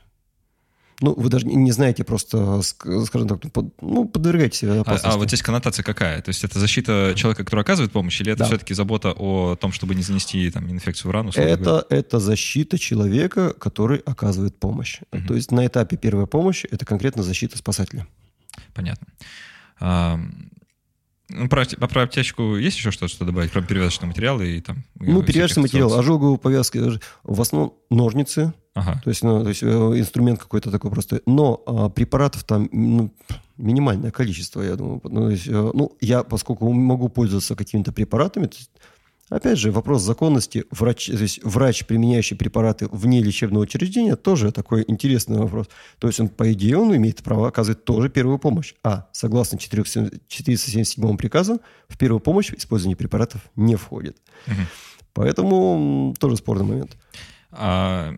Ну, 1.01 1.13
вы 1.15 1.29
даже 1.29 1.47
не 1.47 1.71
знаете 1.71 2.03
просто, 2.03 2.61
скажем 2.61 3.27
так, 3.27 3.39
ну, 3.81 4.07
подвергаете 4.07 4.57
себя 4.57 4.79
опасности. 4.81 5.07
А, 5.07 5.13
а 5.13 5.17
вот 5.17 5.27
здесь 5.27 5.41
коннотация 5.41 5.83
какая? 5.83 6.21
То 6.21 6.29
есть 6.29 6.43
это 6.43 6.59
защита 6.59 7.13
человека, 7.15 7.43
который 7.43 7.61
оказывает 7.61 7.91
помощь, 7.91 8.21
или 8.21 8.31
это 8.31 8.39
да. 8.39 8.45
все-таки 8.45 8.73
забота 8.73 9.11
о 9.11 9.55
том, 9.55 9.71
чтобы 9.71 9.95
не 9.95 10.03
занести 10.03 10.49
там, 10.51 10.69
инфекцию 10.69 11.09
в 11.09 11.11
рану? 11.11 11.31
Это, 11.35 11.85
это 11.89 12.19
защита 12.19 12.77
человека, 12.77 13.53
который 13.53 13.97
оказывает 13.99 14.57
помощь. 14.57 14.99
Угу. 15.11 15.27
То 15.27 15.35
есть 15.35 15.51
на 15.51 15.65
этапе 15.65 15.97
первой 15.97 16.27
помощи 16.27 16.67
это 16.71 16.85
конкретно 16.85 17.23
защита 17.23 17.57
спасателя. 17.57 18.07
Понятно. 18.73 19.07
Ну, 21.33 21.47
про, 21.47 21.63
аптечку 22.03 22.57
есть 22.57 22.77
еще 22.77 22.91
что-то 22.91 23.13
что 23.13 23.25
добавить, 23.25 23.51
кроме 23.51 23.67
перевязочного 23.67 24.09
материала 24.09 24.41
и 24.41 24.59
там? 24.59 24.83
Ну, 24.95 25.23
перевязочный 25.23 25.63
материал, 25.63 25.93
ожоговые 25.97 26.37
повязки, 26.37 26.77
э, 26.77 26.99
в 27.23 27.41
основном 27.41 27.73
ножницы, 27.89 28.53
ага. 28.73 28.99
то 29.03 29.09
есть, 29.09 29.23
ну, 29.23 29.41
то 29.43 29.49
есть 29.49 29.63
э, 29.63 29.67
инструмент 29.67 30.39
какой-то 30.39 30.71
такой 30.71 30.91
просто. 30.91 31.21
Но 31.25 31.61
а, 31.65 31.89
препаратов 31.89 32.43
там 32.43 32.69
ну, 32.71 33.13
минимальное 33.57 34.11
количество, 34.11 34.61
я 34.61 34.75
думаю. 34.75 35.01
Ну, 35.03 35.29
есть, 35.29 35.47
э, 35.47 35.71
ну, 35.73 35.95
я, 36.01 36.23
поскольку 36.23 36.71
могу 36.71 37.09
пользоваться 37.09 37.55
какими-то 37.55 37.91
препаратами, 37.91 38.49
Опять 39.31 39.57
же, 39.57 39.71
вопрос 39.71 40.01
законности. 40.01 40.65
Врач, 40.71 41.05
то 41.05 41.13
есть 41.13 41.39
врач, 41.41 41.85
применяющий 41.85 42.35
препараты 42.35 42.89
вне 42.91 43.23
лечебного 43.23 43.63
учреждения, 43.63 44.17
тоже 44.17 44.51
такой 44.51 44.83
интересный 44.89 45.37
вопрос. 45.37 45.69
То 45.99 46.07
есть 46.07 46.19
он, 46.19 46.27
по 46.27 46.51
идее, 46.51 46.77
он 46.77 46.93
имеет 46.97 47.23
право 47.23 47.47
оказывать 47.47 47.85
тоже 47.85 48.09
первую 48.09 48.39
помощь. 48.39 48.73
А 48.83 49.07
согласно 49.13 49.57
477 49.57 51.17
приказу, 51.17 51.61
в 51.87 51.97
первую 51.97 52.19
помощь 52.19 52.51
использование 52.51 52.97
препаратов 52.97 53.39
не 53.55 53.77
входит. 53.77 54.17
Угу. 54.47 54.55
Поэтому 55.13 56.13
тоже 56.19 56.35
спорный 56.35 56.65
момент. 56.65 56.97
А 57.51 58.13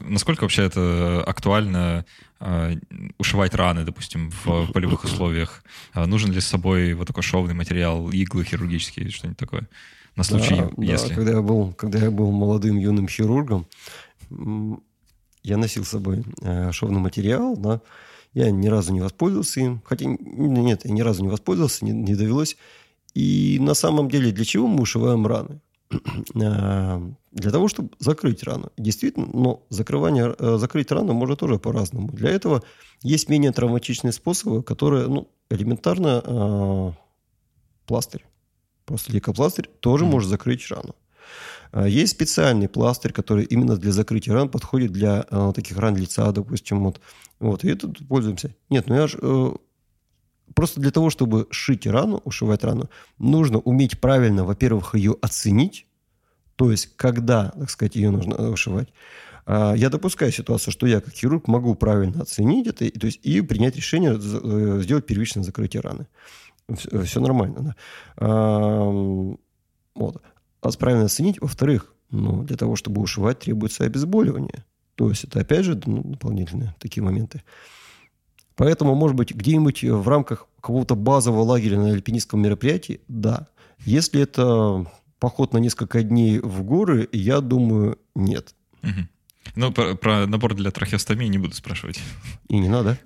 насколько 0.00 0.44
вообще 0.44 0.62
это 0.62 1.24
актуально 1.26 2.06
а, 2.40 2.72
ушивать 3.18 3.54
раны, 3.54 3.84
допустим, 3.84 4.30
в 4.30 4.72
полевых 4.72 5.04
условиях? 5.04 5.62
А 5.92 6.06
нужен 6.06 6.32
ли 6.32 6.40
с 6.40 6.46
собой 6.46 6.94
вот 6.94 7.06
такой 7.06 7.22
шовный 7.22 7.54
материал, 7.54 8.10
иглы 8.10 8.44
хирургические, 8.44 9.10
что-нибудь 9.10 9.38
такое? 9.38 9.68
На 10.16 10.24
случай, 10.24 10.56
да, 10.56 10.82
если... 10.82 11.08
Да, 11.08 11.14
когда 11.14 11.30
я, 11.32 11.42
был, 11.42 11.72
когда 11.74 11.98
я 11.98 12.10
был 12.10 12.30
молодым 12.30 12.78
юным 12.78 13.08
хирургом, 13.08 13.66
я 15.42 15.56
носил 15.56 15.84
с 15.84 15.90
собой 15.90 16.24
э, 16.42 16.72
шовный 16.72 17.00
материал, 17.00 17.56
да, 17.56 17.80
я 18.34 18.50
ни 18.50 18.68
разу 18.68 18.92
не 18.92 19.00
воспользовался 19.00 19.60
им, 19.60 19.80
хотя 19.84 20.06
нет, 20.06 20.84
я 20.84 20.92
ни 20.92 21.00
разу 21.00 21.22
не 21.22 21.28
воспользовался, 21.28 21.84
не, 21.84 21.92
не 21.92 22.14
довелось. 22.14 22.56
И 23.14 23.58
на 23.60 23.74
самом 23.74 24.10
деле 24.10 24.30
для 24.30 24.44
чего 24.44 24.66
мы 24.66 24.82
ушиваем 24.82 25.26
раны? 25.26 25.60
Э, 26.34 27.00
для 27.32 27.50
того, 27.50 27.68
чтобы 27.68 27.90
закрыть 27.98 28.42
рану. 28.42 28.72
Действительно, 28.76 29.26
но 29.32 29.62
закрывание, 29.68 30.34
э, 30.38 30.56
закрыть 30.58 30.90
рану 30.90 31.12
можно 31.12 31.36
тоже 31.36 31.58
по-разному. 31.58 32.08
Для 32.08 32.30
этого 32.30 32.62
есть 33.02 33.28
менее 33.28 33.52
травматичные 33.52 34.12
способы, 34.12 34.62
которые 34.62 35.06
ну, 35.06 35.28
элементарно 35.50 36.22
э, 36.24 36.92
пластырь. 37.86 38.24
Просто 38.86 39.12
лейкопластырь 39.12 39.68
тоже 39.80 40.04
mm-hmm. 40.04 40.08
может 40.08 40.30
закрыть 40.30 40.70
рану. 40.70 40.94
А, 41.72 41.86
есть 41.86 42.12
специальный 42.12 42.68
пластырь, 42.68 43.12
который 43.12 43.44
именно 43.44 43.76
для 43.76 43.92
закрытия 43.92 44.32
ран 44.32 44.48
подходит 44.48 44.92
для 44.92 45.26
э, 45.30 45.52
таких 45.54 45.76
ран 45.76 45.96
лица, 45.96 46.30
допустим. 46.32 46.82
Вот, 46.84 47.00
вот 47.40 47.64
и 47.64 47.68
это 47.68 47.88
пользуемся. 48.08 48.54
Нет, 48.70 48.88
ну 48.88 48.94
я 48.94 49.06
же... 49.06 49.18
Э, 49.20 49.50
просто 50.54 50.80
для 50.80 50.90
того, 50.90 51.10
чтобы 51.10 51.48
шить 51.50 51.86
рану, 51.86 52.22
ушивать 52.24 52.64
рану, 52.64 52.88
нужно 53.18 53.58
уметь 53.58 54.00
правильно, 54.00 54.44
во-первых, 54.44 54.94
ее 54.94 55.16
оценить, 55.20 55.86
то 56.54 56.70
есть 56.70 56.96
когда, 56.96 57.50
так 57.50 57.70
сказать, 57.70 57.96
ее 57.96 58.10
нужно 58.10 58.34
э, 58.34 58.48
ушивать. 58.48 58.88
А, 59.44 59.74
я 59.74 59.90
допускаю 59.90 60.32
ситуацию, 60.32 60.72
что 60.72 60.86
я, 60.86 61.00
как 61.00 61.12
хирург, 61.12 61.48
могу 61.48 61.74
правильно 61.74 62.22
оценить 62.22 62.66
это 62.68 62.88
то 62.98 63.06
есть, 63.06 63.20
и 63.24 63.40
принять 63.40 63.76
решение 63.76 64.18
э, 64.18 64.80
сделать 64.82 65.06
первичное 65.06 65.42
закрытие 65.42 65.82
раны 65.82 66.06
все, 66.74 67.02
все 67.02 67.20
нормально. 67.20 67.56
Да. 67.60 67.74
А, 68.16 68.90
вот. 69.94 70.22
А 70.60 70.70
правильно 70.78 71.04
оценить. 71.04 71.40
Во-вторых, 71.40 71.94
ну, 72.10 72.42
для 72.42 72.56
того, 72.56 72.76
чтобы 72.76 73.00
ушивать, 73.00 73.40
требуется 73.40 73.84
обезболивание. 73.84 74.64
То 74.94 75.08
есть 75.08 75.24
это, 75.24 75.40
опять 75.40 75.64
же, 75.64 75.80
ну, 75.86 76.02
дополнительные 76.02 76.74
такие 76.78 77.04
моменты. 77.04 77.42
Поэтому, 78.56 78.94
может 78.94 79.16
быть, 79.16 79.34
где-нибудь 79.34 79.84
в 79.84 80.08
рамках 80.08 80.46
какого-то 80.60 80.96
базового 80.96 81.42
лагеря 81.42 81.78
на 81.78 81.90
альпинистском 81.90 82.40
мероприятии, 82.40 83.00
да. 83.06 83.48
Если 83.84 84.22
это 84.22 84.86
поход 85.18 85.52
на 85.52 85.58
несколько 85.58 86.02
дней 86.02 86.40
в 86.40 86.62
горы, 86.62 87.08
я 87.12 87.40
думаю, 87.40 87.98
нет. 88.14 88.54
Угу. 88.82 89.08
Ну, 89.56 89.72
про, 89.72 89.94
про 89.94 90.26
набор 90.26 90.54
для 90.54 90.70
трахеостомии 90.70 91.26
не 91.28 91.38
буду 91.38 91.54
спрашивать. 91.54 91.98
И 92.48 92.58
не 92.58 92.68
надо. 92.68 92.98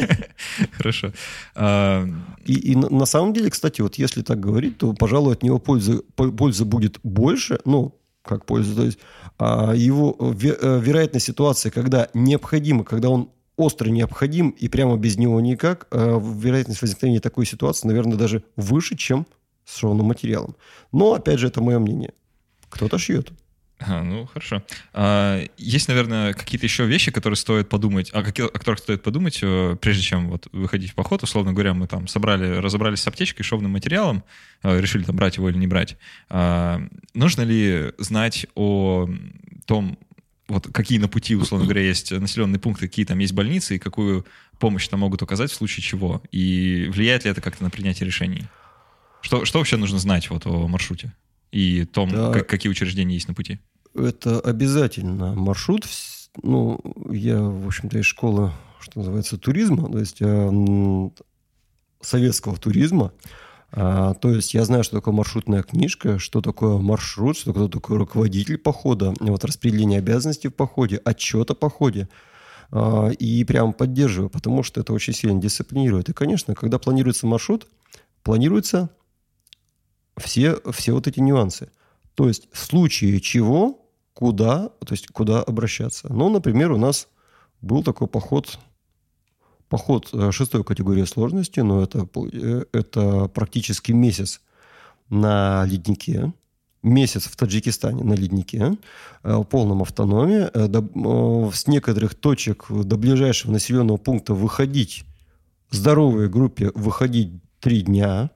Хорошо. 0.72 1.12
А, 1.54 2.08
и, 2.44 2.72
и 2.72 2.76
на 2.76 3.04
самом 3.04 3.34
деле, 3.34 3.50
кстати, 3.50 3.82
вот 3.82 3.96
если 3.96 4.22
так 4.22 4.40
говорить, 4.40 4.78
то, 4.78 4.94
пожалуй, 4.94 5.34
от 5.34 5.42
него 5.42 5.58
пользы, 5.58 5.98
пользы 6.16 6.64
будет 6.64 6.98
больше, 7.02 7.60
ну, 7.66 7.94
как 8.22 8.46
польза, 8.46 8.74
то 8.74 8.84
есть 8.84 8.98
а 9.38 9.72
его 9.74 10.16
э, 10.18 10.80
вероятная 10.80 11.20
ситуация, 11.20 11.70
когда 11.70 12.08
необходимо, 12.14 12.84
когда 12.84 13.10
он 13.10 13.30
остро 13.56 13.88
необходим 13.90 14.50
и 14.50 14.68
прямо 14.68 14.96
без 14.96 15.18
него 15.18 15.40
никак, 15.40 15.88
а 15.90 16.18
вероятность 16.18 16.80
возникновения 16.80 17.20
такой 17.20 17.44
ситуации, 17.44 17.86
наверное, 17.86 18.16
даже 18.16 18.44
выше, 18.56 18.96
чем 18.96 19.26
с 19.64 19.76
шовным 19.76 20.06
материалом. 20.06 20.56
Но, 20.90 21.14
опять 21.14 21.38
же, 21.38 21.48
это 21.48 21.60
мое 21.60 21.78
мнение. 21.78 22.12
Кто-то 22.70 22.98
шьет. 22.98 23.32
А, 23.86 24.02
ну, 24.02 24.26
хорошо. 24.26 24.62
А, 24.92 25.44
есть, 25.56 25.88
наверное, 25.88 26.32
какие-то 26.34 26.66
еще 26.66 26.86
вещи, 26.86 27.10
которые 27.10 27.36
стоит 27.36 27.68
подумать, 27.68 28.10
о, 28.12 28.22
каких, 28.22 28.46
о 28.46 28.50
которых 28.50 28.78
стоит 28.78 29.02
подумать, 29.02 29.38
э, 29.42 29.76
прежде 29.80 30.02
чем 30.02 30.28
вот 30.28 30.48
выходить 30.52 30.90
в 30.90 30.94
поход. 30.94 31.22
Условно 31.22 31.52
говоря, 31.52 31.74
мы 31.74 31.86
там 31.86 32.08
собрали, 32.08 32.56
разобрались 32.56 33.00
с 33.00 33.06
аптечкой, 33.06 33.44
шовным 33.44 33.72
материалом, 33.72 34.24
э, 34.62 34.80
решили 34.80 35.04
там 35.04 35.16
брать 35.16 35.36
его 35.36 35.48
или 35.48 35.58
не 35.58 35.66
брать. 35.66 35.96
А, 36.28 36.80
нужно 37.14 37.42
ли 37.42 37.92
знать 37.98 38.46
о 38.54 39.08
том, 39.66 39.98
вот 40.48 40.68
какие 40.72 40.98
на 40.98 41.08
пути, 41.08 41.34
условно 41.34 41.66
говоря, 41.66 41.82
есть 41.82 42.12
населенные 42.12 42.60
пункты, 42.60 42.88
какие 42.88 43.04
там 43.04 43.18
есть 43.18 43.32
больницы 43.32 43.76
и 43.76 43.78
какую 43.78 44.26
помощь 44.58 44.86
там 44.88 45.00
могут 45.00 45.22
оказать 45.22 45.50
в 45.50 45.54
случае 45.54 45.82
чего? 45.82 46.22
И 46.30 46.88
влияет 46.92 47.24
ли 47.24 47.30
это 47.30 47.40
как-то 47.40 47.64
на 47.64 47.70
принятие 47.70 48.06
решений? 48.06 48.44
Что, 49.22 49.44
что 49.44 49.58
вообще 49.58 49.76
нужно 49.76 49.98
знать 49.98 50.28
вот 50.30 50.46
о 50.46 50.66
маршруте 50.68 51.12
и 51.52 51.84
том, 51.84 52.10
да. 52.10 52.32
как, 52.32 52.48
какие 52.48 52.70
учреждения 52.70 53.14
есть 53.14 53.28
на 53.28 53.34
пути? 53.34 53.60
Это 53.94 54.40
обязательно 54.40 55.34
маршрут. 55.34 55.86
Ну, 56.42 56.80
я, 57.10 57.40
в 57.40 57.66
общем-то, 57.66 57.98
из 57.98 58.06
школы, 58.06 58.52
что 58.80 58.98
называется, 58.98 59.38
туризма, 59.38 59.90
то 59.90 59.98
есть 59.98 60.20
э, 60.20 61.10
советского 62.00 62.56
туризма. 62.56 63.12
А, 63.74 64.14
то 64.14 64.30
есть 64.30 64.54
я 64.54 64.64
знаю, 64.64 64.84
что 64.84 64.96
такое 64.96 65.14
маршрутная 65.14 65.62
книжка, 65.62 66.18
что 66.18 66.42
такое 66.42 66.78
маршрут, 66.78 67.38
что 67.38 67.52
такое, 67.52 67.68
такое 67.68 67.98
руководитель 67.98 68.58
похода, 68.58 69.14
вот 69.20 69.44
распределение 69.44 69.98
обязанностей 69.98 70.48
в 70.48 70.54
походе, 70.54 71.00
отчет 71.04 71.50
о 71.50 71.54
походе. 71.54 72.08
А, 72.70 73.08
и 73.08 73.44
прямо 73.44 73.72
поддерживаю, 73.72 74.30
потому 74.30 74.62
что 74.62 74.80
это 74.80 74.92
очень 74.92 75.14
сильно 75.14 75.40
дисциплинирует. 75.40 76.08
И, 76.08 76.12
конечно, 76.12 76.54
когда 76.54 76.78
планируется 76.78 77.26
маршрут, 77.26 77.66
планируются 78.22 78.90
все, 80.18 80.58
все 80.72 80.92
вот 80.92 81.06
эти 81.06 81.20
нюансы. 81.20 81.70
То 82.14 82.28
есть 82.28 82.48
в 82.52 82.58
случае 82.58 83.20
чего 83.20 83.81
куда, 84.14 84.68
то 84.68 84.92
есть 84.92 85.08
куда 85.08 85.42
обращаться. 85.42 86.12
Ну, 86.12 86.28
например, 86.28 86.72
у 86.72 86.78
нас 86.78 87.08
был 87.60 87.82
такой 87.82 88.08
поход, 88.08 88.58
поход 89.68 90.10
э, 90.12 90.30
шестой 90.32 90.64
категории 90.64 91.04
сложности, 91.04 91.60
но 91.60 91.82
это, 91.82 92.06
э, 92.32 92.64
это 92.72 93.28
практически 93.28 93.92
месяц 93.92 94.40
на 95.08 95.64
леднике. 95.64 96.32
месяц 96.82 97.26
в 97.26 97.36
Таджикистане 97.36 98.02
на 98.02 98.14
леднике, 98.14 98.76
э, 99.22 99.36
в 99.36 99.44
полном 99.44 99.82
автономии, 99.82 100.50
до, 100.68 101.50
с 101.52 101.66
некоторых 101.68 102.14
точек 102.14 102.66
до 102.68 102.96
ближайшего 102.96 103.52
населенного 103.52 103.98
пункта 103.98 104.34
выходить, 104.34 105.04
здоровой 105.70 106.28
группе 106.28 106.72
выходить 106.74 107.40
три 107.60 107.82
дня, 107.82 108.30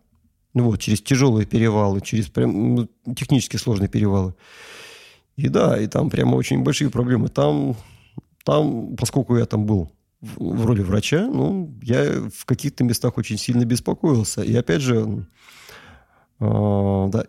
ну 0.54 0.64
вот, 0.64 0.80
через 0.80 1.02
тяжелые 1.02 1.44
перевалы, 1.44 2.00
через 2.00 2.28
прям 2.28 2.76
ну, 2.76 2.88
технически 3.14 3.56
сложные 3.56 3.88
перевалы. 3.88 4.34
И 5.36 5.48
да, 5.48 5.78
и 5.78 5.86
там 5.86 6.10
прямо 6.10 6.36
очень 6.36 6.62
большие 6.62 6.90
проблемы. 6.90 7.28
Там, 7.28 7.76
там 8.44 8.96
поскольку 8.96 9.36
я 9.36 9.46
там 9.46 9.66
был 9.66 9.92
в 10.20 10.64
роли 10.64 10.82
врача, 10.82 11.26
ну, 11.26 11.74
я 11.82 12.28
в 12.34 12.46
каких-то 12.46 12.84
местах 12.84 13.18
очень 13.18 13.36
сильно 13.36 13.64
беспокоился. 13.64 14.42
И 14.42 14.54
опять 14.54 14.80
же, 14.80 15.26
да, 16.38 17.24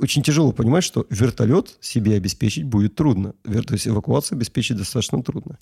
очень 0.00 0.22
тяжело 0.22 0.52
понимать, 0.52 0.82
что 0.82 1.06
вертолет 1.10 1.76
себе 1.80 2.16
обеспечить 2.16 2.64
будет 2.64 2.94
трудно. 2.94 3.34
То 3.42 3.74
есть 3.74 3.86
эвакуацию 3.86 4.36
обеспечить 4.36 4.78
достаточно 4.78 5.22
трудно. 5.22 5.58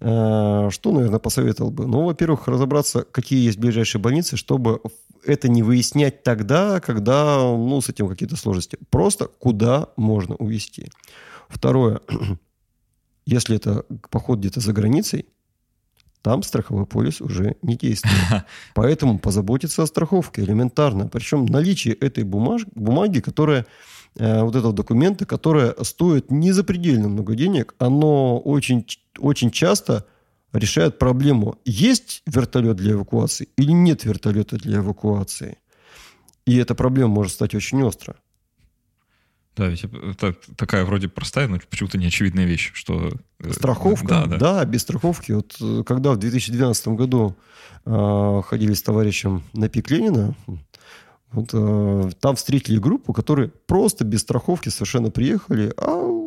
А, 0.00 0.68
что, 0.70 0.92
наверное, 0.92 1.18
посоветовал 1.18 1.70
бы? 1.70 1.86
Ну, 1.86 2.04
во-первых, 2.04 2.46
разобраться, 2.46 3.06
какие 3.10 3.44
есть 3.44 3.58
ближайшие 3.58 4.02
больницы, 4.02 4.36
чтобы 4.36 4.80
это 5.24 5.48
не 5.48 5.62
выяснять 5.62 6.22
тогда, 6.22 6.80
когда 6.80 7.38
ну, 7.38 7.80
с 7.80 7.88
этим 7.88 8.08
какие-то 8.08 8.36
сложности. 8.36 8.78
Просто 8.90 9.26
куда 9.26 9.88
можно 9.96 10.36
увезти. 10.36 10.90
Второе. 11.48 12.00
Если 13.26 13.56
это 13.56 13.84
поход 14.10 14.40
где-то 14.40 14.60
за 14.60 14.72
границей, 14.72 15.26
там 16.22 16.42
страховой 16.42 16.86
полис 16.86 17.20
уже 17.20 17.56
не 17.62 17.76
действует. 17.76 18.44
Поэтому 18.74 19.18
позаботиться 19.18 19.82
о 19.82 19.86
страховке 19.86 20.42
элементарно. 20.42 21.08
Причем 21.08 21.46
наличие 21.46 21.94
этой 21.94 22.24
бумаж, 22.24 22.66
бумаги, 22.74 23.20
которая 23.20 23.66
э, 24.16 24.42
вот 24.42 24.54
этого 24.54 24.72
документа, 24.72 25.24
которая 25.26 25.74
стоит 25.82 26.30
незапредельно 26.30 27.08
много 27.08 27.34
денег, 27.34 27.74
оно 27.78 28.38
очень, 28.38 28.86
очень 29.18 29.50
часто 29.50 30.06
решает 30.52 30.98
проблему, 30.98 31.58
есть 31.64 32.22
вертолет 32.26 32.76
для 32.76 32.92
эвакуации 32.92 33.48
или 33.56 33.72
нет 33.72 34.04
вертолета 34.04 34.56
для 34.56 34.78
эвакуации. 34.78 35.58
И 36.46 36.56
эта 36.56 36.74
проблема 36.74 37.14
может 37.14 37.32
стать 37.32 37.54
очень 37.54 37.82
остро. 37.82 38.16
Да, 39.56 39.68
ведь 39.68 39.84
это 39.84 40.34
такая 40.56 40.84
вроде 40.84 41.08
простая, 41.08 41.48
но 41.48 41.58
почему-то 41.68 41.98
неочевидная 41.98 42.44
вещь, 42.44 42.70
что... 42.72 43.12
Э, 43.40 43.52
Страховка? 43.52 44.06
Да, 44.06 44.26
да. 44.26 44.38
да 44.38 44.64
без 44.64 44.82
страховки. 44.82 45.32
Вот 45.32 45.56
э, 45.60 45.82
когда 45.84 46.12
в 46.12 46.18
2012 46.18 46.88
году 46.88 47.36
э, 47.84 48.42
ходили 48.46 48.74
с 48.74 48.82
товарищем 48.82 49.42
на 49.52 49.68
пик 49.68 49.90
Ленина, 49.90 50.34
вот, 51.32 51.50
э, 51.52 52.10
там 52.20 52.36
встретили 52.36 52.78
группу, 52.78 53.12
которые 53.12 53.48
просто 53.48 54.04
без 54.04 54.20
страховки 54.20 54.68
совершенно 54.68 55.10
приехали, 55.10 55.72
а 55.76 56.19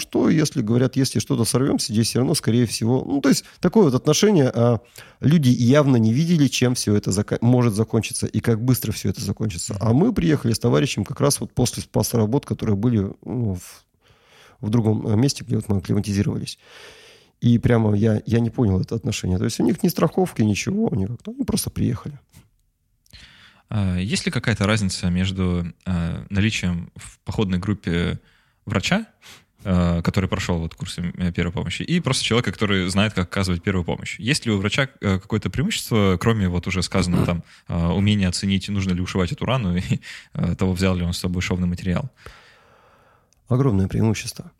что, 0.00 0.28
если 0.28 0.62
говорят, 0.62 0.96
если 0.96 1.20
что-то 1.20 1.44
сорвемся, 1.44 1.92
здесь 1.92 2.08
все 2.08 2.18
равно, 2.18 2.34
скорее 2.34 2.66
всего... 2.66 3.04
Ну, 3.06 3.20
то 3.20 3.28
есть, 3.28 3.44
такое 3.60 3.84
вот 3.84 3.94
отношение, 3.94 4.48
а 4.48 4.80
люди 5.20 5.48
явно 5.50 5.96
не 5.96 6.12
видели, 6.12 6.48
чем 6.48 6.74
все 6.74 6.94
это 6.96 7.12
зак... 7.12 7.40
может 7.40 7.74
закончиться 7.74 8.26
и 8.26 8.40
как 8.40 8.62
быстро 8.62 8.92
все 8.92 9.10
это 9.10 9.20
закончится. 9.20 9.76
А 9.80 9.92
мы 9.92 10.12
приехали 10.12 10.52
с 10.52 10.58
товарищем 10.58 11.04
как 11.04 11.20
раз 11.20 11.40
вот 11.40 11.52
после 11.52 11.82
спаса 11.82 12.16
работ, 12.16 12.46
которые 12.46 12.76
были 12.76 13.12
ну, 13.24 13.54
в, 13.54 13.84
в 14.60 14.70
другом 14.70 15.06
э, 15.06 15.16
месте, 15.16 15.44
где 15.44 15.56
вот 15.56 15.68
мы 15.68 15.76
акклиматизировались. 15.76 16.58
И 17.40 17.58
прямо 17.58 17.94
я, 17.94 18.22
я 18.26 18.40
не 18.40 18.50
понял 18.50 18.80
это 18.80 18.94
отношение. 18.94 19.38
То 19.38 19.44
есть 19.44 19.60
у 19.60 19.64
них 19.64 19.82
ни 19.82 19.88
страховки, 19.88 20.42
ничего, 20.42 20.88
они, 20.92 21.06
они 21.26 21.44
просто 21.44 21.70
приехали. 21.70 22.18
А 23.70 23.96
есть 23.96 24.26
ли 24.26 24.32
какая-то 24.32 24.66
разница 24.66 25.08
между 25.10 25.72
э, 25.86 26.24
наличием 26.28 26.90
в 26.96 27.20
походной 27.20 27.58
группе 27.58 28.18
врача 28.66 29.06
который 29.62 30.28
прошел 30.28 30.58
вот 30.58 30.74
курсы 30.74 31.12
первой 31.34 31.52
помощи, 31.52 31.82
и 31.82 32.00
просто 32.00 32.24
человека, 32.24 32.52
который 32.52 32.88
знает, 32.88 33.12
как 33.12 33.28
оказывать 33.28 33.62
первую 33.62 33.84
помощь. 33.84 34.18
Есть 34.18 34.46
ли 34.46 34.52
у 34.52 34.58
врача 34.58 34.88
э, 35.00 35.18
какое-то 35.18 35.50
преимущество, 35.50 36.16
кроме 36.20 36.48
вот 36.48 36.66
уже 36.66 36.82
сказанного 36.82 37.26
там 37.26 37.44
э, 37.68 37.86
умения 37.88 38.28
оценить, 38.28 38.68
нужно 38.68 38.92
ли 38.92 39.00
ушивать 39.00 39.32
эту 39.32 39.44
рану 39.44 39.76
и 39.76 40.00
того, 40.56 40.72
взял 40.72 40.94
ли 40.94 41.04
он 41.04 41.12
с 41.12 41.18
собой 41.18 41.42
шовный 41.42 41.68
материал? 41.68 42.10
Огромное 43.48 43.88
преимущество. 43.88 44.52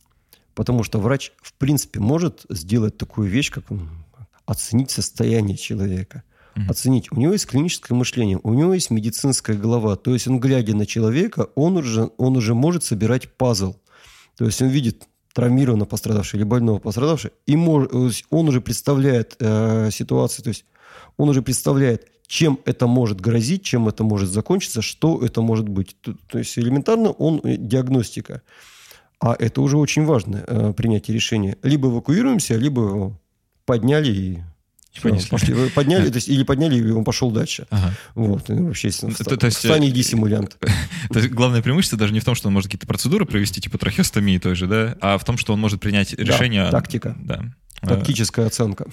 Потому 0.54 0.82
что 0.82 0.98
врач, 0.98 1.32
в 1.40 1.52
принципе, 1.54 2.00
может 2.00 2.44
сделать 2.48 2.98
такую 2.98 3.30
вещь, 3.30 3.50
как 3.50 3.64
оценить 4.46 4.90
состояние 4.90 5.56
человека. 5.56 6.24
Mm-hmm. 6.54 6.70
Оценить. 6.70 7.12
У 7.12 7.16
него 7.16 7.32
есть 7.32 7.46
клиническое 7.46 7.96
мышление, 7.96 8.40
у 8.42 8.52
него 8.52 8.74
есть 8.74 8.90
медицинская 8.90 9.56
голова. 9.56 9.94
То 9.94 10.12
есть 10.12 10.26
он, 10.26 10.40
глядя 10.40 10.74
на 10.74 10.86
человека, 10.86 11.48
он 11.54 11.76
уже, 11.76 12.10
он 12.18 12.36
уже 12.36 12.54
может 12.54 12.82
собирать 12.82 13.32
пазл. 13.36 13.76
То 14.40 14.46
есть 14.46 14.62
он 14.62 14.68
видит 14.68 15.06
травмированного 15.34 15.86
пострадавшего 15.86 16.38
или 16.38 16.44
больного 16.44 16.78
пострадавшего, 16.78 17.30
и 17.44 17.56
мож, 17.56 17.88
он 18.30 18.48
уже 18.48 18.62
представляет 18.62 19.36
э, 19.38 19.90
ситуацию, 19.92 20.44
то 20.44 20.48
есть 20.48 20.64
он 21.18 21.28
уже 21.28 21.42
представляет, 21.42 22.06
чем 22.26 22.58
это 22.64 22.86
может 22.86 23.20
грозить, 23.20 23.64
чем 23.64 23.86
это 23.86 24.02
может 24.02 24.30
закончиться, 24.30 24.80
что 24.80 25.22
это 25.22 25.42
может 25.42 25.68
быть. 25.68 25.94
То, 26.00 26.14
то 26.26 26.38
есть 26.38 26.58
элементарно 26.58 27.10
он 27.10 27.42
э, 27.44 27.58
диагностика. 27.58 28.40
А 29.20 29.36
это 29.38 29.60
уже 29.60 29.76
очень 29.76 30.06
важно, 30.06 30.42
э, 30.46 30.72
принятие 30.74 31.14
решения. 31.14 31.58
Либо 31.62 31.90
эвакуируемся, 31.90 32.56
либо 32.56 33.14
подняли 33.66 34.10
и 34.10 34.38
Понесли. 35.02 35.30
Пошли, 35.30 35.68
подняли, 35.70 36.08
то 36.08 36.16
есть, 36.16 36.28
или 36.28 36.42
подняли, 36.42 36.76
и 36.76 36.90
он 36.90 37.04
пошел 37.04 37.30
дальше. 37.30 37.66
Ага. 37.70 37.94
Вот, 38.14 38.48
вообще, 38.48 38.88
естественно, 38.88 39.14
то, 39.14 39.36
то 39.36 39.46
есть, 39.46 39.58
встань, 39.58 39.88
иди 39.88 40.02
симулянт. 40.02 40.56
То 41.10 41.18
есть, 41.20 41.30
главное 41.30 41.62
преимущество 41.62 41.96
даже 41.98 42.12
не 42.12 42.20
в 42.20 42.24
том, 42.24 42.34
что 42.34 42.48
он 42.48 42.54
может 42.54 42.68
какие-то 42.68 42.86
процедуры 42.86 43.24
провести, 43.24 43.60
типа 43.60 43.78
трахеостомии 43.78 44.38
той 44.38 44.54
же, 44.56 44.66
да, 44.66 44.96
а 45.00 45.16
в 45.16 45.24
том, 45.24 45.38
что 45.38 45.52
он 45.52 45.60
может 45.60 45.80
принять 45.80 46.12
решение... 46.14 46.64
Да, 46.64 46.70
тактика. 46.72 47.16
Да. 47.20 47.44
Тактическая 47.82 48.46
оценка. 48.46 48.86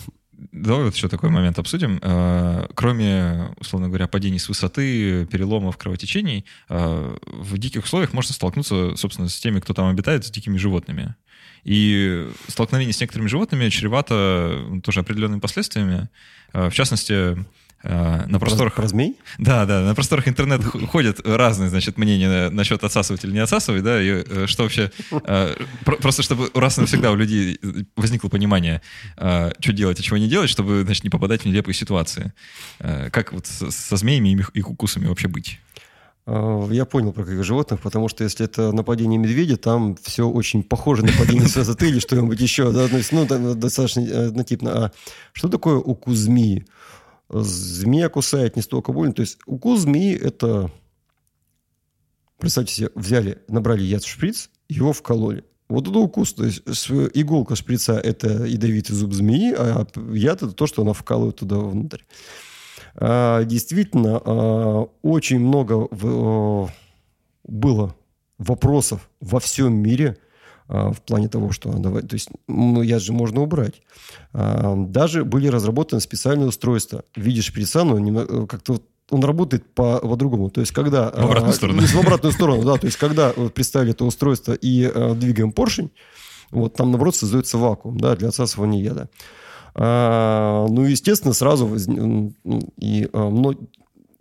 Давай 0.51 0.85
вот 0.85 0.95
еще 0.95 1.09
такой 1.09 1.31
момент 1.31 1.57
обсудим. 1.57 1.99
А, 2.03 2.67
кроме, 2.75 3.49
условно 3.59 3.87
говоря, 3.87 4.07
падений 4.07 4.37
с 4.37 4.47
высоты, 4.47 5.25
переломов, 5.25 5.77
кровотечений, 5.77 6.45
а, 6.69 7.17
в 7.25 7.57
диких 7.57 7.83
условиях 7.83 8.13
можно 8.13 8.33
столкнуться, 8.33 8.95
собственно, 8.95 9.29
с 9.29 9.39
теми, 9.39 9.59
кто 9.59 9.73
там 9.73 9.87
обитает, 9.87 10.25
с 10.25 10.31
дикими 10.31 10.57
животными. 10.57 11.15
И 11.63 12.27
столкновение 12.47 12.93
с 12.93 13.01
некоторыми 13.01 13.27
животными 13.27 13.69
чревато 13.69 14.79
тоже 14.83 15.01
определенными 15.01 15.39
последствиями. 15.39 16.09
А, 16.53 16.69
в 16.69 16.73
частности, 16.73 17.37
а, 17.83 18.25
на 18.27 18.39
просторах... 18.39 18.73
Про, 18.73 18.83
про 18.83 18.87
змей? 18.89 19.17
Да, 19.37 19.65
да, 19.65 19.81
на 19.81 19.93
просторах 19.93 20.27
интернета 20.27 20.63
ходят 20.63 21.19
разные, 21.25 21.69
значит, 21.69 21.97
мнения 21.97 22.49
насчет 22.49 22.83
отсасывать 22.83 23.23
или 23.23 23.31
не 23.31 23.39
отсасывать, 23.39 23.83
да, 23.83 24.01
и 24.01 24.23
э, 24.25 24.45
что 24.47 24.63
вообще... 24.63 24.91
А, 25.11 25.55
просто 25.83 26.23
чтобы 26.23 26.49
раз 26.53 26.77
и 26.77 26.81
навсегда 26.81 27.11
у 27.11 27.15
людей 27.15 27.59
возникло 27.95 28.29
понимание, 28.29 28.81
что 29.15 29.73
делать 29.73 29.99
и 29.99 30.03
чего 30.03 30.17
не 30.17 30.27
делать, 30.27 30.49
чтобы, 30.49 30.83
значит, 30.83 31.03
не 31.03 31.09
попадать 31.09 31.41
в 31.41 31.45
нелепые 31.45 31.75
ситуации. 31.75 32.33
Как 32.79 33.33
вот 33.33 33.45
со 33.45 33.97
змеями 33.97 34.45
и 34.53 34.61
кукусами 34.61 35.07
вообще 35.07 35.27
быть? 35.27 35.59
А, 36.29 36.67
я 36.71 36.85
понял 36.85 37.13
про 37.13 37.23
каких 37.23 37.43
животных, 37.45 37.79
потому 37.79 38.09
что 38.09 38.25
если 38.25 38.45
это 38.45 38.73
нападение 38.73 39.17
медведя, 39.17 39.55
там 39.55 39.95
все 39.95 40.27
очень 40.27 40.61
похоже 40.61 41.05
на 41.05 41.11
нападение 41.13 41.47
с 41.47 41.55
высоты 41.55 41.87
или 41.87 41.99
что-нибудь 41.99 42.39
еще. 42.41 42.69
Ну, 42.69 43.55
достаточно 43.55 44.27
однотипно. 44.27 44.85
А 44.85 44.91
что 45.31 45.47
такое 45.47 45.77
укус 45.77 46.17
змеи? 46.17 46.65
Змея 47.29 48.09
кусает 48.09 48.57
не 48.57 48.61
столько 48.61 48.91
больно. 48.91 49.13
То 49.13 49.21
есть 49.21 49.39
укус 49.45 49.81
змеи– 49.81 50.15
это... 50.21 50.69
Представьте 52.37 52.73
себе, 52.73 52.89
взяли, 52.93 53.39
набрали 53.47 53.83
яд 53.83 54.03
в 54.03 54.07
шприц, 54.07 54.49
его 54.69 54.93
вкололи. 54.93 55.43
Вот 55.69 55.87
это 55.87 55.97
укус. 55.97 56.33
То 56.33 56.43
есть 56.45 56.61
иголка 57.13 57.55
шприца– 57.55 57.93
это 58.03 58.45
ядовитый 58.45 58.95
зуб 58.95 59.13
змеи, 59.13 59.53
а 59.57 59.87
яд– 60.13 60.43
это 60.43 60.51
то, 60.51 60.67
что 60.67 60.81
она 60.81 60.91
вкалывает 60.91 61.37
туда 61.37 61.57
внутрь. 61.57 62.01
А, 62.99 63.43
действительно, 63.43 64.21
а, 64.23 64.87
очень 65.01 65.39
много 65.39 65.87
было 67.43 67.95
вопросов 68.37 69.09
во 69.21 69.39
всем 69.39 69.73
мире 69.75 70.17
а, 70.67 70.91
в 70.91 71.01
плане 71.01 71.27
того, 71.29 71.51
что 71.51 71.71
давай, 71.73 72.01
то 72.01 72.15
есть, 72.15 72.29
ну, 72.47 72.81
яд 72.81 73.01
же 73.01 73.13
можно 73.13 73.41
убрать. 73.41 73.81
Даже 74.33 75.23
были 75.23 75.47
разработаны 75.47 76.01
специальные 76.01 76.47
устройства 76.47 77.03
в 77.15 77.21
виде 77.21 77.41
шприца, 77.41 77.83
но 77.83 78.21
э, 78.21 78.47
как-то 78.47 78.81
он 79.09 79.23
работает 79.23 79.63
по, 79.73 79.99
по-другому. 79.99 80.49
То 80.49 80.59
есть, 80.59 80.73
когда... 80.73 81.09
В 81.09 81.17
обратную 81.17 81.53
сторону. 81.53 81.81
В 81.81 81.95
обратную 81.95 82.33
сторону, 82.33 82.63
да. 82.63 82.77
То 82.77 82.87
есть, 82.87 82.97
когда 82.97 83.29
представили 83.31 83.91
это 83.91 84.05
устройство 84.05 84.53
и 84.53 84.91
двигаем 85.15 85.51
поршень, 85.51 85.91
вот 86.51 86.73
там, 86.73 86.91
наоборот, 86.91 87.15
создается 87.15 87.57
вакуум, 87.57 87.99
да, 87.99 88.15
для 88.15 88.29
отсасывания 88.29 88.83
яда. 88.83 89.09
А, 89.79 90.65
ну, 90.67 90.85
естественно, 90.85 91.33
сразу 91.33 91.67
воз... 91.67 91.87
и, 92.77 93.09
а, 93.13 93.29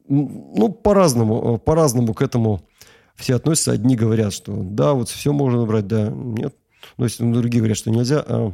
ну, 0.09 0.68
по-разному, 0.68 1.59
по-разному 1.59 2.12
к 2.12 2.20
этому 2.20 2.68
все 3.14 3.36
относятся. 3.36 3.72
Одни 3.72 3.96
говорят, 3.96 4.34
что 4.34 4.52
да, 4.54 4.92
вот 4.92 5.09
все 5.09 5.32
можно 5.32 5.64
брать, 5.64 5.86
да, 5.86 6.11
нет. 6.11 6.54
Но 6.98 7.04
если 7.04 7.30
другие 7.32 7.61
говорят, 7.61 7.78
что 7.78 7.90
нельзя. 7.90 8.22
А, 8.28 8.52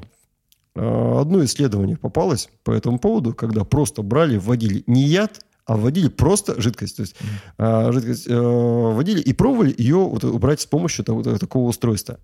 одно 1.20 1.44
исследование 1.44 1.96
попалось 1.96 2.48
по 2.62 2.70
этому 2.70 3.00
поводу, 3.00 3.34
когда 3.34 3.64
просто 3.64 4.03
брали, 4.03 4.36
вводили 4.36 4.84
не 4.86 5.03
яд, 5.03 5.44
а 5.66 5.76
вводили 5.76 6.09
просто 6.09 6.61
жидкость. 6.61 6.96
То 6.96 7.03
есть 7.03 7.16
жидкость 7.59 8.28
вводили 8.28 9.20
и 9.20 9.32
пробовали 9.32 9.74
ее 9.76 9.96
вот, 9.96 10.22
убрать 10.22 10.61
с 10.61 10.66
помощью 10.66 11.05
того, 11.05 11.22
такого 11.22 11.68
устройства. 11.68 12.20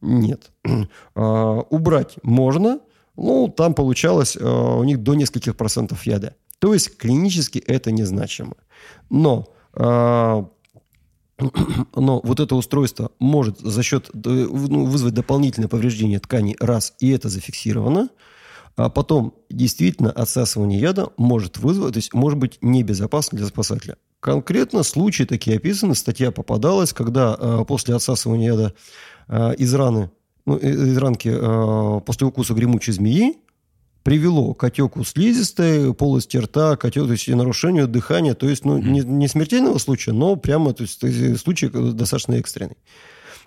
Нет. 0.00 0.50
А, 1.14 1.60
убрать 1.70 2.16
можно, 2.22 2.80
ну, 3.16 3.48
там 3.48 3.74
получалось 3.74 4.36
у 4.36 4.84
них 4.84 5.02
до 5.02 5.14
нескольких 5.14 5.56
процентов 5.56 6.06
яда. 6.06 6.34
То 6.58 6.72
есть 6.74 6.96
клинически 6.96 7.58
это 7.58 7.90
незначимо. 7.90 8.54
Но 9.10 9.48
но 11.94 12.20
вот 12.22 12.40
это 12.40 12.54
устройство 12.54 13.10
может 13.18 13.58
за 13.58 13.82
счет 13.82 14.10
ну, 14.14 14.86
вызвать 14.86 15.14
дополнительное 15.14 15.68
повреждение 15.68 16.18
тканей 16.18 16.56
раз, 16.60 16.94
и 16.98 17.10
это 17.10 17.28
зафиксировано. 17.28 18.08
А 18.76 18.90
потом 18.90 19.34
действительно 19.48 20.10
отсасывание 20.10 20.78
яда 20.78 21.08
может 21.16 21.56
вызвать, 21.56 21.94
то 21.94 21.98
есть 21.98 22.12
может 22.12 22.38
быть 22.38 22.58
небезопасно 22.60 23.38
для 23.38 23.46
спасателя. 23.46 23.96
Конкретно 24.20 24.82
случаи 24.82 25.22
такие 25.22 25.56
описаны, 25.56 25.94
статья 25.94 26.30
попадалась, 26.30 26.92
когда 26.92 27.36
э, 27.38 27.64
после 27.66 27.94
отсасывания 27.94 28.52
яда 28.52 28.74
э, 29.28 29.54
из 29.56 29.72
раны, 29.72 30.10
ну, 30.46 30.56
из 30.56 30.96
ранки 30.96 31.28
э, 31.32 32.00
после 32.00 32.26
укуса 32.26 32.54
гремучей 32.54 32.92
змеи 32.92 33.36
привело 34.02 34.54
к 34.54 34.62
отеку 34.62 35.02
слизистой, 35.04 35.92
полости 35.92 36.36
рта, 36.36 36.76
к 36.76 36.84
отеку, 36.84 37.06
то 37.06 37.12
есть 37.12 37.26
и 37.26 37.34
нарушению 37.34 37.88
дыхания, 37.88 38.34
то 38.34 38.48
есть 38.48 38.64
ну, 38.64 38.78
не, 38.78 39.00
не 39.00 39.26
смертельного 39.26 39.78
случая, 39.78 40.12
но 40.12 40.36
прямо 40.36 40.72
то 40.72 40.84
есть, 40.84 41.00
случай 41.40 41.68
достаточно 41.68 42.34
экстренный. 42.34 42.76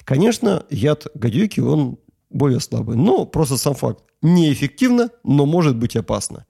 Конечно, 0.04 0.66
яд 0.70 1.08
гадюки, 1.14 1.62
он 1.62 1.98
более 2.30 2.60
слабый, 2.60 2.98
но 2.98 3.26
просто 3.26 3.56
сам 3.56 3.74
факт 3.74 4.04
неэффективно, 4.22 5.10
но 5.24 5.46
может 5.46 5.78
быть 5.78 5.96
опасно. 5.96 6.46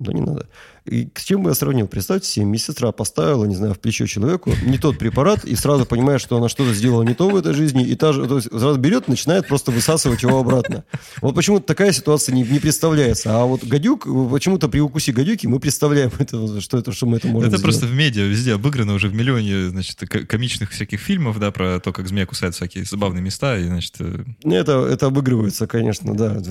Да 0.00 0.12
не 0.12 0.20
надо. 0.20 0.48
И 0.84 1.08
с 1.14 1.22
чем 1.22 1.44
бы 1.44 1.50
я 1.50 1.54
сравнил? 1.54 1.86
Представьте 1.86 2.28
себе, 2.28 2.46
медсестра 2.46 2.90
поставила, 2.90 3.44
не 3.44 3.54
знаю, 3.54 3.74
в 3.74 3.78
плечо 3.78 4.06
человеку 4.06 4.52
не 4.64 4.76
тот 4.76 4.98
препарат, 4.98 5.44
и 5.44 5.54
сразу 5.54 5.86
понимает, 5.86 6.20
что 6.20 6.36
она 6.36 6.48
что-то 6.48 6.74
сделала 6.74 7.04
не 7.04 7.14
то 7.14 7.30
в 7.30 7.36
этой 7.36 7.54
жизни, 7.54 7.86
и 7.86 7.94
та 7.94 8.12
же, 8.12 8.26
то 8.26 8.36
есть 8.36 8.48
сразу 8.50 8.78
берет, 8.78 9.06
начинает 9.06 9.46
просто 9.46 9.70
высасывать 9.70 10.22
его 10.22 10.38
обратно. 10.38 10.84
Вот 11.22 11.36
почему-то 11.36 11.64
такая 11.64 11.92
ситуация 11.92 12.34
не, 12.34 12.42
не 12.42 12.58
представляется. 12.58 13.40
А 13.40 13.44
вот 13.44 13.64
гадюк, 13.64 14.04
почему-то 14.30 14.68
при 14.68 14.80
укусе 14.80 15.12
гадюки 15.12 15.46
мы 15.46 15.60
представляем, 15.60 16.10
это, 16.18 16.60
что, 16.60 16.76
это, 16.76 16.90
что 16.90 17.06
мы 17.06 17.18
это 17.18 17.28
можем 17.28 17.48
Это 17.48 17.58
сделать. 17.58 17.62
просто 17.62 17.86
в 17.86 17.94
медиа 17.96 18.24
везде 18.24 18.54
обыграно 18.54 18.94
уже 18.94 19.08
в 19.08 19.14
миллионе, 19.14 19.68
значит, 19.68 19.96
комичных 20.08 20.72
всяких 20.72 21.00
фильмов, 21.00 21.38
да, 21.38 21.52
про 21.52 21.78
то, 21.78 21.92
как 21.92 22.08
змея 22.08 22.26
кусает 22.26 22.56
всякие 22.56 22.84
забавные 22.84 23.22
места, 23.22 23.56
и, 23.58 23.64
значит... 23.64 23.94
Э, 24.00 24.24
это, 24.44 24.86
это 24.86 25.06
обыгрывается, 25.06 25.68
конечно, 25.68 26.14
да. 26.14 26.42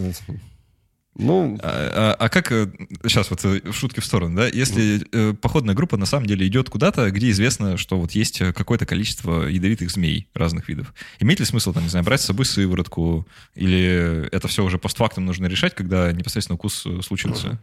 Ну, 1.16 1.60
а, 1.62 2.16
а, 2.20 2.26
а 2.26 2.30
как 2.30 2.50
сейчас 3.04 3.28
э, 3.28 3.30
вот 3.30 3.46
э, 3.46 3.72
шутки 3.72 4.00
в 4.00 4.06
сторону, 4.06 4.36
да? 4.36 4.48
Если 4.48 5.06
э, 5.12 5.34
походная 5.34 5.76
группа 5.76 5.96
на 5.96 6.08
самом 6.08 6.26
деле 6.26 6.48
идет 6.48 6.72
куда-то, 6.72 7.12
где 7.12 7.30
известно, 7.30 7.78
что 7.78 8.00
вот 8.00 8.14
есть 8.14 8.42
э, 8.42 8.52
какое-то 8.52 8.88
количество 8.88 9.44
ядовитых 9.44 9.92
змей 9.92 10.28
разных 10.34 10.70
видов, 10.70 10.94
имеет 11.20 11.40
ли 11.40 11.46
смысл 11.46 11.72
там, 11.72 11.84
не 11.84 11.90
знаю, 11.90 12.04
брать 12.04 12.22
с 12.22 12.26
собой 12.26 12.46
сыворотку? 12.46 13.28
Или 13.54 14.28
это 14.32 14.48
все 14.48 14.64
уже 14.64 14.80
постфактум 14.80 15.26
нужно 15.26 15.46
решать, 15.46 15.76
когда 15.76 16.12
непосредственно 16.12 16.56
укус 16.56 16.88
случился? 17.04 17.60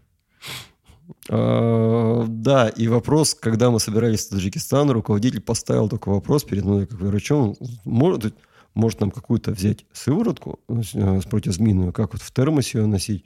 А, 1.29 2.25
да, 2.29 2.69
и 2.69 2.87
вопрос, 2.87 3.35
когда 3.35 3.71
мы 3.71 3.81
собирались 3.81 4.27
в 4.27 4.31
Таджикистан, 4.31 4.91
руководитель 4.91 5.41
поставил 5.41 5.89
такой 5.89 6.15
вопрос 6.15 6.45
перед 6.45 6.65
мной, 6.65 6.87
как 6.87 7.01
врачом, 7.01 7.57
может, 7.85 8.35
может 8.75 9.01
нам 9.01 9.11
какую-то 9.11 9.51
взять 9.51 9.87
сыворотку 9.93 10.61
с 10.69 11.25
противозмеиную, 11.27 11.93
как 11.93 12.13
вот 12.13 12.23
в 12.23 12.33
термосе 12.33 12.79
ее 12.79 12.87
носить, 12.87 13.25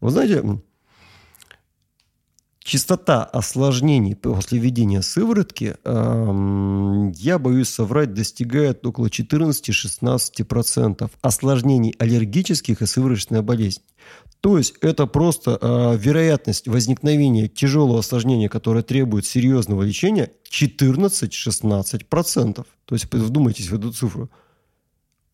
вы 0.00 0.10
знаете, 0.10 0.42
частота 2.68 3.24
осложнений 3.24 4.14
после 4.14 4.58
введения 4.58 5.02
сыворотки, 5.02 5.74
я 5.84 7.38
боюсь 7.38 7.68
соврать, 7.68 8.14
достигает 8.14 8.86
около 8.86 9.06
14-16% 9.06 11.10
осложнений 11.22 11.94
аллергических 11.98 12.82
и 12.82 12.86
сывороточной 12.86 13.42
болезни. 13.42 13.82
То 14.40 14.56
есть 14.56 14.76
это 14.82 15.06
просто 15.06 15.58
э, 15.60 15.96
вероятность 15.98 16.68
возникновения 16.68 17.48
тяжелого 17.48 17.98
осложнения, 17.98 18.48
которое 18.48 18.82
требует 18.82 19.26
серьезного 19.26 19.82
лечения, 19.82 20.30
14-16%. 20.48 22.54
То 22.54 22.94
есть 22.94 23.12
вдумайтесь 23.12 23.68
в 23.68 23.74
эту 23.74 23.92
цифру. 23.92 24.30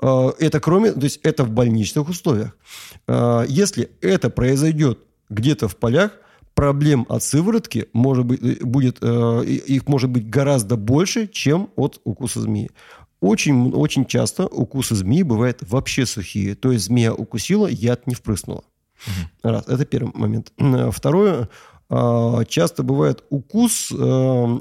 А, 0.05 0.34
это 0.38 0.61
кроме, 0.61 0.92
то 0.92 1.05
есть 1.05 1.20
это 1.22 1.44
в 1.44 1.50
больничных 1.50 2.09
условиях. 2.09 2.57
А, 3.07 3.44
если 3.48 3.90
это 4.02 4.28
произойдет 4.28 4.98
где-то 5.30 5.66
в 5.66 5.76
полях, 5.76 6.12
проблем 6.55 7.07
от 7.09 7.22
сыворотки 7.22 7.88
может 7.94 8.26
быть, 8.26 8.40
э, 8.42 8.64
будет, 8.64 8.98
э, 9.00 9.44
их 9.44 9.88
может 9.88 10.11
быть 10.11 10.28
гораздо 10.28 10.76
больше, 10.76 11.26
чем 11.26 11.70
от 11.74 12.00
укуса 12.05 12.42
змеи. 12.42 12.70
Очень, 13.20 13.72
очень 13.72 14.05
часто 14.05 14.46
укусы 14.46 14.94
змеи 14.94 15.22
бывают 15.22 15.61
вообще 15.62 16.05
сухие. 16.05 16.55
То 16.55 16.70
есть 16.70 16.84
змея 16.84 17.14
укусила, 17.14 17.66
яд 17.66 18.07
не 18.07 18.14
впрыснула. 18.14 18.62
Угу. 19.07 19.50
Раз. 19.50 19.66
Это 19.66 19.86
первый 19.86 20.12
момент. 20.14 20.52
Второе. 20.92 21.48
Часто 21.88 22.82
бывает 22.82 23.24
укус 23.30 23.90
э, 23.90 24.61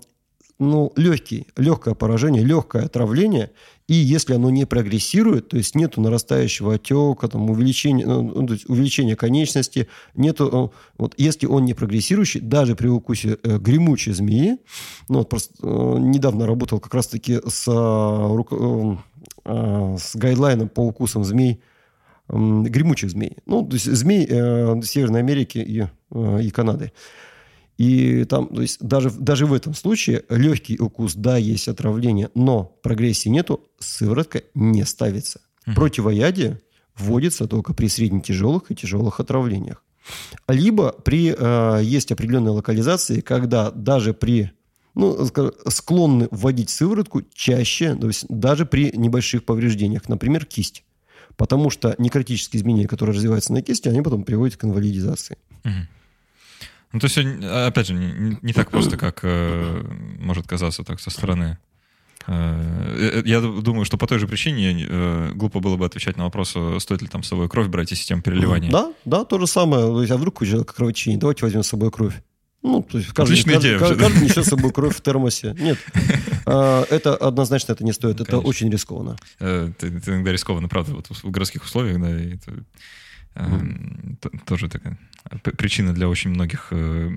ну, 0.59 0.91
легкий, 0.95 1.47
легкое 1.57 1.93
поражение, 1.93 2.43
легкое 2.43 2.85
отравление, 2.85 3.51
и 3.87 3.93
если 3.93 4.33
оно 4.33 4.49
не 4.49 4.65
прогрессирует, 4.65 5.49
то 5.49 5.57
есть 5.57 5.75
нету 5.75 5.99
нарастающего 5.99 6.75
отека, 6.75 7.27
там, 7.27 7.49
увеличения, 7.49 8.05
ну, 8.05 8.21
ну, 8.21 8.47
то 8.47 8.53
есть 8.53 8.69
увеличения 8.69 9.15
конечности, 9.15 9.87
нету, 10.15 10.71
э, 10.73 10.77
вот, 10.97 11.15
если 11.17 11.47
он 11.47 11.65
не 11.65 11.73
прогрессирующий, 11.73 12.39
даже 12.39 12.75
при 12.75 12.87
укусе 12.87 13.37
э, 13.43 13.57
гремучей 13.57 14.13
змеи, 14.13 14.57
ну, 15.09 15.19
вот 15.19 15.29
просто 15.29 15.53
э, 15.61 15.97
недавно 15.99 16.47
работал 16.47 16.79
как 16.79 16.93
раз-таки 16.93 17.41
с, 17.45 17.65
э, 17.67 18.95
э, 19.45 19.97
с 19.99 20.15
гайдлайном 20.15 20.69
по 20.69 20.81
укусам 20.81 21.25
змей, 21.25 21.61
э, 22.29 22.33
гремучих 22.35 23.09
змей, 23.09 23.37
ну, 23.45 23.65
то 23.65 23.73
есть 23.73 23.91
змей 23.91 24.25
э, 24.29 24.81
Северной 24.83 25.19
Америки 25.19 25.57
и, 25.57 25.87
э, 26.11 26.41
и 26.41 26.49
Канады. 26.51 26.93
И 27.77 28.23
там, 28.25 28.47
то 28.47 28.61
есть 28.61 28.77
даже, 28.81 29.09
даже 29.09 29.45
в 29.45 29.53
этом 29.53 29.73
случае 29.73 30.23
легкий 30.29 30.79
укус, 30.79 31.15
да, 31.15 31.37
есть 31.37 31.67
отравление, 31.67 32.29
но 32.35 32.63
прогрессии 32.83 33.29
нету, 33.29 33.61
сыворотка 33.79 34.43
не 34.53 34.85
ставится. 34.85 35.41
Угу. 35.65 35.75
Противоядие 35.75 36.61
вводится 36.95 37.47
только 37.47 37.73
при 37.73 37.87
средне-тяжелых 37.87 38.69
и 38.69 38.75
тяжелых 38.75 39.19
отравлениях. 39.19 39.83
Либо 40.47 40.91
при, 40.91 41.33
э, 41.37 41.81
есть 41.83 42.11
определенные 42.11 42.51
локализации, 42.51 43.21
когда 43.21 43.71
даже 43.71 44.13
при 44.13 44.51
ну, 44.95 45.27
склонны 45.67 46.27
вводить 46.29 46.69
сыворотку 46.69 47.23
чаще, 47.33 47.95
то 47.95 48.07
есть 48.07 48.25
даже 48.29 48.65
при 48.65 48.91
небольших 48.95 49.43
повреждениях, 49.43 50.07
например, 50.07 50.45
кисть. 50.45 50.83
Потому 51.35 51.71
что 51.71 51.95
некротические 51.97 52.61
изменения, 52.61 52.87
которые 52.87 53.15
развиваются 53.15 53.53
на 53.53 53.63
кисти, 53.63 53.87
они 53.87 54.03
потом 54.03 54.23
приводят 54.23 54.57
к 54.57 54.65
инвалидизации. 54.65 55.37
Угу. 55.65 55.73
Ну, 56.93 56.99
то 56.99 57.07
есть, 57.07 57.17
опять 57.17 57.87
же, 57.87 57.95
не, 57.95 58.37
не 58.41 58.53
так 58.53 58.69
просто, 58.69 58.97
как 58.97 59.19
э, 59.23 59.83
может 60.19 60.47
казаться 60.47 60.83
так 60.83 60.99
со 60.99 61.09
стороны. 61.09 61.57
Э, 62.27 63.19
э, 63.19 63.21
я 63.25 63.41
думаю, 63.41 63.85
что 63.85 63.97
по 63.97 64.07
той 64.07 64.19
же 64.19 64.27
причине 64.27 64.85
э, 64.87 65.31
глупо 65.33 65.59
было 65.59 65.75
бы 65.75 65.85
отвечать 65.85 66.17
на 66.17 66.25
вопрос, 66.25 66.55
стоит 66.79 67.01
ли 67.01 67.07
там 67.07 67.23
с 67.23 67.27
собой 67.27 67.49
кровь 67.49 67.67
брать 67.67 67.91
и 67.91 67.95
систему 67.95 68.21
переливания. 68.21 68.71
Да, 68.71 68.93
да, 69.05 69.25
то 69.25 69.39
же 69.39 69.47
самое. 69.47 69.85
А 69.85 70.17
вдруг 70.17 70.41
у 70.41 70.45
человека 70.45 70.73
кровотечение? 70.73 71.19
Давайте 71.19 71.43
возьмем 71.43 71.63
с 71.63 71.67
собой 71.67 71.91
кровь. 71.91 72.13
Ну, 72.61 72.81
то 72.81 72.97
есть 72.97 73.09
каждый, 73.09 73.33
Отличная 73.33 73.55
каждый, 73.55 73.67
идея. 73.67 73.79
Каждый, 73.79 73.99
каждый 73.99 74.23
несет 74.23 74.45
с 74.45 74.49
собой 74.49 74.71
кровь 74.71 74.95
в 74.95 75.01
термосе. 75.01 75.55
Нет. 75.59 75.77
А, 76.45 76.85
это 76.89 77.15
однозначно 77.15 77.73
это 77.73 77.83
не 77.83 77.91
стоит. 77.91 78.21
Это 78.21 78.39
очень 78.39 78.69
рискованно. 78.69 79.17
Это 79.39 79.87
иногда 79.87 80.31
рискованно, 80.31 80.69
правда, 80.69 80.93
вот 80.93 81.07
в 81.07 81.31
городских 81.31 81.63
условиях, 81.63 82.01
да, 82.01 82.09
это 82.09 82.63
mm. 83.35 84.43
тоже 84.45 84.69
такая 84.69 84.97
причина 85.57 85.93
для 85.93 86.07
очень 86.07 86.31
многих 86.31 86.67
э, 86.71 87.09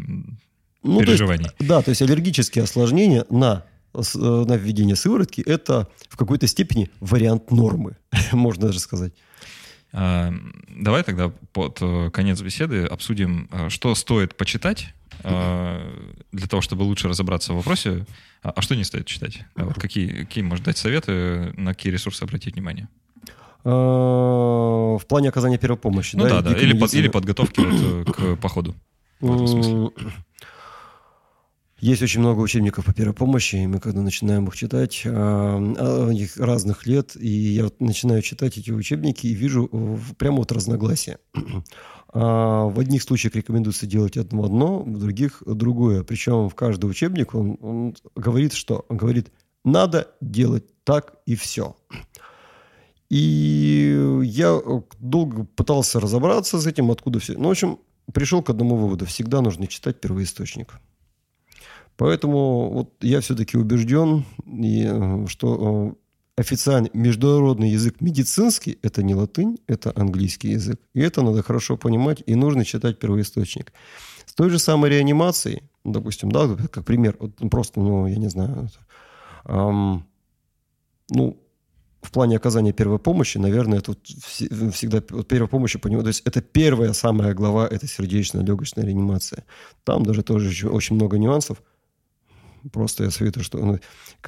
ну, 0.82 1.00
переживаний. 1.00 1.44
Есть, 1.44 1.68
да, 1.68 1.82
то 1.82 1.90
есть 1.90 2.02
аллергические 2.02 2.64
осложнения 2.64 3.24
на 3.30 3.64
э, 3.94 3.98
на 4.14 4.56
введение 4.56 4.96
сыворотки– 4.96 5.40
это 5.46 5.88
в 6.08 6.16
какой-то 6.16 6.46
степени 6.46 6.90
вариант 7.00 7.50
нормы, 7.50 7.96
можно 8.32 8.68
даже 8.68 8.80
сказать. 8.80 9.12
А, 9.92 10.32
давай 10.68 11.02
тогда 11.04 11.32
под 11.52 11.78
э, 11.80 12.10
конец 12.10 12.40
беседы 12.40 12.84
обсудим, 12.84 13.48
что 13.68 13.94
стоит 13.94 14.36
почитать 14.36 14.92
для 15.22 16.46
того, 16.48 16.60
чтобы 16.60 16.82
лучше 16.82 17.08
разобраться 17.08 17.54
в 17.54 17.56
вопросе, 17.56 18.04
а, 18.42 18.50
а 18.50 18.62
что 18.62 18.76
не 18.76 18.84
стоит 18.84 19.06
читать? 19.06 19.44
Вот 19.54 19.80
какие, 19.80 20.24
какие, 20.24 20.44
может, 20.44 20.64
дать 20.64 20.76
советы, 20.76 21.54
на 21.56 21.72
какие 21.74 21.92
ресурсы 21.92 22.22
обратить 22.22 22.54
внимание? 22.54 22.88
Э, 23.66 24.96
в 24.96 25.02
плане 25.08 25.30
оказания 25.30 25.58
первой 25.58 25.76
помощи. 25.76 26.14
Ну 26.14 26.22
да, 26.22 26.40
да, 26.40 26.50
да. 26.50 26.56
Или, 26.56 26.78
под, 26.78 26.94
или 26.94 27.08
подготовки 27.08 27.60
вот, 27.60 28.14
к 28.14 28.36
походу. 28.40 28.76
В 29.20 29.34
этом 29.34 29.48
смысле. 29.48 29.90
Есть 31.80 32.00
очень 32.00 32.20
много 32.20 32.40
учебников 32.40 32.84
по 32.84 32.94
первой 32.94 33.12
помощи, 33.12 33.56
и 33.56 33.66
мы 33.66 33.80
когда 33.80 34.02
начинаем 34.02 34.46
их 34.46 34.56
читать, 34.56 35.02
а, 35.04 36.08
их 36.10 36.36
разных 36.38 36.86
лет, 36.86 37.16
и 37.16 37.28
я 37.28 37.64
вот 37.64 37.80
начинаю 37.80 38.22
читать 38.22 38.56
эти 38.56 38.70
учебники 38.70 39.26
и 39.26 39.34
вижу 39.34 39.68
прямо 40.16 40.38
вот 40.38 40.52
разногласия. 40.52 41.18
А 42.18 42.66
в 42.68 42.78
одних 42.80 43.02
случаях 43.02 43.34
рекомендуется 43.34 43.86
делать 43.86 44.16
одно 44.16 44.44
одно, 44.44 44.78
в 44.78 44.98
других 44.98 45.42
другое. 45.44 46.02
Причем 46.02 46.48
в 46.48 46.54
каждый 46.54 46.88
учебник 46.88 47.34
он, 47.34 47.58
он 47.60 47.96
говорит, 48.14 48.54
что 48.54 48.86
он 48.88 48.96
говорит, 48.96 49.30
надо 49.64 50.08
делать 50.22 50.64
так 50.84 51.16
и 51.26 51.34
все. 51.34 51.76
И 53.08 54.20
я 54.24 54.60
долго 54.98 55.44
пытался 55.44 56.00
разобраться 56.00 56.60
с 56.60 56.66
этим, 56.66 56.90
откуда 56.90 57.20
все. 57.20 57.34
Ну, 57.34 57.48
в 57.48 57.50
общем, 57.50 57.78
пришел 58.12 58.42
к 58.42 58.50
одному 58.50 58.76
выводу. 58.76 59.06
Всегда 59.06 59.40
нужно 59.40 59.66
читать 59.66 60.00
первоисточник. 60.00 60.74
Поэтому 61.96 62.70
вот 62.70 62.94
я 63.00 63.20
все-таки 63.20 63.56
убежден, 63.56 64.24
что 65.28 65.96
официальный 66.36 66.90
международный 66.92 67.70
язык 67.70 68.00
медицинский– 68.00 68.78
это 68.82 69.02
не 69.02 69.14
латынь, 69.14 69.58
это 69.66 69.92
английский 69.96 70.50
язык. 70.50 70.80
И 70.92 71.00
это 71.00 71.22
надо 71.22 71.42
хорошо 71.42 71.76
понимать, 71.76 72.22
и 72.26 72.34
нужно 72.34 72.64
читать 72.64 72.98
первоисточник. 72.98 73.72
С 74.26 74.34
той 74.34 74.50
же 74.50 74.58
самой 74.58 74.90
реанимацией, 74.90 75.62
допустим, 75.84 76.30
да, 76.30 76.48
как 76.70 76.84
пример, 76.84 77.16
вот 77.18 77.36
просто, 77.50 77.80
ну, 77.80 78.06
я 78.06 78.16
не 78.16 78.28
знаю, 78.28 78.68
эм, 79.46 80.04
ну, 81.08 81.38
в 82.06 82.10
плане 82.12 82.36
оказания 82.36 82.72
первой 82.72 82.98
помощи, 82.98 83.38
наверное, 83.38 83.80
тут 83.80 84.06
всегда 84.06 85.00
первая 85.00 85.48
помощь, 85.48 85.76
то 85.80 86.06
есть 86.06 86.22
это 86.24 86.40
первая 86.40 86.92
самая 86.92 87.34
глава, 87.34 87.66
это 87.66 87.86
сердечно-легочная 87.86 88.84
реанимация. 88.84 89.44
Там 89.84 90.04
даже 90.04 90.22
тоже 90.22 90.68
очень 90.68 90.96
много 90.96 91.18
нюансов– 91.18 91.62
Просто 92.72 93.04
я 93.04 93.10
советую, 93.10 93.44
что 93.44 93.58
ну, 93.58 93.78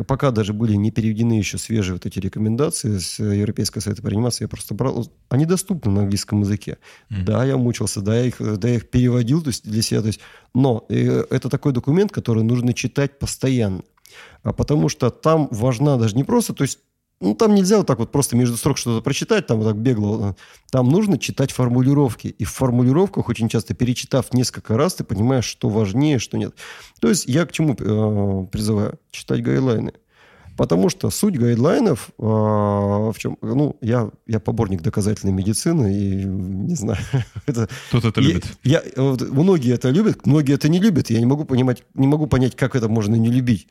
пока 0.07 0.31
даже 0.31 0.53
были 0.53 0.75
не 0.75 0.91
переведены 0.91 1.35
еще 1.35 1.59
свежие 1.59 1.95
вот 1.95 2.07
эти 2.07 2.19
рекомендации 2.19 2.99
с 2.99 3.19
Европейского 3.19 3.81
совета 3.81 4.03
по 4.03 4.09
реанимации, 4.09 4.45
я 4.45 4.49
просто 4.49 4.75
брал... 4.75 5.11
Они 5.29 5.45
доступны 5.45 5.91
на 5.91 6.03
английском 6.03 6.41
языке. 6.41 6.79
Mm-hmm. 7.11 7.25
Да, 7.25 7.45
я 7.45 7.57
мучился, 7.57 8.01
да, 8.01 8.17
я 8.17 8.27
их, 8.27 8.37
да, 8.39 8.69
я 8.69 8.77
их 8.77 8.91
переводил 8.91 9.43
то 9.43 9.49
есть 9.49 9.69
для 9.69 9.83
себя. 9.83 10.01
То 10.03 10.09
есть, 10.09 10.21
но 10.55 10.85
э, 10.89 11.25
это 11.31 11.49
такой 11.49 11.73
документ, 11.73 12.13
который 12.13 12.43
нужно 12.43 12.73
читать 12.75 13.19
постоянно. 13.19 13.83
А 14.43 14.53
потому 14.53 14.89
что 14.89 15.11
там 15.11 15.49
важна 15.51 15.97
даже 15.97 16.17
не 16.17 16.25
просто, 16.25 16.55
то 16.55 16.63
есть 16.63 16.79
ну, 17.21 17.35
там 17.35 17.55
нельзя 17.55 17.79
вот 17.79 17.87
так 17.87 17.99
вот 17.99 18.13
просто 18.13 18.37
между 18.37 18.57
строк 18.57 18.79
что-то 18.79 19.03
прочитать, 19.03 19.47
там 19.47 19.59
вот 19.59 19.67
так 19.67 19.77
бегло. 19.77 20.37
Там 20.71 20.89
нужно 20.89 21.19
читать 21.19 21.51
формулировки. 21.51 22.29
И 22.29 22.45
в 22.45 22.51
формулировках 22.51 23.29
очень 23.29 23.49
часто, 23.49 23.75
перечитав 23.75 24.33
несколько 24.33 24.77
раз, 24.77 24.95
ты 24.95 25.05
понимаешь, 25.05 25.45
что 25.45 25.69
важнее, 25.69 26.21
что 26.21 26.39
нет. 26.39 26.55
То 27.01 27.09
есть 27.09 27.27
я 27.27 27.45
к 27.45 27.53
чему 27.53 27.75
э, 27.75 28.47
призываю? 28.53 28.99
Читать 29.11 29.43
гайдлайны. 29.43 29.95
Потому 30.57 30.89
что 30.91 31.11
суть 31.11 31.39
гайдлайнов 31.39 32.11
э, 32.19 32.23
в 32.23 33.15
чем? 33.17 33.37
Ну, 33.43 33.77
я, 33.81 34.11
я 34.27 34.39
поборник 34.39 34.83
доказательной 34.83 35.33
медицины, 35.33 35.93
и 35.93 36.25
не 36.25 36.77
знаю. 36.77 36.99
это, 37.47 37.69
Кто-то 37.89 38.09
это 38.09 38.21
любит. 38.21 38.45
Я, 38.63 38.83
вот, 38.97 39.23
многие 39.23 39.75
это 39.75 39.91
любят, 39.91 40.25
многие 40.25 40.55
это 40.55 40.69
не 40.69 40.79
любят. 40.79 41.11
Я 41.11 41.19
не 41.19 41.27
могу, 41.27 41.45
понимать, 41.45 41.83
не 41.95 42.07
могу 42.07 42.29
понять, 42.29 42.55
как 42.55 42.77
это 42.77 42.89
можно 42.89 43.17
не 43.17 43.31
любить. 43.31 43.67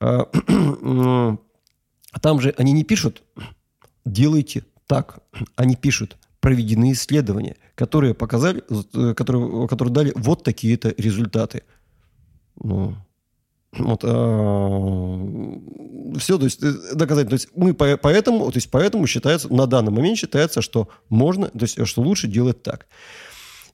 А, 2.12 2.20
там 2.20 2.40
же 2.40 2.54
они 2.56 2.72
не 2.72 2.84
пишут 2.84 3.22
«делайте 4.04 4.64
так». 4.86 5.20
Они 5.56 5.76
пишут 5.76 6.16
«проведены 6.40 6.92
исследования, 6.92 7.56
которые 7.74 8.14
показали, 8.14 8.62
э, 8.94 9.14
которые, 9.14 9.68
которые 9.68 9.92
дали 9.94 10.12
вот 10.14 10.44
такие-то 10.44 10.94
результаты». 10.96 11.62
Ну, 12.60 12.96
вот, 13.72 14.00
а, 14.02 15.18
все, 16.18 16.38
то 16.38 16.44
есть 16.44 16.62
э, 16.62 16.72
доказать. 16.94 17.28
То 17.28 17.34
есть 17.34 17.48
мы 17.54 17.74
по, 17.74 17.96
поэтому, 17.98 18.50
то 18.50 18.56
есть 18.56 18.70
поэтому 18.70 19.06
считается, 19.06 19.52
на 19.52 19.66
данный 19.66 19.92
момент 19.92 20.18
считается, 20.18 20.62
что 20.62 20.88
можно, 21.10 21.48
то 21.48 21.62
есть 21.62 21.86
что 21.86 22.02
лучше 22.02 22.28
делать 22.28 22.62
так. 22.62 22.86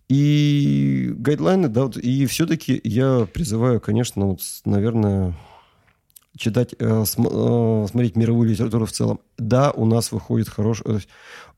И 0.08 1.12
гайдлайны, 1.16 1.68
да, 1.68 1.84
вот, 1.84 1.96
и 1.96 2.26
все-таки 2.26 2.78
я 2.84 3.26
призываю, 3.32 3.80
конечно, 3.80 4.26
вот, 4.26 4.40
наверное, 4.64 5.34
читать, 6.36 6.74
э, 6.78 7.02
э, 7.02 7.04
смотреть 7.04 8.16
мировую 8.16 8.48
литературу 8.48 8.86
в 8.86 8.92
целом. 8.92 9.20
Да, 9.38 9.70
у 9.70 9.84
нас 9.84 10.12
выходит 10.12 10.48
хороший... 10.48 11.06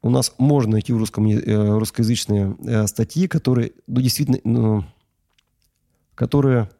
У 0.03 0.11
нас 0.11 0.35
можно 0.39 0.73
найти 0.73 0.93
в 0.93 0.99
русском, 0.99 1.27
э, 1.27 1.79
русскоязычные 1.79 2.87
статьи, 2.87 3.27
которые 3.27 3.73
ну, 3.87 4.01
действительно... 4.01 4.39
Ну, 4.45 4.85
которые 6.15 6.71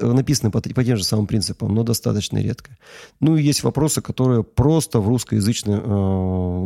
написаны 0.00 0.50
по, 0.50 0.60
по 0.60 0.84
тем 0.84 0.96
же 0.96 1.04
самым 1.04 1.26
принципам, 1.26 1.72
но 1.74 1.84
достаточно 1.84 2.38
редко. 2.38 2.76
Ну 3.20 3.36
и 3.36 3.42
есть 3.42 3.62
вопросы, 3.62 4.00
которые 4.00 4.42
просто 4.42 5.00
в 5.00 5.06
русскоязычном, 5.06 5.80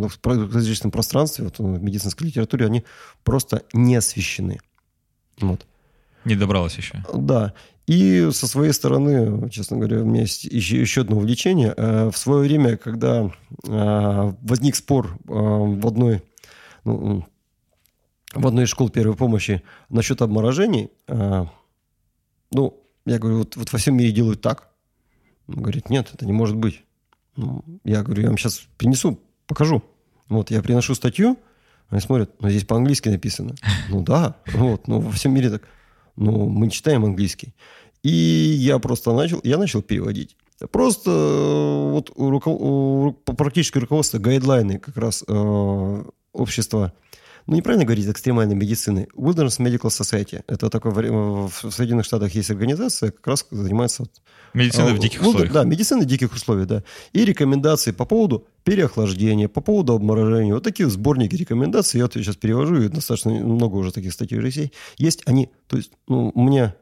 в 0.00 0.10
русскоязычном 0.24 0.90
пространстве, 0.90 1.44
вот, 1.44 1.58
в 1.58 1.82
медицинской 1.82 2.28
литературе, 2.28 2.66
они 2.66 2.84
просто 3.24 3.62
не 3.74 3.96
освещены. 3.96 4.60
Вот. 5.40 5.66
Не 6.24 6.34
добралась 6.34 6.76
еще. 6.76 7.04
Да. 7.14 7.54
И 7.86 8.28
со 8.30 8.46
своей 8.46 8.72
стороны, 8.72 9.50
честно 9.50 9.76
говоря, 9.76 10.02
у 10.02 10.04
меня 10.04 10.20
есть 10.20 10.44
еще, 10.44 10.80
еще 10.80 11.00
одно 11.00 11.16
увлечение. 11.16 11.74
Э, 11.76 12.10
в 12.10 12.16
свое 12.16 12.42
время, 12.42 12.76
когда 12.76 13.32
э, 13.66 14.32
возник 14.42 14.76
спор 14.76 15.08
э, 15.08 15.32
в 15.32 15.86
одной, 15.86 16.22
ну, 16.84 17.26
в 18.32 18.46
одной 18.46 18.64
из 18.64 18.68
школ 18.68 18.90
первой 18.90 19.16
помощи 19.16 19.62
насчет 19.88 20.22
обморожений, 20.22 20.90
ну, 22.52 22.80
я 23.06 23.18
говорю, 23.18 23.38
вот, 23.38 23.56
вот 23.56 23.72
во 23.72 23.78
всем 23.78 23.96
мире 23.96 24.12
делают 24.12 24.40
так. 24.40 24.68
Он 25.48 25.56
говорит, 25.56 25.90
нет, 25.90 26.10
это 26.14 26.26
не 26.26 26.32
может 26.32 26.54
быть. 26.54 26.84
Ну, 27.34 27.64
я 27.82 28.04
говорю, 28.04 28.22
я 28.22 28.28
вам 28.28 28.38
сейчас 28.38 28.62
принесу, 28.76 29.18
покажу. 29.48 29.82
Вот, 30.28 30.52
я 30.52 30.62
приношу 30.62 30.94
статью, 30.94 31.38
они 31.88 32.00
смотрят, 32.00 32.40
но 32.40 32.50
здесь 32.50 32.64
по-английски 32.64 33.08
написано. 33.08 33.56
Ну 33.88 34.02
да, 34.02 34.36
вот, 34.54 34.86
ну 34.86 35.00
во 35.00 35.10
всем 35.10 35.34
мире 35.34 35.50
так. 35.50 35.62
Ну, 36.16 36.48
мы 36.48 36.70
читаем 36.70 37.04
английский. 37.04 37.54
И 38.02 38.10
я 38.10 38.78
просто 38.78 39.12
начал, 39.12 39.40
я 39.44 39.58
начал 39.58 39.82
переводить. 39.82 40.36
Просто 40.70 41.10
э, 41.10 41.90
вот 41.92 42.10
руков, 42.16 43.14
практическое 43.24 43.80
руководство, 43.80 44.18
гайдлайны 44.18 44.78
как 44.78 44.96
раз 44.96 45.24
э, 45.26 46.04
общества, 46.32 46.92
ну, 47.46 47.56
неправильно 47.56 47.84
говорить, 47.84 48.06
экстремальной 48.08 48.54
медицины. 48.54 49.08
Wilderness 49.16 49.58
Medical 49.58 49.88
Society. 49.88 50.42
Это 50.46 50.70
такой, 50.70 50.92
в 50.92 51.50
Соединенных 51.70 52.06
Штатах 52.06 52.34
есть 52.34 52.50
организация, 52.50 53.10
как 53.10 53.26
раз 53.26 53.46
занимается... 53.50 54.04
Медициной 54.52 54.92
э, 54.92 54.94
в 54.94 54.98
диких 54.98 55.20
условиях. 55.20 55.52
Да, 55.52 55.64
медицина 55.64 56.02
в 56.02 56.06
диких 56.06 56.32
условиях, 56.32 56.66
да. 56.66 56.82
И 57.12 57.24
рекомендации 57.24 57.92
по 57.92 58.04
поводу 58.04 58.46
переохлаждения, 58.64 59.48
по 59.48 59.60
поводу 59.60 59.94
обморожения. 59.94 60.54
Вот 60.54 60.64
такие 60.64 60.90
сборники 60.90 61.36
рекомендаций. 61.36 61.98
Я 61.98 62.04
вот 62.04 62.14
сейчас 62.14 62.36
перевожу, 62.36 62.82
и 62.82 62.88
достаточно 62.88 63.32
много 63.32 63.76
уже 63.76 63.92
таких 63.92 64.12
статей 64.12 64.40
есть. 64.40 64.72
Есть 64.98 65.22
они, 65.26 65.50
то 65.68 65.76
есть, 65.76 65.92
ну, 66.08 66.32
у 66.34 66.42
меня 66.42 66.74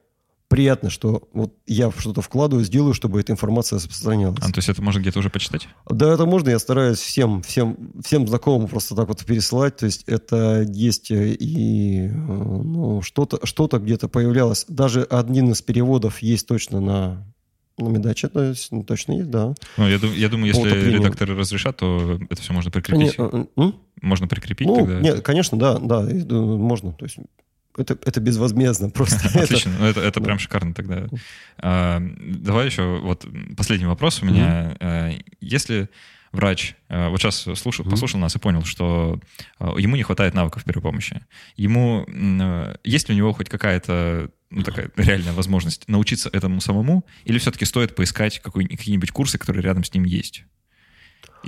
приятно, 0.49 0.91
что 0.91 1.29
вот 1.33 1.55
я 1.67 1.91
что-то 1.97 2.23
вкладываю, 2.23 2.65
сделаю, 2.65 2.95
чтобы 2.95 3.21
эта 3.21 3.33
информация 3.33 3.77
распространялась. 3.77 4.39
А, 4.41 4.51
то 4.51 4.59
есть 4.59 4.69
это 4.69 4.83
можно 4.83 5.01
где-то 5.01 5.19
уже 5.19 5.31
почитать? 5.31 5.69
Да, 5.89 6.13
это 6.13 6.27
можно. 6.27 6.51
Я 6.51 6.59
стараюсь 6.59 6.99
всем, 6.99 7.43
всем, 7.43 7.93
всем 8.05 8.27
знакомым 8.27 8.69
просто 8.69 8.95
так 8.95 9.09
вот 9.09 9.25
пересылать. 9.25 9.77
То 9.77 9.87
есть 9.87 10.05
это 10.07 10.63
есть 10.63 11.11
и 11.11 12.09
ну, 12.09 13.03
что-то 13.03 13.45
что 13.47 13.69
где-то 13.69 14.09
появлялось. 14.09 14.65
Даже 14.69 15.03
один 15.03 15.53
из 15.53 15.63
переводов 15.63 16.21
есть 16.21 16.49
точно 16.49 16.81
на 16.81 17.27
на 17.77 17.89
медаче 17.89 18.27
то 18.27 18.43
есть, 18.43 18.73
ну, 18.73 18.83
точно 18.83 19.13
есть, 19.13 19.31
да. 19.31 19.55
Ну, 19.77 19.87
я, 19.87 19.99
я 19.99 20.29
думаю, 20.29 20.53
если 20.53 20.91
редакторы 20.91 21.37
разрешат, 21.37 21.77
то 21.77 22.19
это 22.29 22.43
все 22.43 22.53
можно 22.53 22.73
прикрепить. 22.73 23.17
Не, 23.17 23.47
а, 23.57 23.73
можно 24.03 24.27
прикрепить 24.27 24.67
ну, 24.67 24.77
тогда? 24.77 25.01
Нет, 25.01 25.21
конечно, 25.21 25.57
да, 25.57 25.79
да, 25.79 26.03
можно. 26.03 26.93
То 26.93 27.05
есть 27.05 27.19
это, 27.79 27.99
это 28.05 28.21
безвозмездно 28.21 28.91
просто. 28.95 29.29
Отлично, 29.41 29.73
ну, 29.79 29.87
это, 29.87 30.01
это 30.01 30.21
прям 30.21 30.39
шикарно 30.39 30.75
тогда. 30.75 31.07
А, 31.59 32.01
давай 32.01 32.67
еще 32.67 32.99
вот 33.01 33.27
последний 33.57 33.87
вопрос 33.87 34.23
у 34.23 34.27
меня. 34.27 34.77
Mm-hmm. 34.81 35.25
Если 35.41 35.89
врач 36.33 36.75
а, 36.89 37.09
вот 37.09 37.21
сейчас 37.21 37.47
слушал, 37.59 37.85
mm-hmm. 37.85 37.91
послушал 37.91 38.21
нас 38.21 38.37
и 38.37 38.39
понял, 38.39 38.65
что 38.65 39.21
а, 39.59 39.79
ему 39.79 39.97
не 39.97 40.03
хватает 40.03 40.35
навыков 40.35 40.65
первой 40.65 40.83
помощи, 40.83 41.23
ему 41.57 42.07
есть 42.85 43.09
ли 43.09 43.15
у 43.15 43.19
него 43.19 43.33
хоть 43.33 43.49
какая-то 43.49 44.31
ну, 44.51 44.63
такая 44.63 44.91
реальная 44.97 45.33
возможность 45.33 45.89
научиться 45.89 46.31
этому 46.33 46.61
самому, 46.61 47.05
или 47.25 47.39
все-таки 47.39 47.65
стоит 47.65 47.95
поискать 47.95 48.41
какие-нибудь 48.41 49.11
курсы, 49.11 49.39
которые 49.39 49.63
рядом 49.63 49.85
с 49.85 49.93
ним 49.93 50.05
есть? 50.05 50.45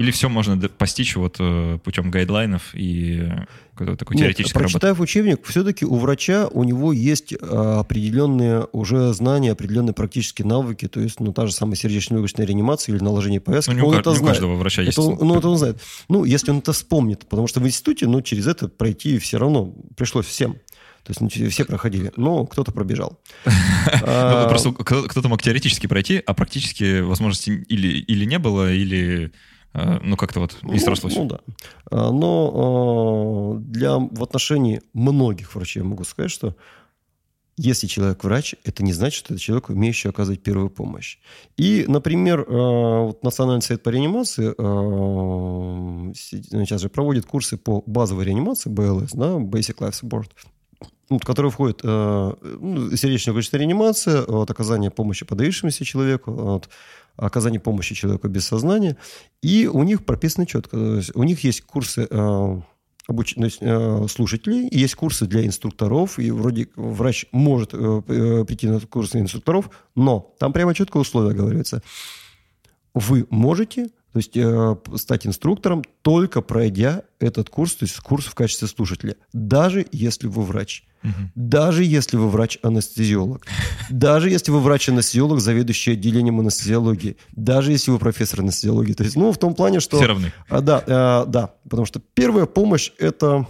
Или 0.00 0.12
все 0.12 0.30
можно 0.30 0.56
постичь 0.68 1.14
вот 1.14 1.36
э, 1.40 1.78
путем 1.84 2.10
гайдлайнов 2.10 2.70
и 2.72 3.28
какой-то 3.74 3.96
такой 3.98 4.16
Нет, 4.16 4.24
теоретической 4.24 4.62
прочитав 4.62 4.82
работы? 4.82 5.02
учебник, 5.02 5.46
все-таки 5.46 5.84
у 5.84 5.96
врача 5.96 6.48
у 6.48 6.64
него 6.64 6.94
есть 6.94 7.34
а, 7.40 7.80
определенные 7.80 8.66
уже 8.72 9.12
знания, 9.12 9.52
определенные 9.52 9.92
практические 9.92 10.46
навыки, 10.46 10.88
то 10.88 11.00
есть, 11.00 11.20
ну, 11.20 11.34
та 11.34 11.46
же 11.46 11.52
самая 11.52 11.76
сердечно-легочная 11.76 12.46
реанимация 12.46 12.94
или 12.94 13.02
наложение 13.02 13.40
повязки. 13.40 13.70
Ну, 13.70 13.76
не, 13.76 13.82
у, 13.82 13.88
он 13.88 13.96
это 13.96 14.10
не 14.10 14.16
знает. 14.16 14.22
у 14.22 14.40
каждого 14.40 14.56
врача 14.56 14.82
есть. 14.82 14.98
Это, 14.98 15.06
ну, 15.22 15.36
это 15.36 15.48
он 15.48 15.58
знает. 15.58 15.80
Ну, 16.08 16.24
если 16.24 16.50
он 16.50 16.58
это 16.60 16.72
вспомнит, 16.72 17.26
потому 17.28 17.46
что 17.46 17.60
в 17.60 17.66
институте, 17.66 18.06
ну, 18.06 18.22
через 18.22 18.46
это 18.46 18.68
пройти 18.68 19.18
все 19.18 19.38
равно 19.38 19.74
пришлось 19.96 20.24
всем. 20.24 20.56
То 21.04 21.10
есть 21.12 21.20
ну, 21.20 21.50
все 21.50 21.64
проходили, 21.64 22.12
но 22.16 22.46
кто-то 22.46 22.72
пробежал. 22.72 23.18
Ну, 24.02 24.06
а, 24.06 24.48
просто 24.48 24.72
кто-то 24.72 25.28
мог 25.28 25.42
теоретически 25.42 25.86
пройти, 25.86 26.22
а 26.24 26.34
практически 26.34 27.00
возможности 27.00 27.50
или, 27.50 28.24
не 28.24 28.38
было, 28.38 28.72
или 28.72 29.26
э, 29.26 29.30
ну, 29.72 30.16
как-то 30.16 30.40
вот 30.40 30.56
не 30.62 30.78
срослось. 30.78 31.14
Ну, 31.16 31.22
ну 31.24 31.28
да. 31.28 31.40
А, 31.90 32.10
но 32.10 33.56
для, 33.60 33.98
в 33.98 34.22
отношении 34.22 34.82
многих 34.92 35.54
врачей 35.54 35.82
я 35.82 35.88
могу 35.88 36.04
сказать, 36.04 36.30
что 36.30 36.56
если 37.56 37.86
человек 37.86 38.24
врач, 38.24 38.54
это 38.64 38.82
не 38.82 38.92
значит, 38.94 39.18
что 39.18 39.34
это 39.34 39.42
человек, 39.42 39.68
умеющий 39.68 40.08
оказывать 40.08 40.42
первую 40.42 40.70
помощь. 40.70 41.18
И, 41.58 41.84
например, 41.88 42.46
вот 42.48 43.22
Национальный 43.22 43.60
совет 43.60 43.82
по 43.82 43.90
реанимации 43.90 44.54
сейчас 46.14 46.80
же 46.80 46.88
проводит 46.88 47.26
курсы 47.26 47.58
по 47.58 47.82
базовой 47.84 48.24
реанимации, 48.24 48.70
БЛС, 48.70 49.12
да, 49.12 49.34
Basic 49.34 49.76
Life 49.76 50.00
Support 50.02 50.30
в 51.18 51.24
который 51.24 51.50
входит 51.50 51.80
э, 51.82 52.32
ну, 52.60 52.96
сердечно-легочная 52.96 53.60
реанимация, 53.60 54.24
вот, 54.26 54.50
оказание 54.50 54.90
помощи 54.90 55.26
подавившемуся 55.26 55.84
человеку, 55.84 56.30
вот, 56.30 56.68
оказание 57.16 57.60
помощи 57.60 57.94
человеку 57.94 58.28
без 58.28 58.46
сознания. 58.46 58.96
И 59.42 59.66
у 59.66 59.82
них 59.82 60.04
прописано 60.04 60.46
четко. 60.46 61.02
у 61.14 61.22
них 61.24 61.42
есть 61.44 61.62
курсы 61.62 62.06
э, 62.08 62.60
обуч... 63.08 63.36
есть, 63.36 63.58
э, 63.60 64.06
слушателей, 64.08 64.68
есть 64.70 64.94
курсы 64.94 65.26
для 65.26 65.44
инструкторов, 65.44 66.18
и 66.18 66.30
вроде 66.30 66.68
врач 66.76 67.26
может 67.32 67.74
э, 67.74 68.02
э 68.06 68.44
прийти 68.44 68.68
на 68.68 68.80
курсы 68.80 69.18
инструкторов, 69.18 69.70
но 69.94 70.34
там 70.38 70.52
прямо 70.52 70.74
четко 70.74 70.98
условия 70.98 71.34
говорится. 71.34 71.82
Вы 72.94 73.26
можете 73.30 73.90
то 74.12 74.18
есть 74.18 74.36
э, 74.36 74.76
стать 74.96 75.26
инструктором 75.26 75.84
только 76.02 76.40
пройдя 76.40 77.02
этот 77.20 77.48
курс, 77.48 77.74
то 77.76 77.84
есть 77.84 77.96
курс 78.00 78.26
в 78.26 78.34
качестве 78.34 78.66
слушателя, 78.66 79.16
даже 79.32 79.86
если 79.92 80.26
вы 80.26 80.42
врач. 80.42 80.84
Угу. 81.04 81.12
Даже 81.34 81.84
если 81.84 82.16
вы 82.16 82.28
врач-анестезиолог, 82.28 83.46
даже 83.88 84.28
если 84.28 84.50
вы 84.50 84.60
врач-анестезиолог, 84.60 85.40
заведующий 85.40 85.92
отделением 85.92 86.40
анестезиологии, 86.40 87.16
даже 87.32 87.72
если 87.72 87.90
вы 87.90 87.98
профессор 87.98 88.40
анестезиологии. 88.40 88.92
То 88.92 89.04
есть, 89.04 89.16
ну, 89.16 89.32
в 89.32 89.38
том 89.38 89.54
плане, 89.54 89.80
что... 89.80 89.96
Все 89.96 90.06
равны. 90.06 90.32
А, 90.48 90.60
да, 90.60 90.84
а, 90.86 91.24
да, 91.24 91.54
потому 91.68 91.86
что 91.86 92.00
первая 92.14 92.46
помощь– 92.46 92.92
это... 92.98 93.46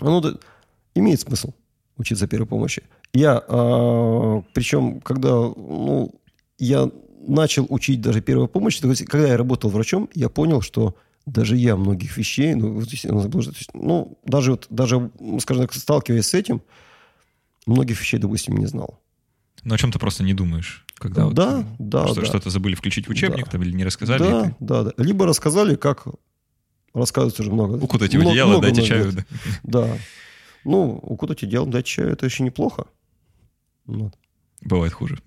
Ну, 0.00 0.20
да, 0.20 0.34
имеет 0.94 1.20
смысл 1.20 1.52
учиться 1.98 2.26
первой 2.26 2.46
помощи. 2.46 2.82
Я, 3.12 3.44
а, 3.46 4.42
причем, 4.54 5.00
когда, 5.00 5.30
ну, 5.30 6.12
я 6.58 6.90
начал 7.30 7.66
учить 7.68 8.00
даже 8.00 8.20
первую 8.20 8.48
помощь, 8.48 8.80
когда 8.80 9.28
я 9.28 9.36
работал 9.36 9.70
врачом, 9.70 10.08
я 10.14 10.28
понял, 10.28 10.60
что 10.60 10.96
даже 11.26 11.56
я 11.56 11.76
многих 11.76 12.16
вещей, 12.16 12.54
ну, 12.54 12.82
ну 13.74 14.18
даже, 14.24 14.52
вот, 14.52 14.66
даже, 14.70 15.10
скажем 15.40 15.66
так, 15.66 15.74
сталкиваясь 15.74 16.26
с 16.26 16.34
этим, 16.34 16.62
многих 17.66 18.00
вещей, 18.00 18.18
допустим, 18.18 18.56
не 18.56 18.66
знал. 18.66 19.00
Ну, 19.62 19.74
о 19.74 19.78
чем 19.78 19.92
ты 19.92 19.98
просто 19.98 20.24
не 20.24 20.34
думаешь? 20.34 20.86
Когда 20.94 21.28
да, 21.30 21.56
вот, 21.56 21.66
да, 21.78 22.06
что, 22.08 22.20
да. 22.20 22.26
Что-то 22.26 22.50
забыли 22.50 22.74
включить 22.74 23.06
в 23.06 23.10
учебник 23.10 23.46
да. 23.46 23.50
там, 23.52 23.62
или 23.62 23.72
не 23.72 23.84
рассказали? 23.84 24.18
Да, 24.18 24.42
ты... 24.44 24.54
да, 24.60 24.82
да. 24.84 24.92
Либо 24.98 25.26
рассказали, 25.26 25.76
как 25.76 26.06
рассказывать 26.94 27.38
уже 27.40 27.50
много. 27.50 27.76
Укутайте 27.76 28.18
в 28.18 28.22
одеяло, 28.22 28.50
много, 28.50 28.66
дайте 28.66 28.82
чаю. 28.82 29.12
Да. 29.12 29.24
да. 29.62 29.98
Ну, 30.64 30.98
укутать 31.02 31.42
одеяло, 31.42 31.66
дать 31.66 31.86
чаю, 31.86 32.10
это 32.10 32.26
еще 32.26 32.42
неплохо. 32.42 32.86
Вот. 33.86 34.14
Бывает 34.62 34.92
хуже. 34.92 35.20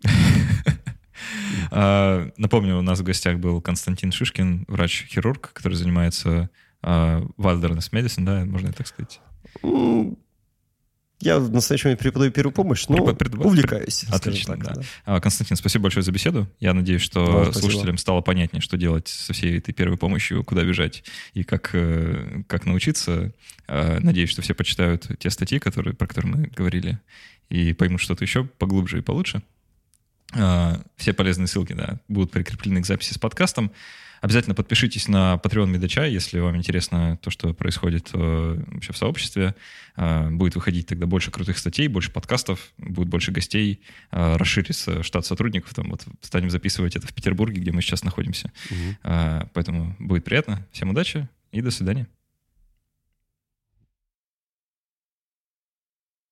А, 1.71 2.29
напомню, 2.37 2.77
у 2.77 2.81
нас 2.81 2.99
в 2.99 3.03
гостях 3.03 3.37
был 3.39 3.61
Константин 3.61 4.11
Шишкин, 4.11 4.65
врач-хирург, 4.67 5.51
который 5.53 5.75
занимается 5.75 6.49
wilderness 6.83 7.91
medicine, 7.91 8.25
да, 8.25 8.43
можно 8.43 8.73
так 8.73 8.87
сказать? 8.87 9.21
Я 11.23 11.39
в 11.39 11.49
настоящий 11.51 11.85
момент 11.85 12.01
преподаю 12.01 12.31
первую 12.33 12.53
помощь, 12.53 12.85
но 12.89 12.97
Препод, 12.97 13.17
пред, 13.17 13.35
увлекаюсь. 13.35 14.03
Отлично, 14.09 14.57
так, 14.57 14.75
да. 14.75 14.81
да. 15.05 15.19
Константин, 15.21 15.55
спасибо 15.55 15.83
большое 15.83 16.03
за 16.03 16.11
беседу. 16.11 16.49
Я 16.59 16.73
надеюсь, 16.73 17.01
что 17.01 17.45
да, 17.45 17.53
слушателям 17.53 17.97
стало 17.97 18.19
понятнее, 18.19 18.61
что 18.61 18.75
делать 18.75 19.07
со 19.07 19.31
всей 19.31 19.57
этой 19.57 19.71
первой 19.71 19.97
помощью, 19.97 20.43
куда 20.43 20.65
бежать 20.65 21.05
и 21.33 21.45
как, 21.45 21.69
э, 21.73 22.43
как 22.47 22.65
научиться. 22.65 23.31
А, 23.67 23.99
надеюсь, 24.01 24.31
что 24.31 24.41
все 24.41 24.53
почитают 24.53 25.09
те 25.17 25.29
статьи, 25.29 25.59
которые, 25.59 25.93
про 25.93 26.07
которые 26.07 26.35
мы 26.35 26.47
говорили, 26.47 26.99
и 27.47 27.71
поймут 27.71 28.01
что-то 28.01 28.25
еще 28.25 28.43
поглубже 28.43 28.97
и 28.97 29.01
получше. 29.01 29.43
А, 30.35 30.81
все 30.95 31.13
полезные 31.13 31.47
ссылки 31.47 31.73
да, 31.73 31.99
будут 32.07 32.31
прикреплены 32.31 32.81
к 32.81 32.85
записи 32.85 33.13
с 33.13 33.17
подкастом. 33.17 33.71
Обязательно 34.23 34.55
подпишитесь 34.55 35.09
на 35.09 35.37
Patreon 35.43 35.67
Медача, 35.67 36.05
если 36.05 36.39
вам 36.39 36.55
интересно 36.55 37.19
то, 37.21 37.29
что 37.29 37.53
происходит 37.53 38.09
э, 38.13 38.63
вообще 38.67 38.93
в 38.93 38.97
сообществе. 38.97 39.53
Э, 39.97 40.29
будет 40.29 40.55
выходить 40.55 40.87
тогда 40.87 41.05
больше 41.05 41.29
крутых 41.29 41.57
статей, 41.57 41.89
больше 41.89 42.09
подкастов, 42.09 42.71
будет 42.77 43.09
больше 43.09 43.33
гостей, 43.33 43.81
э, 44.11 44.37
расширится 44.37 45.03
штат 45.03 45.25
сотрудников. 45.25 45.73
Там 45.73 45.89
вот 45.89 46.05
станем 46.21 46.51
записывать 46.51 46.95
это 46.95 47.05
в 47.05 47.13
Петербурге, 47.13 47.59
где 47.59 47.73
мы 47.73 47.81
сейчас 47.81 48.05
находимся. 48.05 48.53
Угу. 48.71 49.49
Поэтому 49.53 49.93
будет 49.99 50.23
приятно. 50.23 50.65
Всем 50.71 50.91
удачи 50.91 51.27
и 51.51 51.61
до 51.61 51.69
свидания. 51.69 52.07